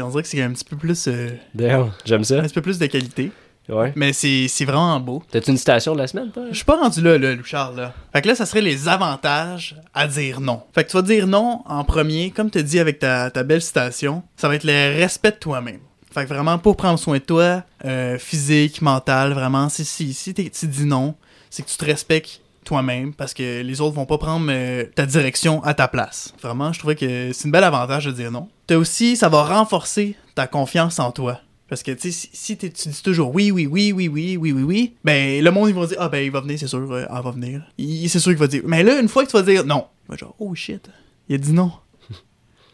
On 0.00 0.08
dirait 0.10 0.22
que 0.22 0.28
c'est 0.28 0.42
un 0.42 0.52
petit 0.52 0.64
peu 0.66 0.76
plus, 0.76 1.08
euh, 1.08 1.30
Damn, 1.54 1.92
j'aime 2.04 2.22
ça. 2.22 2.38
un 2.38 2.42
petit 2.42 2.52
peu 2.54 2.60
plus 2.60 2.78
de 2.78 2.86
qualité. 2.86 3.32
Ouais. 3.70 3.92
Mais 3.96 4.12
c'est 4.14 4.64
vraiment 4.64 4.98
beau. 5.00 5.22
T'as-tu 5.30 5.50
une 5.50 5.56
citation 5.58 5.92
de 5.94 5.98
la 5.98 6.06
semaine, 6.06 6.30
toi? 6.30 6.44
Je 6.50 6.56
suis 6.56 6.64
pas 6.64 6.76
rendu 6.76 7.00
là, 7.02 7.18
là, 7.18 7.34
Lou 7.34 7.44
Charles, 7.44 7.76
là. 7.76 7.94
Fait 8.14 8.22
que 8.22 8.28
là, 8.28 8.34
ça 8.34 8.46
serait 8.46 8.62
les 8.62 8.88
avantages 8.88 9.76
à 9.94 10.06
dire 10.06 10.40
non. 10.40 10.62
Fait 10.74 10.84
que 10.84 10.90
tu 10.90 10.96
vas 10.96 11.02
dire 11.02 11.26
non 11.26 11.62
en 11.66 11.84
premier, 11.84 12.30
comme 12.30 12.50
tu 12.50 12.62
dit 12.62 12.78
avec 12.80 12.98
ta, 12.98 13.30
ta 13.30 13.42
belle 13.44 13.60
citation, 13.62 14.22
ça 14.36 14.48
va 14.48 14.54
être 14.56 14.64
le 14.64 14.98
respect 14.98 15.32
de 15.32 15.36
toi-même. 15.36 15.80
Fait 16.12 16.24
que 16.24 16.28
vraiment, 16.28 16.58
pour 16.58 16.76
prendre 16.76 16.98
soin 16.98 17.18
de 17.18 17.22
toi, 17.22 17.62
euh, 17.84 18.18
physique, 18.18 18.82
mental, 18.82 19.32
vraiment, 19.32 19.68
si, 19.68 19.84
si, 19.84 20.14
si 20.14 20.34
tu 20.34 20.66
dis 20.66 20.84
non, 20.84 21.14
c'est 21.50 21.62
que 21.62 21.68
tu 21.68 21.76
te 21.76 21.84
respectes 21.84 22.40
toi-même 22.64 23.14
parce 23.14 23.32
que 23.34 23.62
les 23.62 23.80
autres 23.80 23.94
vont 23.94 24.06
pas 24.06 24.18
prendre 24.18 24.46
euh, 24.50 24.84
ta 24.94 25.06
direction 25.06 25.62
à 25.64 25.74
ta 25.74 25.88
place. 25.88 26.34
Vraiment, 26.42 26.72
je 26.72 26.78
trouvais 26.78 26.96
que 26.96 27.32
c'est 27.32 27.44
une 27.44 27.50
belle 27.50 27.64
avantage 27.64 28.06
de 28.06 28.12
dire 28.12 28.30
non. 28.30 28.48
T'as 28.66 28.76
aussi, 28.76 29.16
ça 29.16 29.28
va 29.28 29.42
renforcer 29.42 30.16
ta 30.34 30.46
confiance 30.46 30.98
en 30.98 31.10
toi. 31.10 31.40
Parce 31.68 31.82
que, 31.82 31.90
tu 31.92 32.12
si, 32.12 32.30
si 32.32 32.56
tu 32.56 32.68
dis 32.68 33.02
toujours 33.02 33.34
oui, 33.34 33.50
oui, 33.50 33.66
oui, 33.66 33.92
oui, 33.92 34.08
oui, 34.08 34.38
oui, 34.38 34.52
oui, 34.52 34.62
oui, 34.62 34.94
ben, 35.04 35.42
le 35.42 35.50
monde, 35.50 35.68
ils 35.68 35.74
vont 35.74 35.84
dire, 35.84 35.98
ah, 36.00 36.08
ben, 36.08 36.24
il 36.24 36.30
va 36.30 36.40
venir, 36.40 36.58
c'est 36.58 36.66
sûr, 36.66 36.90
euh, 36.90 37.04
va 37.04 37.30
venir. 37.30 37.62
C'est 37.78 38.18
sûr 38.18 38.32
qu'il 38.32 38.38
va 38.38 38.46
dire. 38.46 38.62
Mais 38.64 38.82
là, 38.82 38.98
une 39.00 39.08
fois 39.08 39.24
que 39.24 39.30
tu 39.30 39.36
vas 39.36 39.42
dire 39.42 39.64
non, 39.64 39.86
il 40.06 40.12
va 40.12 40.16
dire, 40.16 40.32
oh 40.38 40.54
shit, 40.54 40.88
il 41.28 41.34
a 41.34 41.38
dit 41.38 41.52
non. 41.52 41.72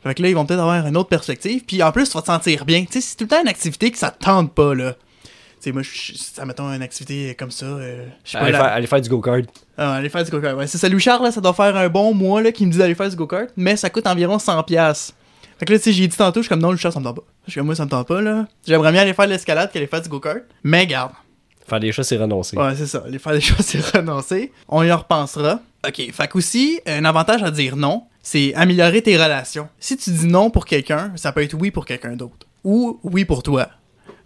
Fait 0.05 0.15
que 0.15 0.23
là, 0.23 0.29
ils 0.29 0.35
vont 0.35 0.45
peut-être 0.47 0.61
avoir 0.61 0.87
une 0.87 0.97
autre 0.97 1.09
perspective. 1.09 1.63
Puis 1.67 1.83
en 1.83 1.91
plus, 1.93 2.05
tu 2.09 2.13
vas 2.15 2.21
te 2.23 2.27
sentir 2.27 2.65
bien. 2.65 2.85
Tu 2.85 2.93
sais, 2.93 3.01
c'est 3.01 3.17
tout 3.17 3.25
le 3.25 3.29
temps 3.29 3.41
une 3.41 3.49
activité 3.49 3.91
que 3.91 3.99
ça 3.99 4.11
te 4.11 4.25
tente 4.25 4.53
pas, 4.53 4.75
là. 4.75 4.93
Tu 4.93 5.71
sais, 5.71 5.73
moi, 5.73 5.83
ça 6.35 6.45
mettons 6.45 6.71
une 6.73 6.83
activité 6.83 7.35
comme 7.35 7.51
ça. 7.51 7.65
euh, 7.67 8.07
pas, 8.33 8.39
Aller, 8.41 8.53
faire, 8.53 8.63
aller 8.65 8.87
faire 8.87 9.01
du 9.01 9.09
go-kart. 9.09 9.45
ah, 9.79 9.95
aller 9.95 10.09
faire 10.11 10.23
du 10.25 10.31
go-kart. 10.31 10.57
Ouais, 10.57 10.67
c'est 10.67 10.77
ça, 10.79 10.89
Louis 10.89 11.01
Charles, 11.01 11.25
là, 11.25 11.33
ça 11.33 11.41
doit 11.41 11.55
faire 11.55 11.75
un 11.77 11.89
bon 11.89 12.13
mois 12.13 12.43
là, 12.43 12.53
qu'il 12.53 12.67
me 12.67 12.73
dit 12.73 12.79
d'aller 12.79 12.95
faire 12.95 13.09
du 13.09 13.17
go-kart, 13.17 13.49
mais 13.57 13.77
ça 13.77 13.89
coûte 13.91 14.07
environ 14.07 14.37
100$. 14.37 15.13
Fait 15.59 15.67
que 15.67 15.73
là, 15.73 15.79
tu 15.79 15.85
sais, 15.85 15.93
j'ai 15.93 16.07
dit 16.07 16.17
tantôt, 16.17 16.41
je 16.41 16.45
suis 16.45 16.49
comme 16.51 16.61
non, 16.61 16.71
le 16.73 16.77
chat, 16.77 16.91
ça 16.91 16.99
me 17.01 17.05
tente 17.05 17.17
pas. 17.17 17.23
Je 17.47 17.53
suis 17.53 17.59
comme 17.61 17.67
moi, 17.67 17.75
ça 17.77 17.85
me 17.85 17.91
tente 17.91 18.07
pas, 18.09 18.21
là. 18.21 18.47
J'aimerais 18.67 18.93
bien 18.93 19.03
aller 19.03 19.15
faire 19.15 19.27
de 19.27 19.31
l'escalade 19.31 19.71
qu'aller 19.73 19.87
faire 19.87 20.03
du 20.03 20.09
go-kart. 20.09 20.43
Mais 20.65 20.87
garde. 20.87 21.13
Faire 21.67 21.81
des 21.81 21.93
choses, 21.93 22.07
c'est 22.07 22.19
renoncer. 22.19 22.59
Ouais, 22.59 22.75
c'est 22.77 22.87
ça. 22.87 23.03
Faire 23.19 23.33
des 23.33 23.41
choses, 23.41 23.61
c'est 23.65 23.81
renoncer. 23.97 24.53
On 24.69 24.83
y 24.83 24.93
repensera. 24.93 25.61
Ok, 25.87 26.11
fait 26.13 26.29
qu'aussi, 26.29 26.81
un 26.87 27.05
avantage 27.07 27.43
à 27.43 27.51
dire 27.51 27.77
non, 27.77 28.05
c'est 28.25 28.55
améliorer 28.55 29.03
tes 29.03 29.17
relations. 29.23 29.69
Si 29.79 29.97
tu 29.99 30.11
dis 30.11 30.27
non 30.27 30.51
pour 30.51 30.65
quelqu'un, 30.65 31.13
ça 31.15 31.31
peut 31.31 31.43
être 31.43 31.55
oui 31.55 31.71
pour 31.71 31.85
quelqu'un 31.85 32.17
d'autre. 32.17 32.49
Ou 32.65 32.99
oui 33.05 33.27
pour 33.27 33.43
toi. 33.43 33.69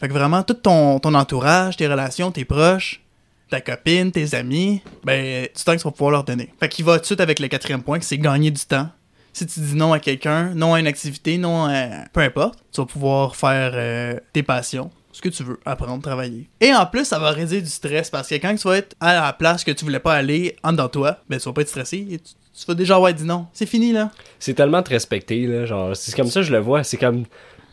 Fait 0.01 0.07
que 0.07 0.13
vraiment, 0.13 0.45
tout 0.45 0.55
ton, 0.55 1.01
entourage, 1.03 1.77
tes 1.77 1.89
relations, 1.89 2.31
tes 2.31 2.45
proches, 2.45 3.03
ta 3.51 3.61
copine, 3.61 4.13
tes 4.13 4.37
amis, 4.37 4.81
ben, 5.03 5.49
du 5.55 5.65
temps 5.65 5.73
que 5.73 5.79
tu 5.79 5.85
vas 5.85 5.91
pouvoir 5.91 6.13
leur 6.13 6.25
donner. 6.25 6.55
Fait 6.61 6.69
qu'il 6.69 6.85
va 6.85 6.95
tout 6.95 7.01
de 7.01 7.07
suite 7.07 7.21
avec 7.21 7.41
le 7.41 7.49
quatrième 7.49 7.83
point, 7.83 7.99
que 7.99 8.05
c'est 8.05 8.19
gagner 8.19 8.53
du 8.53 8.65
temps. 8.65 8.89
Si 9.33 9.45
tu 9.47 9.59
dis 9.59 9.75
non 9.75 9.93
à 9.93 9.99
quelqu'un, 9.99 10.55
non 10.55 10.75
à 10.75 10.81
une 10.81 10.87
activité, 10.87 11.37
non 11.37 11.67
à... 11.67 12.07
peu 12.13 12.21
importe, 12.21 12.61
tu 12.73 12.81
vas 12.81 12.87
pouvoir 12.87 13.35
faire 13.35 13.73
euh, 13.75 14.15
tes 14.33 14.45
passions, 14.45 14.91
ce 15.19 15.23
que 15.23 15.29
tu 15.29 15.43
veux, 15.43 15.59
apprendre, 15.67 16.01
travailler. 16.01 16.49
Et 16.61 16.73
en 16.73 16.87
plus, 16.87 17.05
ça 17.05 17.19
va 17.19 17.33
réduire 17.33 17.61
du 17.61 17.69
stress 17.69 18.09
parce 18.09 18.29
que 18.29 18.37
quand 18.37 18.55
tu 18.55 18.69
vas 18.69 18.77
être 18.77 18.95
à 19.01 19.15
la 19.15 19.33
place 19.33 19.65
que 19.65 19.73
tu 19.73 19.85
voulais 19.85 19.99
pas 19.99 20.15
aller 20.15 20.57
en 20.63 20.71
dedans 20.71 20.89
toi, 20.89 21.19
ben 21.29 21.39
tu 21.41 21.45
vas 21.47 21.53
pas 21.53 21.63
être 21.63 21.69
stressé 21.69 22.07
et 22.09 22.19
tu, 22.19 22.35
tu 22.55 22.67
vas 22.67 22.75
déjà 22.75 22.95
avoir 22.95 23.13
dit 23.13 23.25
non. 23.25 23.47
C'est 23.53 23.67
fini 23.67 23.93
là. 23.93 24.11
C'est 24.39 24.55
tellement 24.55 24.83
te 24.83 24.91
respecter, 24.91 25.47
là. 25.47 25.67
Genre, 25.67 25.97
c'est 25.97 26.15
comme 26.15 26.29
ça, 26.29 26.43
je 26.43 26.53
le 26.53 26.59
vois. 26.59 26.85
C'est 26.85 26.97
comme. 26.97 27.25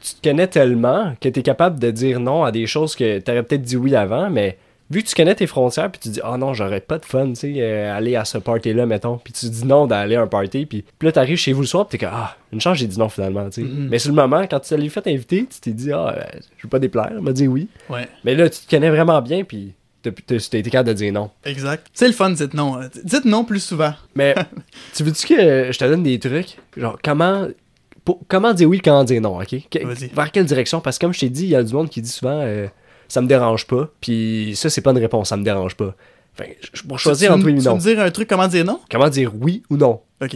Tu 0.01 0.15
te 0.15 0.27
connais 0.27 0.47
tellement 0.47 1.15
que 1.21 1.29
t'es 1.29 1.41
capable 1.41 1.79
de 1.79 1.89
dire 1.91 2.19
non 2.19 2.43
à 2.43 2.51
des 2.51 2.67
choses 2.67 2.95
que 2.95 3.19
t'aurais 3.19 3.43
peut-être 3.43 3.63
dit 3.63 3.77
oui 3.77 3.95
avant, 3.95 4.29
mais 4.29 4.57
vu 4.91 5.01
que 5.03 5.07
tu 5.07 5.15
connais 5.15 5.33
tes 5.35 5.47
frontières, 5.47 5.91
puis 5.91 5.99
tu 5.99 6.09
dis, 6.09 6.19
ah 6.23 6.37
non, 6.37 6.53
j'aurais 6.53 6.79
pas 6.79 6.97
de 6.99 7.05
fun, 7.05 7.29
tu 7.29 7.35
sais, 7.35 7.53
euh, 7.57 7.95
aller 7.95 8.15
à 8.15 8.23
ce 8.25 8.37
party-là, 8.37 8.85
mettons. 8.85 9.17
Puis 9.17 9.33
tu 9.33 9.49
dis 9.49 9.65
non 9.65 9.87
d'aller 9.87 10.15
à 10.15 10.21
un 10.21 10.27
party, 10.27 10.65
puis, 10.65 10.83
puis 10.99 11.05
là, 11.07 11.11
t'arrives 11.11 11.37
chez 11.37 11.53
vous 11.53 11.61
le 11.61 11.67
soir, 11.67 11.87
puis 11.87 11.97
t'es 11.97 12.05
comme, 12.05 12.13
ah, 12.15 12.35
une 12.53 12.61
chance, 12.61 12.77
j'ai 12.77 12.87
dit 12.87 12.99
non 12.99 13.09
finalement, 13.09 13.45
tu 13.49 13.61
sais. 13.61 13.67
Mhm. 13.67 13.87
Mais 13.89 13.99
sur 13.99 14.09
le 14.11 14.15
moment, 14.15 14.45
quand 14.49 14.59
tu 14.59 14.75
t'es 14.75 14.89
fait 14.89 15.07
inviter, 15.07 15.47
tu 15.49 15.59
t'es 15.59 15.71
dit, 15.71 15.91
ah, 15.91 16.15
euh, 16.17 16.23
je 16.57 16.63
veux 16.63 16.69
pas 16.69 16.79
déplaire, 16.79 17.09
il 17.15 17.21
m'a 17.21 17.31
dit 17.31 17.47
oui. 17.47 17.67
Ouais. 17.89 18.07
Mais 18.23 18.35
là, 18.35 18.49
tu 18.49 18.59
te 18.61 18.69
connais 18.69 18.89
vraiment 18.89 19.21
bien, 19.21 19.43
puis 19.43 19.73
t'as 20.03 20.37
été 20.37 20.61
capable 20.69 20.89
de 20.89 20.93
dire 20.93 21.11
non. 21.11 21.31
Exact. 21.45 21.87
C'est 21.93 22.05
le 22.07 22.13
fun, 22.13 22.29
dites 22.29 22.53
non. 22.53 22.77
hein. 22.79 22.89
Dites 23.03 23.25
non 23.25 23.43
plus 23.43 23.59
souvent. 23.59 23.93
Mais 24.13 24.35
tu 24.95 25.03
veux-tu 25.03 25.25
que 25.27 25.71
je 25.71 25.77
te 25.79 25.85
donne 25.85 26.03
des 26.03 26.19
trucs? 26.19 26.57
Genre, 26.77 26.95
comment. 27.03 27.47
pour- 28.03 28.19
comment 28.27 28.53
dire 28.53 28.69
oui, 28.69 28.81
comment 28.83 29.03
dire 29.03 29.19
non, 29.19 29.39
ok? 29.39 29.67
Que- 29.67 29.83
Vas-y. 29.83 30.09
vers 30.13 30.31
quelle 30.31 30.45
direction? 30.45 30.79
Parce 30.79 30.99
que 30.99 31.05
comme 31.07 31.13
je 31.13 31.21
t'ai 31.21 31.29
dit, 31.29 31.45
il 31.45 31.49
y 31.49 31.55
a 31.55 31.63
du 31.63 31.73
monde 31.73 31.89
qui 31.89 32.03
dit 32.03 32.09
souvent 32.11 32.39
euh, 32.39 32.67
ça 33.07 33.21
me 33.21 33.27
dérange 33.27 33.67
pas. 33.67 33.89
Puis 34.01 34.53
ça, 34.55 34.69
c'est 34.69 34.81
pas 34.81 34.91
une 34.91 34.97
réponse, 34.99 35.29
ça 35.29 35.37
me 35.37 35.43
dérange 35.43 35.75
pas. 35.75 35.95
Enfin, 36.37 36.49
je- 36.73 36.81
pour 36.83 36.99
choisir 36.99 37.29
tu, 37.29 37.35
entre 37.35 37.45
oui 37.45 37.53
tu 37.53 37.59
veux 37.59 37.65
non. 37.69 37.75
me 37.75 37.81
dire 37.81 37.99
un 37.99 38.11
truc 38.11 38.27
comment 38.27 38.47
dire 38.47 38.65
non? 38.65 38.79
Comment 38.91 39.09
dire 39.09 39.31
oui 39.39 39.63
ou 39.69 39.77
non? 39.77 40.01
Ok. 40.21 40.35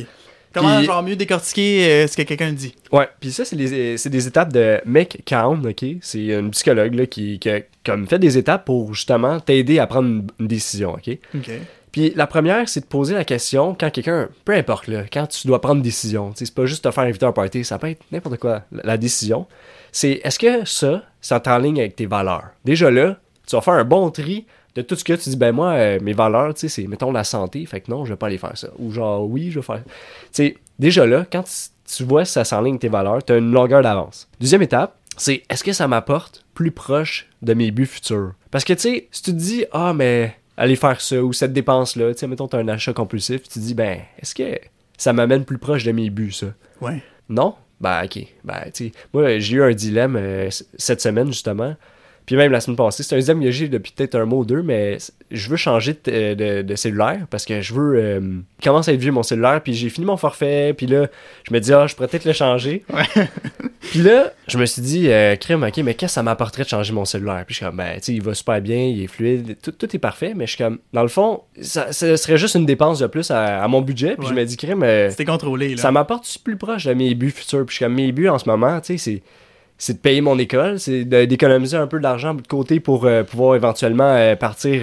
Comment 0.53 0.77
Puis- 0.77 0.85
genre 0.87 1.03
mieux 1.03 1.15
décortiquer 1.15 1.85
euh, 1.91 2.07
ce 2.07 2.17
que 2.17 2.23
quelqu'un 2.23 2.51
dit? 2.51 2.73
Ouais, 2.91 3.07
puis 3.19 3.31
ça, 3.31 3.45
c'est 3.45 3.55
des 3.55 4.27
étapes 4.27 4.51
de 4.51 4.79
Mick 4.85 5.21
Cowan, 5.27 5.63
ok? 5.67 5.85
C'est 6.01 6.25
une 6.25 6.49
psychologue 6.51 6.95
là, 6.95 7.05
qui, 7.05 7.37
qui 7.37 7.49
a 7.51 7.59
comme 7.85 8.07
fait 8.07 8.17
des 8.17 8.35
étapes 8.37 8.65
pour 8.65 8.93
justement 8.95 9.39
t'aider 9.39 9.77
à 9.77 9.85
prendre 9.85 10.07
une, 10.07 10.27
une 10.39 10.47
décision, 10.47 10.93
ok? 10.93 11.17
Ok. 11.35 11.51
Puis 11.91 12.13
la 12.15 12.27
première, 12.27 12.67
c'est 12.69 12.81
de 12.81 12.85
poser 12.85 13.13
la 13.13 13.23
question 13.23 13.75
quand 13.79 13.89
quelqu'un, 13.89 14.29
peu 14.45 14.53
importe, 14.53 14.87
là, 14.87 15.03
quand 15.11 15.27
tu 15.27 15.47
dois 15.47 15.61
prendre 15.61 15.77
une 15.77 15.81
décision, 15.81 16.31
c'est 16.35 16.53
pas 16.53 16.65
juste 16.65 16.83
te 16.83 16.91
faire 16.91 17.03
inviter 17.03 17.25
à 17.25 17.29
un 17.29 17.33
party, 17.33 17.63
ça 17.63 17.79
peut 17.79 17.89
être 17.89 18.03
n'importe 18.11 18.37
quoi, 18.37 18.63
la, 18.71 18.97
décision, 18.97 19.47
c'est 19.91 20.21
est-ce 20.23 20.37
que 20.37 20.65
ça, 20.65 21.03
ça 21.21 21.37
est 21.37 21.47
en 21.47 21.57
ligne 21.57 21.79
avec 21.79 21.95
tes 21.95 22.05
valeurs? 22.05 22.49
Déjà 22.65 22.91
là, 22.91 23.17
tu 23.47 23.55
vas 23.55 23.61
faire 23.61 23.73
un 23.73 23.85
bon 23.85 24.11
tri 24.11 24.45
de 24.75 24.81
tout 24.81 24.95
ce 24.95 25.03
que 25.03 25.13
tu 25.13 25.29
dis, 25.29 25.35
ben 25.35 25.51
moi, 25.51 25.71
euh, 25.71 25.99
mes 26.01 26.13
valeurs, 26.13 26.53
tu 26.53 26.61
sais, 26.61 26.69
c'est, 26.69 26.87
mettons, 26.87 27.11
la 27.11 27.23
santé, 27.23 27.65
fait 27.65 27.81
que 27.81 27.91
non, 27.91 28.05
je 28.05 28.13
vais 28.13 28.17
pas 28.17 28.27
aller 28.27 28.37
faire 28.37 28.57
ça. 28.57 28.69
Ou 28.77 28.91
genre, 28.91 29.27
oui, 29.27 29.49
je 29.49 29.59
vais 29.59 29.65
faire. 29.65 29.83
Tu 29.83 29.91
sais, 30.31 30.57
déjà 30.77 31.05
là, 31.05 31.25
quand 31.31 31.43
tu, 31.43 32.03
vois 32.03 32.23
si 32.25 32.33
ça 32.33 32.43
s'enligne 32.43 32.73
avec 32.73 32.81
tes 32.81 32.87
valeurs, 32.87 33.23
tu 33.23 33.33
as 33.33 33.37
une 33.37 33.51
longueur 33.51 33.81
d'avance. 33.81 34.29
Deuxième 34.39 34.61
étape, 34.61 34.95
c'est 35.17 35.43
est-ce 35.49 35.63
que 35.63 35.73
ça 35.73 35.87
m'apporte 35.87 36.45
plus 36.53 36.71
proche 36.71 37.27
de 37.41 37.53
mes 37.53 37.71
buts 37.71 37.87
futurs? 37.87 38.33
Parce 38.51 38.63
que, 38.63 38.73
tu 38.73 38.81
sais, 38.81 39.07
si 39.11 39.23
tu 39.23 39.31
te 39.31 39.37
dis, 39.37 39.65
ah, 39.71 39.93
mais 39.93 40.38
aller 40.59 40.75
faire 40.75 41.01
ça 41.01 41.21
ou 41.23 41.33
cette 41.33 41.53
dépense-là, 41.53 42.13
tu 42.13 42.19
sais, 42.19 42.27
mettons, 42.27 42.47
tu 42.47 42.55
as 42.55 42.59
un 42.59 42.67
achat 42.67 42.93
compulsif, 42.93 43.43
tu 43.43 43.49
te 43.49 43.59
dis, 43.59 43.73
ben, 43.73 43.99
est-ce 44.21 44.35
que 44.35 44.59
ça 44.97 45.13
m'amène 45.13 45.45
plus 45.45 45.57
proche 45.57 45.83
de 45.85 45.91
mes 45.91 46.09
buts, 46.09 46.31
ça? 46.33 46.47
Ouais. 46.81 47.01
Non? 47.29 47.55
Ben, 47.81 48.03
ok. 48.03 48.19
Ben, 48.43 48.63
tu 48.73 48.85
sais, 48.87 48.91
moi, 49.13 49.39
j'ai 49.39 49.55
eu 49.55 49.63
un 49.63 49.71
dilemme 49.71 50.15
euh, 50.17 50.49
cette 50.77 51.01
semaine, 51.01 51.27
justement. 51.27 51.75
Puis 52.25 52.35
même 52.35 52.51
la 52.51 52.59
semaine 52.61 52.75
passée, 52.77 53.01
c'est 53.01 53.15
un 53.15 53.19
dilemme 53.19 53.41
que 53.41 53.49
j'ai 53.49 53.69
depuis 53.69 53.91
peut-être 53.91 54.13
un 54.13 54.25
mois 54.25 54.39
ou 54.39 54.45
deux, 54.45 54.61
mais 54.61 54.97
je 55.31 55.49
veux 55.49 55.55
changer 55.55 55.93
de, 55.93 55.99
euh, 56.11 56.35
de- 56.35 56.61
de 56.61 56.75
cellulaire 56.75 57.25
parce 57.31 57.43
que 57.45 57.59
je 57.61 57.73
veux. 57.73 57.95
euh, 57.95 58.19
commence 58.63 58.87
à 58.87 58.93
être 58.93 58.99
vieux 58.99 59.11
mon 59.11 59.23
cellulaire, 59.23 59.61
puis 59.63 59.73
j'ai 59.73 59.89
fini 59.89 60.05
mon 60.05 60.15
forfait, 60.17 60.75
puis 60.77 60.85
là, 60.85 61.07
je 61.47 61.51
me 61.53 61.59
dis, 61.59 61.73
ah, 61.73 61.87
je 61.87 61.95
pourrais 61.95 62.07
peut-être 62.07 62.25
le 62.25 62.33
changer. 62.33 62.83
puis 63.81 63.99
là, 64.01 64.31
je 64.47 64.57
me 64.57 64.65
suis 64.65 64.81
dit, 64.81 65.09
euh, 65.09 65.35
crème, 65.35 65.63
ok, 65.63 65.77
mais 65.77 65.93
qu'est-ce 65.93 66.11
que 66.11 66.15
ça 66.15 66.23
m'apporterait 66.23 66.63
de 66.63 66.69
changer 66.69 66.91
mon 66.93 67.05
cellulaire? 67.05 67.43
Puis 67.45 67.53
je 67.53 67.57
suis 67.57 67.65
comme, 67.65 67.77
ben, 67.77 67.93
tu 67.95 67.99
sais, 68.03 68.13
il 68.13 68.21
va 68.21 68.33
super 68.33 68.59
bien, 68.61 68.77
il 68.77 69.03
est 69.03 69.07
fluide, 69.07 69.57
tout, 69.61 69.71
tout 69.71 69.95
est 69.95 69.99
parfait, 69.99 70.33
mais 70.35 70.45
je 70.47 70.55
suis 70.55 70.63
comme, 70.63 70.79
dans 70.93 71.01
le 71.01 71.07
fond, 71.07 71.41
ça, 71.61 71.91
ça 71.91 72.17
serait 72.17 72.37
juste 72.37 72.55
une 72.55 72.65
dépense 72.65 72.99
de 72.99 73.07
plus 73.07 73.31
à, 73.31 73.63
à 73.63 73.67
mon 73.67 73.81
budget, 73.81 74.15
puis 74.17 74.27
Ouais. 74.27 74.33
je 74.35 74.39
me 74.39 74.45
dis, 74.45 74.57
crème, 74.57 74.83
euh, 74.83 75.09
C'était 75.09 75.25
contrôlé, 75.25 75.69
là. 75.75 75.77
ça 75.81 75.91
m'apporte 75.91 76.37
plus 76.43 76.57
proche 76.57 76.85
de 76.85 76.93
mes 76.93 77.15
buts 77.15 77.31
futurs. 77.31 77.65
Puis 77.65 77.73
je 77.73 77.75
suis 77.77 77.85
comme 77.85 77.95
mes 77.95 78.11
buts 78.11 78.27
en 78.29 78.37
ce 78.37 78.47
moment, 78.49 78.79
tu 78.81 78.93
sais, 78.93 78.97
c'est 78.97 79.21
c'est 79.81 79.93
de 79.93 79.99
payer 79.99 80.19
mon 80.19 80.37
école, 80.37 80.77
c'est 80.77 81.05
d'économiser 81.05 81.77
un 81.77 81.87
peu 81.87 82.01
d'argent 82.01 82.33
de 82.33 82.41
côté 82.45 82.81
pour 82.81 83.05
euh, 83.05 83.23
pouvoir 83.23 83.55
éventuellement 83.55 84.03
euh, 84.13 84.35
partir 84.35 84.81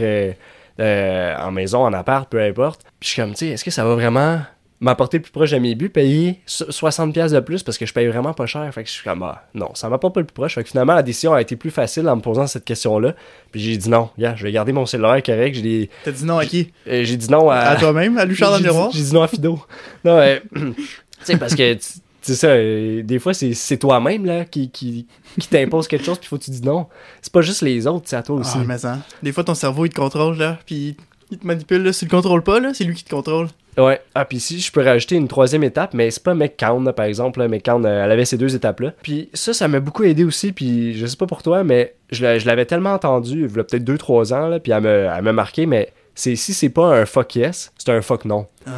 euh, 0.81 1.37
en 1.39 1.51
maison, 1.51 1.85
en 1.85 1.93
appart, 1.93 2.27
peu 2.31 2.41
importe. 2.41 2.81
Puis 2.99 3.09
je 3.09 3.13
suis 3.13 3.21
comme, 3.23 3.33
tu 3.33 3.41
sais, 3.41 3.49
est-ce 3.49 3.65
que 3.65 3.71
ça 3.71 3.85
va 3.85 3.95
vraiment 3.95 4.41
m'apporter 4.81 5.21
plus 5.21 5.31
proche 5.33 5.51
de 5.53 5.59
mes 5.59 5.75
buts, 5.75 5.89
payer 5.89 6.41
so- 6.47 6.71
60$ 6.71 7.13
piastres 7.13 7.35
de 7.35 7.41
plus 7.41 7.63
parce 7.63 7.79
que 7.79 7.87
je 7.87 7.93
paye 7.95 8.07
vraiment 8.09 8.35
pas 8.35 8.47
cher. 8.47 8.69
Fait 8.75 8.83
que 8.83 8.89
je 8.89 8.95
suis 8.95 9.05
comme, 9.05 9.23
ah, 9.23 9.43
non, 9.55 9.71
ça 9.75 9.89
m'apporte 9.89 10.15
pas 10.15 10.21
le 10.21 10.27
plus 10.27 10.35
proche. 10.35 10.55
Fait 10.55 10.63
que 10.65 10.69
finalement, 10.69 10.95
la 10.95 11.03
décision 11.03 11.33
a 11.33 11.41
été 11.41 11.57
plus 11.57 11.71
facile 11.71 12.09
en 12.09 12.17
me 12.17 12.21
posant 12.21 12.47
cette 12.47 12.65
question-là. 12.65 13.15
Puis 13.53 13.61
j'ai 13.61 13.77
dit 13.77 13.89
non, 13.89 14.11
gars, 14.19 14.35
je 14.37 14.43
vais 14.43 14.53
garder 14.53 14.73
mon 14.73 14.85
cellulaire 14.87 15.23
correct. 15.23 15.55
J'ai 15.63 15.89
T'as 16.05 16.11
dit 16.13 16.25
non 16.25 16.39
à 16.39 16.45
qui? 16.47 16.73
euh, 16.89 17.05
j'ai 17.05 17.17
dit 17.17 17.31
non 17.31 17.49
à, 17.51 17.57
À 17.57 17.77
toi-même, 17.77 18.19
à 18.19 18.27
dit- 18.27 18.37
miroir? 18.63 18.91
J'ai 18.93 19.03
dit 19.03 19.15
non 19.15 19.23
à 19.23 19.29
Fido. 19.29 19.59
Non, 20.05 20.19
mais, 20.19 20.43
tu 20.55 20.75
sais, 21.23 21.37
parce 21.39 21.55
que, 21.55 21.75
tu- 21.75 21.81
c'est 22.21 22.35
ça, 22.35 22.49
euh, 22.49 23.03
des 23.05 23.21
fois, 23.21 23.33
c'est 23.35 23.55
c'est 23.55 23.77
toi-même, 23.77 24.27
là, 24.27 24.45
qui, 24.45 24.69
qui, 24.69 25.07
qui 25.39 25.47
t'impose 25.49 25.87
quelque 25.87 26.05
chose, 26.05 26.19
puis 26.19 26.27
faut 26.29 26.37
que 26.39 26.43
tu 26.45 26.51
dis 26.51 26.61
non. 26.63 26.89
C'est 27.23 27.33
pas 27.33 27.41
juste 27.41 27.63
les 27.63 27.87
autres, 27.87 28.07
c'est 28.09 28.17
à 28.17 28.23
toi 28.25 28.37
aussi. 28.37 28.57
Ah, 28.61 28.65
mais 28.67 28.79
ça. 28.79 28.99
Des 29.23 29.31
fois, 29.31 29.45
ton 29.45 29.55
cerveau, 29.55 29.87
il 29.87 29.91
te 29.91 29.95
contrôle, 29.95 30.37
là, 30.37 30.59
puis 30.67 30.97
il 31.31 31.39
te 31.39 31.47
manipule, 31.47 31.83
là. 31.83 31.93
Si 31.93 32.01
tu 32.01 32.05
le 32.07 32.11
contrôles 32.11 32.43
pas, 32.43 32.61
là, 32.61 32.73
c'est 32.75 32.85
lui 32.85 32.95
qui 32.95 33.05
te 33.05 33.11
contrôle. 33.11 33.49
Ouais. 33.79 34.01
Ah, 34.15 34.25
puis 34.25 34.41
si 34.41 34.59
je 34.61 34.73
peux 34.73 34.83
rajouter 34.83 35.17
une 35.17 35.29
troisième 35.29 35.63
étape, 35.63 35.93
mais 35.93 36.11
c'est 36.11 36.23
pas 36.23 36.35
McCown, 36.35 36.83
là, 36.85 36.93
par 36.93 37.05
exemple. 37.07 37.41
Là, 37.41 37.49
McCown, 37.49 37.85
euh, 37.85 38.05
elle 38.05 38.11
avait 38.11 38.25
ces 38.25 38.39
deux 38.39 38.55
étapes-là. 38.55 38.93
Puis 39.03 39.29
ça, 39.35 39.53
ça 39.53 39.69
m'a 39.69 39.81
beaucoup 39.81 40.03
aidé 40.05 40.25
aussi. 40.25 40.53
Puis 40.53 40.95
je 40.97 41.05
sais 41.07 41.17
pas 41.17 41.27
pour 41.27 41.43
toi, 41.43 41.63
mais 41.63 41.95
je 42.11 42.23
l'a- 42.23 42.39
je 42.39 42.47
l'avais 42.47 42.65
tellement 42.65 42.95
entendu, 42.95 43.33
il 43.51 43.57
y 43.57 43.61
a 43.61 43.65
peut-être 43.65 43.85
2-3 43.85 44.33
ans, 44.33 44.49
là, 44.49 44.61
puis 44.61 44.73
elle 44.73 44.83
m'a 45.23 45.33
marqué, 45.33 45.67
mais 45.67 45.93
c'est 46.15 46.37
si 46.37 46.55
c'est 46.55 46.71
pas 46.71 46.97
un 46.99 47.05
fuck 47.05 47.35
yes, 47.37 47.73
c'est 47.77 47.91
un 47.91 48.01
fuck 48.01 48.25
non. 48.25 48.47
Ah. 48.67 48.71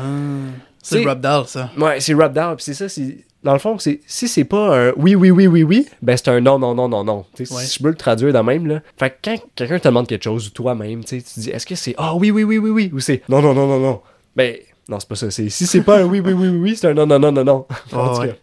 C'est 0.82 1.04
rub 1.04 1.20
down, 1.20 1.44
ça. 1.46 1.70
Ouais, 1.78 2.00
c'est 2.00 2.14
rub 2.14 2.32
down, 2.32 2.56
puis 2.56 2.64
c'est 2.64 2.74
ça, 2.74 2.88
c'est... 2.88 3.18
Dans 3.44 3.52
le 3.52 3.58
fond, 3.60 3.78
c'est 3.78 4.00
si 4.06 4.26
c'est 4.26 4.44
pas 4.44 4.88
un 4.88 4.92
oui, 4.96 5.14
oui, 5.14 5.30
oui, 5.30 5.46
oui, 5.46 5.62
oui, 5.62 5.86
ben 6.02 6.16
c'est 6.16 6.28
un 6.28 6.40
non, 6.40 6.58
non, 6.58 6.74
non, 6.74 6.88
non, 6.88 7.04
non. 7.04 7.24
Ouais. 7.38 7.44
Si 7.46 7.78
je 7.78 7.82
peux 7.82 7.90
le 7.90 7.94
traduire 7.94 8.32
de 8.32 8.38
même, 8.40 8.66
là. 8.66 8.80
Fait 8.98 9.10
que 9.10 9.16
quand 9.24 9.36
quelqu'un 9.54 9.78
te 9.78 9.88
demande 9.88 10.08
quelque 10.08 10.24
chose, 10.24 10.48
ou 10.48 10.50
toi-même, 10.50 11.04
tu 11.04 11.22
tu 11.22 11.40
dis, 11.40 11.50
est-ce 11.50 11.64
que 11.64 11.76
c'est 11.76 11.94
ah 11.98 12.14
oui, 12.16 12.30
oui, 12.32 12.42
oui, 12.42 12.58
oui, 12.58 12.70
oui, 12.70 12.90
ou 12.92 12.98
c'est 12.98 13.22
non, 13.28 13.40
non, 13.40 13.54
non, 13.54 13.66
non, 13.68 13.78
non. 13.78 14.00
Ben, 14.34 14.56
non, 14.88 14.98
c'est 14.98 15.08
pas 15.08 15.14
ça. 15.14 15.30
C'est, 15.30 15.48
si 15.50 15.66
c'est 15.66 15.82
pas 15.82 16.00
un 16.00 16.04
oui, 16.04 16.20
oui, 16.20 16.32
oui, 16.32 16.48
oui, 16.48 16.58
oui, 16.58 16.76
c'est 16.76 16.88
un 16.88 16.94
non, 16.94 17.06
non, 17.06 17.18
non, 17.20 17.30
non, 17.30 17.44
non. 17.44 17.66
Oh, 17.92 18.18
ouais. 18.18 18.36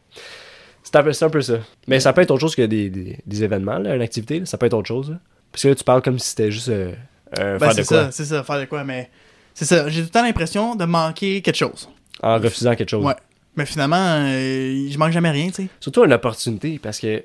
c'est 0.84 0.96
un, 0.96 1.04
peu, 1.04 1.12
c'est 1.12 1.26
un 1.26 1.30
peu 1.30 1.42
ça. 1.42 1.56
Mais 1.88 2.00
ça 2.00 2.14
peut 2.14 2.22
être 2.22 2.32
autre 2.32 2.42
chose 2.42 2.56
que 2.56 2.62
des, 2.62 2.90
des, 2.90 3.18
des 3.26 3.44
événements, 3.44 3.80
là, 3.80 3.96
une 3.96 4.02
activité, 4.02 4.40
là. 4.40 4.46
ça 4.46 4.58
peut 4.58 4.68
être 4.68 4.74
autre 4.74 4.88
chose. 4.88 5.10
là. 5.12 5.18
Parce 5.52 5.64
que 5.64 5.68
là, 5.70 5.76
tu 5.76 5.84
parles 5.84 6.02
comme 6.02 6.20
si 6.20 6.30
c'était 6.30 6.52
juste 6.52 6.70
euh, 6.70 6.94
un 7.38 7.58
Ben, 7.58 7.60
faire 7.60 7.70
de 7.70 7.74
c'est 7.76 7.88
quoi. 7.88 7.98
ça, 8.06 8.12
c'est 8.12 8.26
ça, 8.26 8.44
faire 8.44 8.60
de 8.60 8.66
quoi, 8.66 8.84
mais. 8.86 9.10
C'est 9.54 9.66
ça, 9.66 9.90
j'ai 9.90 10.02
tout 10.02 10.08
le 10.08 10.12
temps 10.12 10.24
l'impression 10.24 10.76
de 10.76 10.86
manquer 10.86 11.42
quelque 11.42 11.56
chose. 11.56 11.90
En 12.22 12.38
refusant 12.40 12.76
quelque 12.76 12.90
chose. 12.90 13.06
Ouais. 13.06 13.14
Mais 13.56 13.66
finalement, 13.66 13.96
euh, 13.98 14.88
je 14.90 14.98
manque 14.98 15.12
jamais 15.12 15.32
rien, 15.32 15.48
tu 15.48 15.64
sais. 15.64 15.68
Surtout 15.80 16.04
une 16.04 16.14
opportunité, 16.14 16.80
parce 16.82 17.00
que 17.00 17.24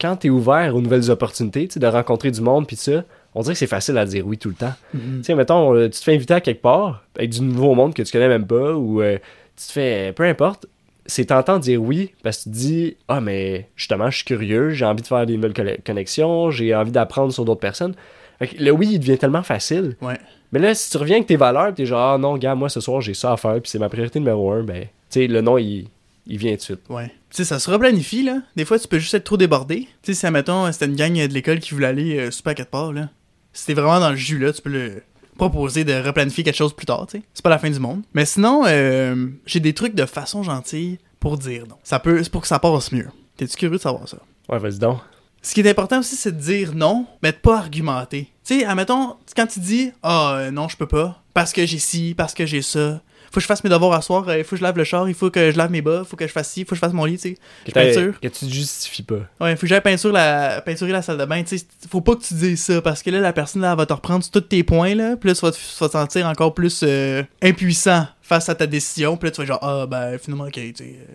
quand 0.00 0.16
t'es 0.16 0.30
ouvert 0.30 0.74
aux 0.76 0.80
nouvelles 0.80 1.10
opportunités, 1.10 1.66
tu 1.68 1.74
sais, 1.74 1.80
de 1.80 1.86
rencontrer 1.86 2.30
du 2.30 2.40
monde, 2.40 2.66
puis 2.66 2.76
ça, 2.76 3.04
on 3.34 3.42
dirait 3.42 3.54
que 3.54 3.58
c'est 3.58 3.66
facile 3.66 3.98
à 3.98 4.04
dire 4.04 4.26
oui 4.26 4.38
tout 4.38 4.48
le 4.48 4.54
temps. 4.54 4.74
Tu 4.92 4.98
sais, 5.22 5.34
mettons, 5.34 5.74
euh, 5.74 5.84
tu 5.84 5.98
te 5.98 6.04
fais 6.04 6.14
inviter 6.14 6.34
à 6.34 6.40
quelque 6.40 6.62
part, 6.62 7.04
avec 7.16 7.30
du 7.30 7.40
nouveau 7.42 7.74
monde 7.74 7.94
que 7.94 8.02
tu 8.02 8.12
connais 8.12 8.28
même 8.28 8.46
pas, 8.46 8.72
ou 8.74 9.00
euh, 9.00 9.18
tu 9.56 9.66
te 9.66 9.72
fais. 9.72 10.12
Peu 10.12 10.24
importe, 10.24 10.66
c'est 11.06 11.26
tentant 11.26 11.56
de 11.56 11.62
dire 11.62 11.82
oui, 11.82 12.12
parce 12.22 12.38
que 12.38 12.42
tu 12.44 12.50
te 12.50 12.54
dis, 12.54 12.96
ah, 13.08 13.20
mais 13.20 13.68
justement, 13.74 14.10
je 14.10 14.16
suis 14.16 14.24
curieux, 14.24 14.70
j'ai 14.70 14.84
envie 14.84 15.02
de 15.02 15.06
faire 15.06 15.26
des 15.26 15.36
nouvelles 15.36 15.78
connexions, 15.84 16.50
j'ai 16.50 16.74
envie 16.74 16.92
d'apprendre 16.92 17.32
sur 17.32 17.44
d'autres 17.44 17.60
personnes. 17.60 17.94
Fait 18.38 18.48
que 18.48 18.62
le 18.62 18.70
oui, 18.70 18.88
il 18.92 18.98
devient 18.98 19.18
tellement 19.18 19.42
facile. 19.42 19.96
Ouais. 20.00 20.18
Mais 20.52 20.58
là, 20.58 20.74
si 20.74 20.90
tu 20.90 20.96
reviens 20.96 21.16
avec 21.16 21.26
tes 21.26 21.36
valeurs, 21.36 21.74
t'es 21.74 21.86
genre, 21.86 22.14
ah 22.14 22.18
non, 22.18 22.36
gars, 22.36 22.54
moi 22.54 22.68
ce 22.68 22.80
soir, 22.80 23.00
j'ai 23.00 23.14
ça 23.14 23.32
à 23.32 23.36
faire, 23.36 23.60
puis 23.60 23.70
c'est 23.70 23.78
ma 23.78 23.88
priorité 23.88 24.18
numéro 24.18 24.50
un, 24.50 24.62
ben, 24.62 24.84
tu 24.84 24.88
sais, 25.10 25.26
le 25.26 25.40
non, 25.40 25.58
il, 25.58 25.88
il 26.26 26.38
vient 26.38 26.52
tout 26.52 26.58
de 26.58 26.62
suite. 26.62 26.80
Ouais. 26.88 27.08
Tu 27.30 27.36
sais, 27.36 27.44
ça 27.44 27.58
se 27.58 27.70
replanifie, 27.70 28.22
là. 28.22 28.42
Des 28.56 28.64
fois, 28.64 28.78
tu 28.78 28.88
peux 28.88 28.98
juste 28.98 29.14
être 29.14 29.24
trop 29.24 29.36
débordé. 29.36 29.88
Tu 30.02 30.12
sais, 30.12 30.14
si, 30.14 30.26
admettons, 30.26 30.70
c'était 30.72 30.86
une 30.86 30.96
gang 30.96 31.12
de 31.12 31.32
l'école 31.32 31.60
qui 31.60 31.74
voulait 31.74 31.86
aller 31.86 32.18
euh, 32.18 32.30
super 32.30 32.52
à 32.52 32.54
quelque 32.54 32.70
part, 32.70 32.92
là. 32.92 33.08
Si 33.52 33.66
t'es 33.66 33.74
vraiment 33.74 34.00
dans 34.00 34.10
le 34.10 34.16
jus, 34.16 34.38
là, 34.38 34.52
tu 34.52 34.62
peux 34.62 34.70
le 34.70 35.02
proposer 35.36 35.84
de 35.84 35.94
replanifier 35.94 36.44
quelque 36.44 36.56
chose 36.56 36.74
plus 36.74 36.86
tard, 36.86 37.06
tu 37.08 37.18
sais. 37.18 37.24
C'est 37.32 37.42
pas 37.42 37.50
la 37.50 37.58
fin 37.58 37.70
du 37.70 37.78
monde. 37.80 38.02
Mais 38.14 38.26
sinon, 38.26 38.64
euh, 38.66 39.28
j'ai 39.46 39.60
des 39.60 39.72
trucs 39.72 39.94
de 39.94 40.04
façon 40.06 40.42
gentille 40.42 40.98
pour 41.18 41.38
dire 41.38 41.64
non. 41.68 41.76
Ça 41.82 41.98
peut, 41.98 42.22
c'est 42.22 42.30
pour 42.30 42.42
que 42.42 42.48
ça 42.48 42.58
passe 42.58 42.92
mieux. 42.92 43.08
T'es-tu 43.36 43.56
curieux 43.56 43.76
de 43.76 43.82
savoir 43.82 44.06
ça? 44.06 44.18
Ouais, 44.48 44.58
vas-y 44.58 44.78
donc. 44.78 44.98
Ce 45.42 45.54
qui 45.54 45.60
est 45.60 45.70
important 45.70 46.00
aussi, 46.00 46.16
c'est 46.16 46.32
de 46.32 46.40
dire 46.40 46.74
non, 46.74 47.06
mais 47.22 47.32
de 47.32 47.38
pas 47.38 47.56
argumenter. 47.56 48.28
Tu 48.44 48.60
sais, 48.60 48.64
admettons, 48.66 49.16
quand 49.34 49.46
tu 49.46 49.60
dis 49.60 49.90
Ah, 50.02 50.34
euh, 50.34 50.50
non, 50.50 50.68
je 50.68 50.76
peux 50.76 50.86
pas, 50.86 51.22
parce 51.32 51.52
que 51.52 51.64
j'ai 51.64 51.78
ci, 51.78 52.14
parce 52.14 52.34
que 52.34 52.44
j'ai 52.44 52.60
ça, 52.60 53.00
faut 53.30 53.36
que 53.36 53.40
je 53.42 53.46
fasse 53.46 53.62
mes 53.64 53.70
devoirs 53.70 53.92
à 53.92 54.02
soir, 54.02 54.24
il 54.36 54.42
faut 54.44 54.50
que 54.50 54.56
je 54.58 54.62
lave 54.62 54.76
le 54.76 54.84
char, 54.84 55.08
il 55.08 55.14
faut 55.14 55.30
que 55.30 55.50
je 55.50 55.56
lave 55.56 55.70
mes 55.70 55.82
bas, 55.82 56.02
faut 56.04 56.16
que 56.16 56.26
je 56.26 56.32
fasse 56.32 56.50
ci, 56.50 56.64
faut 56.64 56.70
que 56.70 56.74
je 56.76 56.80
fasse 56.80 56.92
mon 56.92 57.04
lit, 57.04 57.16
tu 57.18 57.36
sais. 57.64 57.72
Que, 57.72 57.92
sûr. 57.92 58.20
que 58.20 58.28
tu 58.28 58.46
te 58.46 58.50
justifies 58.52 59.02
pas. 59.04 59.20
Ouais, 59.40 59.54
faut 59.56 59.62
que 59.62 59.66
j'aille 59.68 59.80
peinture 59.80 60.12
la, 60.12 60.60
peinturer 60.60 60.92
la 60.92 61.02
salle 61.02 61.18
de 61.18 61.24
bain, 61.24 61.42
tu 61.42 61.56
sais. 61.58 61.64
Faut 61.90 62.00
pas 62.00 62.16
que 62.16 62.22
tu 62.22 62.34
dises 62.34 62.60
ça, 62.62 62.82
parce 62.82 63.02
que 63.02 63.10
là, 63.10 63.20
la 63.20 63.32
personne, 63.32 63.62
là, 63.62 63.70
elle 63.72 63.76
va 63.78 63.86
te 63.86 63.92
reprendre 63.92 64.24
tous 64.30 64.40
tes 64.40 64.62
points, 64.64 64.94
là, 64.94 65.16
puis 65.16 65.28
là, 65.28 65.34
tu 65.34 65.40
vas 65.42 65.52
te, 65.52 65.56
tu 65.56 65.62
vas 65.80 65.86
te 65.88 65.92
sentir 65.92 66.26
encore 66.26 66.54
plus 66.54 66.80
euh, 66.82 67.22
impuissant 67.42 68.06
face 68.22 68.48
à 68.48 68.54
ta 68.54 68.66
décision, 68.66 69.16
puis 69.16 69.28
là, 69.28 69.30
tu 69.32 69.40
vas 69.40 69.46
genre, 69.46 69.58
ah, 69.62 69.86
ben, 69.86 70.18
finalement, 70.18 70.44
ok, 70.44 70.52
tu 70.54 70.74
sais, 70.76 70.84
euh, 70.84 71.12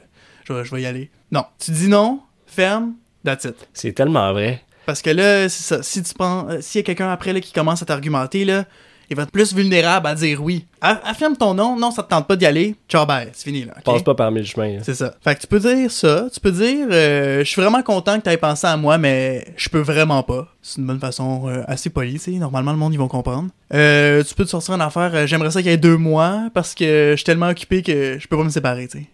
je 0.48 0.54
vais- 0.54 0.66
je 0.66 0.76
vais 0.76 0.82
y 0.82 0.86
aller. 0.86 1.10
Non. 1.32 1.46
Tu 1.64 1.72
dis 1.72 1.88
non, 1.90 2.22
ferme, 2.46 2.94
that's 3.24 3.44
it. 3.46 3.56
C'est 3.74 3.94
tellement 3.94 4.32
vrai. 4.34 4.62
Parce 4.86 5.02
que 5.02 5.10
là, 5.10 5.50
c'est 5.50 5.64
ça. 5.64 5.82
Si 5.82 6.04
tu 6.04 6.14
prends. 6.14 6.48
euh, 6.50 6.62
S'il 6.62 6.78
y 6.80 6.84
a 6.84 6.86
quelqu'un 6.86 7.10
après 7.10 7.34
là, 7.34 7.42
qui 7.42 7.52
commence 7.52 7.82
à 7.82 7.86
t'argumenter, 7.86 8.46
là, 8.46 8.66
il 9.10 9.16
va 9.16 9.24
être 9.24 9.32
plus 9.32 9.54
vulnérable 9.54 10.08
à 10.08 10.16
dire 10.16 10.42
oui. 10.44 10.66
Affirme 10.82 11.36
ton 11.36 11.54
nom, 11.54 11.76
non, 11.78 11.92
ça 11.92 12.04
te 12.04 12.10
tente 12.10 12.28
pas 12.28 12.36
d'y 12.36 12.46
aller. 12.46 12.76
Ciao, 12.88 13.06
bye, 13.06 13.30
c'est 13.34 13.44
fini 13.46 13.66
là. 13.66 13.74
Passe 13.84 14.04
pas 14.04 14.14
par 14.14 14.32
mille 14.32 14.46
chemins. 14.46 14.74
là. 14.74 14.80
C'est 14.84 14.94
ça. 14.94 15.16
Fait 15.24 15.36
que 15.36 15.42
tu 15.42 15.48
peux 15.48 15.60
dire 15.60 15.90
ça. 15.92 16.28
Tu 16.32 16.40
peux 16.40 16.52
dire 16.52 16.88
euh, 16.92 17.40
Je 17.40 17.44
suis 17.50 17.62
vraiment 17.62 17.82
content 17.82 18.18
que 18.20 18.24
tu 18.24 18.30
aies 18.30 18.38
pensé 18.38 18.68
à 18.68 18.78
moi, 18.78 18.98
mais 18.98 19.46
je 19.58 19.70
peux 19.70 19.80
vraiment 19.80 20.22
pas. 20.24 20.48
C'est 20.62 20.80
une 20.80 20.88
bonne 20.88 21.00
façon 21.00 21.48
euh, 21.48 21.64
assez 21.68 21.90
polie, 21.90 22.14
tu 22.14 22.20
sais. 22.20 22.32
Normalement, 22.32 22.72
le 22.72 22.78
monde, 22.78 22.94
ils 22.94 23.00
vont 23.00 23.08
comprendre. 23.08 23.50
Euh, 23.74 24.24
tu 24.24 24.36
peux 24.36 24.46
te 24.46 24.50
sortir 24.50 24.76
une 24.76 24.82
affaire 24.82 25.12
euh, 25.16 25.26
J'aimerais 25.28 25.50
ça 25.52 25.62
qu'il 25.62 25.72
y 25.72 25.74
ait 25.74 25.78
deux 25.78 25.98
mois 25.98 26.50
parce 26.54 26.76
que 26.76 27.12
je 27.12 27.16
suis 27.16 27.26
tellement 27.26 27.50
occupé 27.50 27.82
que 27.82 28.18
je 28.20 28.28
peux 28.28 28.38
pas 28.38 28.44
me 28.44 28.50
séparer, 28.50 28.88
tu 28.88 29.00
sais. 29.00 29.06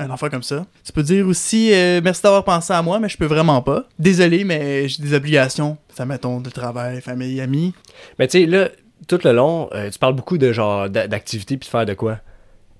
Un 0.00 0.10
affaire 0.10 0.30
comme 0.30 0.44
ça. 0.44 0.64
Tu 0.84 0.92
peux 0.92 1.02
dire 1.02 1.26
aussi 1.26 1.70
euh, 1.72 2.00
Merci 2.04 2.22
d'avoir 2.22 2.44
pensé 2.44 2.72
à 2.72 2.80
moi, 2.82 3.00
mais 3.00 3.08
je 3.08 3.16
peux 3.18 3.26
vraiment 3.26 3.60
pas. 3.62 3.84
Désolé, 3.98 4.44
mais 4.44 4.88
j'ai 4.88 5.02
des 5.02 5.12
obligations. 5.12 5.76
Ça 5.92 6.06
mettons 6.06 6.40
de 6.40 6.50
travail, 6.50 7.00
famille, 7.00 7.40
amis. 7.40 7.74
Mais 8.18 8.28
tu 8.28 8.38
sais, 8.38 8.46
là, 8.46 8.68
tout 9.06 9.18
le 9.24 9.32
long, 9.32 9.68
euh, 9.74 9.90
tu 9.90 9.98
parles 9.98 10.14
beaucoup 10.14 10.38
de 10.38 10.52
genre 10.52 10.88
d'a- 10.90 11.06
d'activité 11.08 11.56
puis 11.56 11.66
de 11.66 11.70
faire 11.70 11.86
de 11.86 11.94
quoi. 11.94 12.18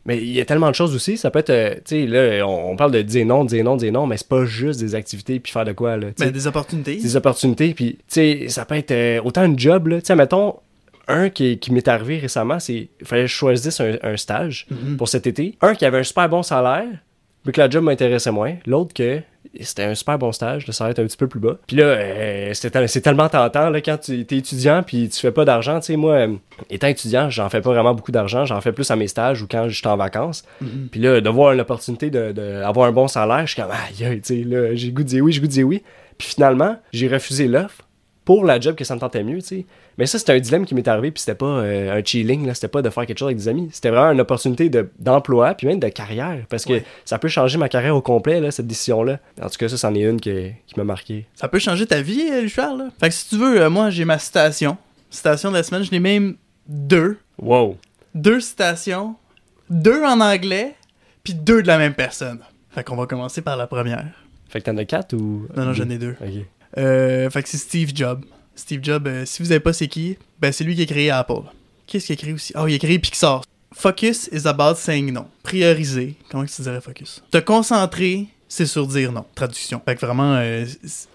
Mais 0.06 0.16
il 0.18 0.30
y 0.32 0.40
a 0.40 0.44
tellement 0.46 0.70
de 0.70 0.74
choses 0.74 0.94
aussi. 0.94 1.18
Ça 1.18 1.30
peut 1.30 1.40
être, 1.40 1.50
euh, 1.50 1.74
tu 1.76 1.80
sais, 1.84 2.06
là, 2.06 2.46
on, 2.46 2.70
on 2.72 2.76
parle 2.76 2.92
de 2.92 3.02
dire 3.02 3.26
non, 3.26 3.44
dire 3.44 3.62
non, 3.62 3.76
dire 3.76 3.92
non, 3.92 4.06
mais 4.06 4.16
c'est 4.16 4.28
pas 4.28 4.44
juste 4.46 4.80
des 4.80 4.94
activités 4.94 5.38
puis 5.38 5.52
faire 5.52 5.64
de 5.66 5.72
quoi, 5.72 5.96
là. 5.98 6.08
Ben, 6.18 6.30
des 6.30 6.46
opportunités. 6.46 6.96
des 6.96 7.16
opportunités. 7.16 7.74
Puis, 7.74 7.96
tu 7.96 8.02
sais, 8.08 8.46
ça 8.48 8.64
peut 8.64 8.76
être 8.76 8.90
euh, 8.90 9.20
autant 9.22 9.42
un 9.42 9.54
job, 9.56 9.88
là. 9.88 10.00
Tu 10.00 10.06
sais, 10.06 10.14
mettons, 10.16 10.56
un 11.08 11.28
qui, 11.30 11.58
qui 11.58 11.72
m'est 11.72 11.86
arrivé 11.88 12.18
récemment, 12.18 12.58
c'est 12.58 12.88
il 13.00 13.06
fallait 13.06 13.22
que 13.22 13.28
je 13.28 13.34
choisisse 13.34 13.80
un, 13.80 13.96
un 14.02 14.16
stage 14.16 14.66
Mhm. 14.70 14.96
pour 14.96 15.08
cet 15.08 15.26
été. 15.26 15.56
Un 15.60 15.74
qui 15.74 15.84
avait 15.84 15.98
un 15.98 16.02
super 16.04 16.28
bon 16.28 16.42
salaire, 16.42 16.86
que 17.52 17.60
la 17.60 17.70
job 17.70 17.84
m'intéressait 17.84 18.30
moins. 18.30 18.54
L'autre 18.66 18.94
que 18.94 19.20
c'était 19.60 19.84
un 19.84 19.94
super 19.94 20.18
bon 20.18 20.32
stage, 20.32 20.66
le 20.66 20.72
salaire 20.72 20.92
était 20.92 21.02
un 21.02 21.06
petit 21.06 21.16
peu 21.16 21.26
plus 21.26 21.40
bas. 21.40 21.56
Puis 21.66 21.76
là, 21.76 21.84
euh, 21.84 22.52
c'est 22.52 23.00
tellement 23.00 23.28
tentant 23.28 23.70
là, 23.70 23.80
quand 23.80 23.98
tu 23.98 24.20
es 24.20 24.36
étudiant 24.36 24.82
puis 24.82 25.08
tu 25.08 25.20
fais 25.20 25.30
pas 25.30 25.44
d'argent. 25.44 25.80
Tu 25.80 25.86
sais, 25.86 25.96
moi, 25.96 26.14
euh, 26.14 26.34
étant 26.70 26.88
étudiant, 26.88 27.30
j'en 27.30 27.48
fais 27.48 27.60
pas 27.60 27.70
vraiment 27.70 27.94
beaucoup 27.94 28.12
d'argent. 28.12 28.44
J'en 28.44 28.60
fais 28.60 28.72
plus 28.72 28.90
à 28.90 28.96
mes 28.96 29.08
stages 29.08 29.42
ou 29.42 29.46
quand 29.50 29.68
je 29.68 29.76
suis 29.76 29.86
en 29.86 29.96
vacances. 29.96 30.44
Mhm. 30.60 30.88
Puis 30.90 31.00
là, 31.00 31.20
de 31.20 31.30
voir 31.30 31.52
une 31.52 31.60
opportunité 31.60 32.10
d'avoir 32.10 32.34
de, 32.34 32.62
avoir 32.62 32.88
un 32.88 32.92
bon 32.92 33.08
salaire, 33.08 33.46
je 33.46 33.54
suis 33.54 33.62
comme, 33.62 33.70
aïe, 33.70 34.04
aïe, 34.04 34.20
tu 34.20 34.42
sais, 34.42 34.48
là, 34.48 34.74
j'ai 34.74 34.90
goût 34.90 35.02
de 35.02 35.08
dire 35.08 35.24
oui, 35.24 35.32
j'ai 35.32 35.40
goût 35.40 35.46
de 35.46 35.52
dire 35.52 35.66
oui. 35.66 35.82
Puis 36.18 36.28
finalement, 36.28 36.76
j'ai 36.92 37.08
refusé 37.08 37.46
l'offre 37.46 37.87
pour 38.28 38.44
la 38.44 38.60
job 38.60 38.74
que 38.74 38.84
ça 38.84 38.94
me 38.94 39.00
tentait 39.00 39.24
mieux, 39.24 39.38
tu 39.40 39.46
sais. 39.46 39.66
Mais 39.96 40.04
ça, 40.04 40.18
c'était 40.18 40.34
un 40.34 40.38
dilemme 40.38 40.66
qui 40.66 40.74
m'est 40.74 40.86
arrivé, 40.86 41.10
puis 41.10 41.22
c'était 41.22 41.34
pas 41.34 41.46
euh, 41.46 41.98
un 41.98 42.04
chilling, 42.04 42.46
là, 42.46 42.52
c'était 42.52 42.68
pas 42.68 42.82
de 42.82 42.90
faire 42.90 43.06
quelque 43.06 43.16
chose 43.16 43.28
avec 43.28 43.38
des 43.38 43.48
amis. 43.48 43.70
C'était 43.72 43.88
vraiment 43.88 44.10
une 44.12 44.20
opportunité 44.20 44.68
de- 44.68 44.90
d'emploi, 44.98 45.54
puis 45.54 45.66
même 45.66 45.80
de 45.80 45.88
carrière, 45.88 46.44
parce 46.50 46.66
que 46.66 46.74
Ouais. 46.74 46.84
ça 47.06 47.18
peut 47.18 47.28
changer 47.28 47.56
ma 47.56 47.70
carrière 47.70 47.96
au 47.96 48.02
complet, 48.02 48.38
là, 48.42 48.50
cette 48.50 48.66
décision-là. 48.66 49.18
En 49.40 49.48
tout 49.48 49.56
cas, 49.58 49.70
ça, 49.70 49.78
c'en 49.78 49.94
est 49.94 50.02
une 50.02 50.20
qui, 50.20 50.30
qui 50.66 50.74
m'a 50.76 50.84
marqué. 50.84 51.24
Ça 51.34 51.48
peut 51.48 51.58
changer 51.58 51.86
ta 51.86 52.02
vie, 52.02 52.20
euh, 52.30 52.40
Richard, 52.42 52.76
là? 52.76 52.88
Fait 53.00 53.08
que 53.08 53.14
si 53.14 53.30
tu 53.30 53.36
veux, 53.38 53.62
euh, 53.62 53.70
moi, 53.70 53.88
j'ai 53.88 54.04
ma 54.04 54.18
citation. 54.18 54.76
Citation 55.08 55.48
de 55.50 55.56
la 55.56 55.62
semaine, 55.62 55.82
je 55.84 55.90
n'ai 55.90 55.98
même 56.00 56.36
deux. 56.68 57.16
Wow! 57.38 57.78
Deux 58.14 58.40
citations. 58.40 59.14
Deux 59.70 60.04
en 60.04 60.20
anglais, 60.20 60.74
puis 61.24 61.32
deux 61.32 61.62
de 61.62 61.66
la 61.66 61.78
même 61.78 61.94
personne. 61.94 62.40
Fait 62.68 62.84
qu'on 62.84 62.96
va 62.96 63.06
commencer 63.06 63.40
par 63.40 63.56
la 63.56 63.66
première. 63.66 64.04
Fait 64.50 64.60
que 64.60 64.66
t'en 64.66 64.76
as 64.76 64.84
quatre 64.84 65.14
ou? 65.14 65.46
Non, 65.56 65.64
non, 65.64 65.72
j'en 65.72 65.88
ai 65.88 65.96
deux. 65.96 66.14
Ok. 66.20 66.44
Euh, 66.76 67.30
fait 67.30 67.42
que 67.42 67.48
c'est 67.48 67.58
Steve 67.58 67.92
Jobs. 67.94 68.24
Steve 68.54 68.80
Jobs, 68.82 69.06
euh, 69.06 69.24
si 69.24 69.42
vous 69.42 69.48
savez 69.48 69.60
pas 69.60 69.72
c'est 69.72 69.88
qui, 69.88 70.16
ben 70.40 70.52
c'est 70.52 70.64
lui 70.64 70.74
qui 70.74 70.82
a 70.82 70.86
créé 70.86 71.10
Apple. 71.10 71.42
Qu'est-ce 71.86 72.06
qu'il 72.06 72.14
a 72.14 72.16
créé 72.16 72.32
aussi? 72.32 72.52
Oh, 72.56 72.66
il 72.66 72.74
a 72.74 72.78
créé 72.78 72.98
Pixar. 72.98 73.42
Focus 73.72 74.28
is 74.32 74.46
about 74.46 74.74
saying 74.76 75.12
no. 75.12 75.26
Prioriser. 75.42 76.16
Comment 76.30 76.44
tu 76.44 76.62
dirais 76.62 76.80
focus? 76.80 77.22
Te 77.30 77.38
concentrer, 77.38 78.26
c'est 78.48 78.66
sur 78.66 78.86
dire 78.86 79.12
non. 79.12 79.24
Traduction. 79.34 79.80
Fait 79.84 79.94
que 79.94 80.04
vraiment, 80.04 80.34
euh, 80.34 80.64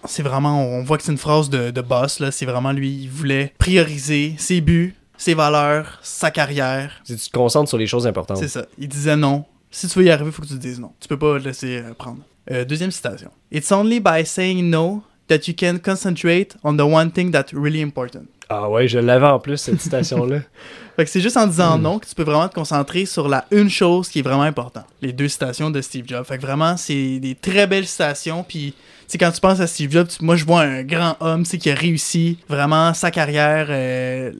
c'est 0.04 0.22
vraiment, 0.22 0.66
on 0.66 0.82
voit 0.82 0.96
que 0.96 1.04
c'est 1.04 1.12
une 1.12 1.18
phrase 1.18 1.50
de, 1.50 1.70
de 1.70 1.80
boss, 1.80 2.20
là. 2.20 2.30
C'est 2.30 2.46
vraiment 2.46 2.72
lui, 2.72 3.02
il 3.02 3.10
voulait 3.10 3.52
prioriser 3.58 4.34
ses 4.38 4.60
buts, 4.60 4.94
ses 5.16 5.34
valeurs, 5.34 5.98
sa 6.02 6.30
carrière. 6.30 6.92
Si 7.04 7.16
tu 7.16 7.28
te 7.28 7.36
concentres 7.36 7.68
sur 7.68 7.78
les 7.78 7.86
choses 7.86 8.06
importantes. 8.06 8.38
C'est 8.38 8.48
ça. 8.48 8.66
Il 8.78 8.88
disait 8.88 9.16
non. 9.16 9.44
Si 9.70 9.88
tu 9.88 9.98
veux 9.98 10.04
y 10.06 10.10
arriver, 10.10 10.30
faut 10.30 10.42
que 10.42 10.46
tu 10.46 10.54
te 10.54 10.60
dises 10.60 10.80
non. 10.80 10.92
Tu 11.00 11.08
peux 11.08 11.18
pas 11.18 11.34
le 11.34 11.44
laisser 11.44 11.78
euh, 11.78 11.92
prendre. 11.94 12.20
Euh, 12.50 12.64
deuxième 12.64 12.90
citation. 12.92 13.30
It's 13.50 13.70
only 13.72 14.00
by 14.00 14.24
saying 14.24 14.70
no 14.70 15.02
that 15.28 15.48
you 15.48 15.54
can 15.54 15.78
concentrate 15.78 16.56
on 16.64 16.76
the 16.76 16.86
one 16.86 17.10
thing 17.10 17.30
that's 17.30 17.52
really 17.52 17.80
important. 17.80 18.33
Ah 18.48 18.68
ouais, 18.68 18.88
je 18.88 18.98
l'avais 18.98 19.26
en 19.26 19.38
plus, 19.38 19.56
cette 19.56 19.80
citation-là. 19.80 20.38
Fait 20.96 21.04
que 21.04 21.10
c'est 21.10 21.20
juste 21.20 21.36
en 21.36 21.46
disant 21.48 21.76
non 21.76 21.98
que 21.98 22.06
tu 22.06 22.14
peux 22.14 22.22
vraiment 22.22 22.46
te 22.48 22.54
concentrer 22.54 23.04
sur 23.04 23.26
la 23.28 23.46
une 23.50 23.68
chose 23.68 24.08
qui 24.08 24.20
est 24.20 24.22
vraiment 24.22 24.42
importante. 24.42 24.84
Les 25.02 25.12
deux 25.12 25.26
citations 25.28 25.70
de 25.70 25.80
Steve 25.80 26.04
Jobs. 26.06 26.24
Fait 26.24 26.36
que 26.36 26.42
vraiment, 26.42 26.76
c'est 26.76 27.18
des 27.18 27.34
très 27.34 27.66
belles 27.66 27.86
citations. 27.86 28.44
Puis, 28.46 28.74
tu 29.08 29.18
quand 29.18 29.32
tu 29.32 29.40
penses 29.40 29.58
à 29.60 29.66
Steve 29.66 29.90
Jobs, 29.90 30.06
moi, 30.20 30.36
je 30.36 30.44
vois 30.44 30.60
un 30.60 30.82
grand 30.84 31.16
homme, 31.18 31.42
qui 31.44 31.68
a 31.68 31.74
réussi 31.74 32.38
vraiment 32.48 32.94
sa 32.94 33.10
carrière. 33.10 33.66
euh, 33.70 34.30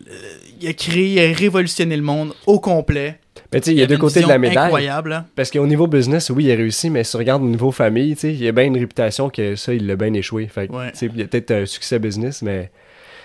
il 0.60 0.68
a 0.68 0.72
créé, 0.74 1.14
il 1.14 1.18
a 1.32 1.36
révolutionné 1.36 1.96
le 1.96 2.02
monde 2.04 2.32
au 2.46 2.60
complet. 2.60 3.18
Mais 3.52 3.60
tu 3.60 3.66
sais, 3.66 3.72
il 3.72 3.78
y 3.78 3.82
a 3.82 3.86
deux 3.86 3.98
côtés 3.98 4.22
de 4.22 4.28
la 4.28 4.38
médaille. 4.38 4.58
Incroyable. 4.66 5.12
hein. 5.12 5.24
Parce 5.34 5.50
qu'au 5.50 5.66
niveau 5.66 5.88
business, 5.88 6.30
oui, 6.30 6.44
il 6.44 6.52
a 6.52 6.54
réussi, 6.54 6.88
mais 6.88 7.02
si 7.02 7.10
tu 7.12 7.16
regardes 7.16 7.42
au 7.42 7.48
niveau 7.48 7.72
famille, 7.72 8.14
tu 8.14 8.20
sais, 8.20 8.34
il 8.34 8.46
a 8.46 8.52
bien 8.52 8.64
une 8.64 8.78
réputation 8.78 9.28
que 9.28 9.56
ça, 9.56 9.74
il 9.74 9.86
l'a 9.88 9.96
bien 9.96 10.12
échoué. 10.14 10.46
Fait 10.46 10.68
que, 10.68 10.72
Ouais. 10.72 10.92
tu 10.92 10.98
sais, 10.98 11.10
il 11.12 11.18
y 11.20 11.22
a 11.22 11.26
peut-être 11.26 11.50
un 11.50 11.66
succès 11.66 11.98
business, 11.98 12.42
mais 12.42 12.70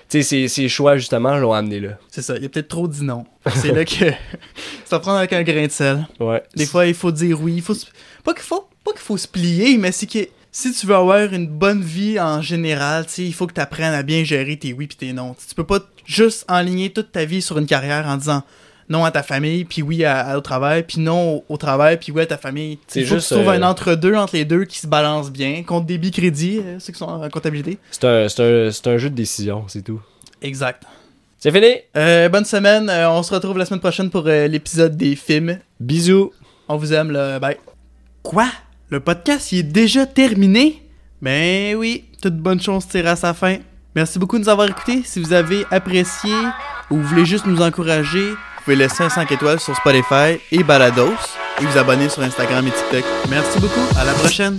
sais, 0.10 0.22
ses, 0.24 0.48
ses 0.48 0.68
choix, 0.70 0.98
justement, 0.98 1.38
l'ont 1.38 1.54
amené 1.54 1.80
là. 1.80 1.98
C'est 2.10 2.22
ça, 2.22 2.36
il 2.38 2.46
a 2.46 2.50
peut-être 2.50 2.68
trop 2.68 2.88
dit 2.88 3.04
non. 3.04 3.26
C'est 3.56 3.72
là 3.72 3.86
que 3.86 4.12
ça 4.86 5.00
prend 5.00 5.16
avec 5.16 5.34
un 5.34 5.44
grain 5.44 5.68
de 5.68 5.72
sel. 5.72 6.08
Ouais. 6.20 6.42
Des 6.56 6.66
fois, 6.66 6.86
il 6.88 6.94
faut 6.94 7.12
dire 7.12 7.42
oui. 7.42 7.54
Il 7.58 7.62
faut 7.62 7.74
se- 7.74 7.86
Pas 8.24 8.34
qu'il 8.34 8.44
faut... 8.44 8.66
Pas 8.84 8.92
qu'il 8.92 9.02
faut 9.02 9.18
se 9.18 9.28
plier, 9.28 9.78
mais 9.78 9.92
c'est 9.92 10.08
que 10.08 10.20
si 10.52 10.72
tu 10.74 10.88
veux 10.88 10.96
avoir 10.96 11.32
une 11.34 11.48
bonne 11.48 11.82
vie 11.84 12.18
en 12.20 12.42
général, 12.42 13.06
tu 13.06 13.12
sais, 13.12 13.24
il 13.26 13.34
faut 13.34 13.46
que 13.46 13.54
tu 13.54 13.60
apprennes 13.62 13.94
à 13.94 14.04
bien 14.04 14.24
gérer 14.24 14.58
tes 14.58 14.72
oui 14.74 14.86
et 14.86 14.96
tes 14.96 15.14
non. 15.14 15.36
Tu 15.48 15.54
peux 15.54 15.66
pas 15.66 15.80
juste 16.06 16.46
enligner 16.48 16.92
toute 16.92 17.12
ta 17.12 17.26
vie 17.26 17.42
sur 17.42 17.58
une 17.60 17.66
carrière 17.68 18.08
en 18.08 18.16
disant 18.18 18.44
non 18.90 19.06
à 19.06 19.12
ta 19.12 19.22
famille, 19.24 19.66
puis 19.66 19.82
oui 19.82 20.04
à, 20.04 20.20
à- 20.20 20.38
au 20.38 20.42
travail, 20.42 20.84
puis 20.84 21.00
non 21.00 21.36
au, 21.38 21.46
au 21.50 21.58
travail, 21.58 21.98
puis 21.98 22.12
oui 22.12 22.22
à 22.22 22.26
ta 22.26 22.38
famille. 22.38 22.80
C'est 22.88 23.04
juste, 23.06 23.30
que 23.30 23.36
tu 23.36 23.42
trouves 23.42 23.54
euh, 23.54 23.58
un 23.58 23.64
entre-deux 23.64 24.16
entre 24.16 24.36
les 24.36 24.46
deux 24.46 24.66
qui 24.66 24.80
se 24.80 24.88
balance 24.88 25.32
bien. 25.32 25.64
Compte 25.64 25.86
débit 25.86 26.12
crédit, 26.12 26.60
euh, 26.64 26.78
ceux 26.80 26.92
qui 26.94 27.00
sont 27.00 27.06
en 27.06 27.30
comptabilité. 27.30 27.78
C'est 27.92 28.04
un, 28.06 28.28
c'est 28.28 28.42
un, 28.88 28.92
un 28.94 28.98
jeu 28.98 29.10
de 29.10 29.16
décision, 29.16 29.64
c'est 29.68 29.84
tout. 29.84 30.02
Exact. 30.42 30.84
C'est 31.38 31.52
fini! 31.52 31.68
Euh, 31.96 32.28
bonne 32.30 32.44
semaine. 32.46 32.90
euh, 32.90 33.10
on 33.12 33.24
se 33.24 33.34
retrouve 33.34 33.58
la 33.58 33.66
semaine 33.66 33.80
prochaine 33.80 34.10
pour 34.10 34.24
euh, 34.28 34.48
l'épisode 34.48 34.98
des 34.98 35.16
films. 35.16 35.60
Bisous! 35.80 36.34
On 36.68 36.76
vous 36.76 36.92
aime, 36.94 37.12
là. 37.12 37.40
Bye. 37.40 37.58
Quoi? 38.24 38.48
Le 38.90 39.00
podcast, 39.00 39.52
il 39.52 39.60
est 39.60 39.64
déjà 39.64 40.06
terminé? 40.06 40.84
Ben 41.22 41.76
oui, 41.76 42.06
toute 42.22 42.36
bonne 42.38 42.60
chose 42.62 42.88
tire 42.88 43.08
à 43.08 43.16
sa 43.16 43.34
fin. 43.34 43.58
Merci 43.96 44.20
beaucoup 44.20 44.38
de 44.38 44.44
nous 44.44 44.50
avoir 44.50 44.68
écoutés. 44.70 45.02
Si 45.06 45.20
vous 45.22 45.32
avez 45.34 45.66
apprécié 45.72 46.32
ou 46.92 46.96
vous 46.98 47.04
voulez 47.04 47.26
juste 47.26 47.46
nous 47.46 47.62
encourager, 47.62 48.34
pouvez 48.70 48.84
laisser 48.84 49.02
un 49.02 49.10
5 49.10 49.32
étoiles 49.32 49.60
sur 49.60 49.76
Spotify 49.76 50.40
et 50.52 50.62
Balados 50.62 51.16
et 51.60 51.66
vous 51.66 51.76
abonner 51.76 52.08
sur 52.08 52.22
Instagram 52.22 52.68
et 52.68 52.70
TikTok. 52.70 53.04
Merci 53.28 53.60
beaucoup. 53.60 53.82
À 53.98 54.06
la 54.06 54.14
prochaine. 54.14 54.58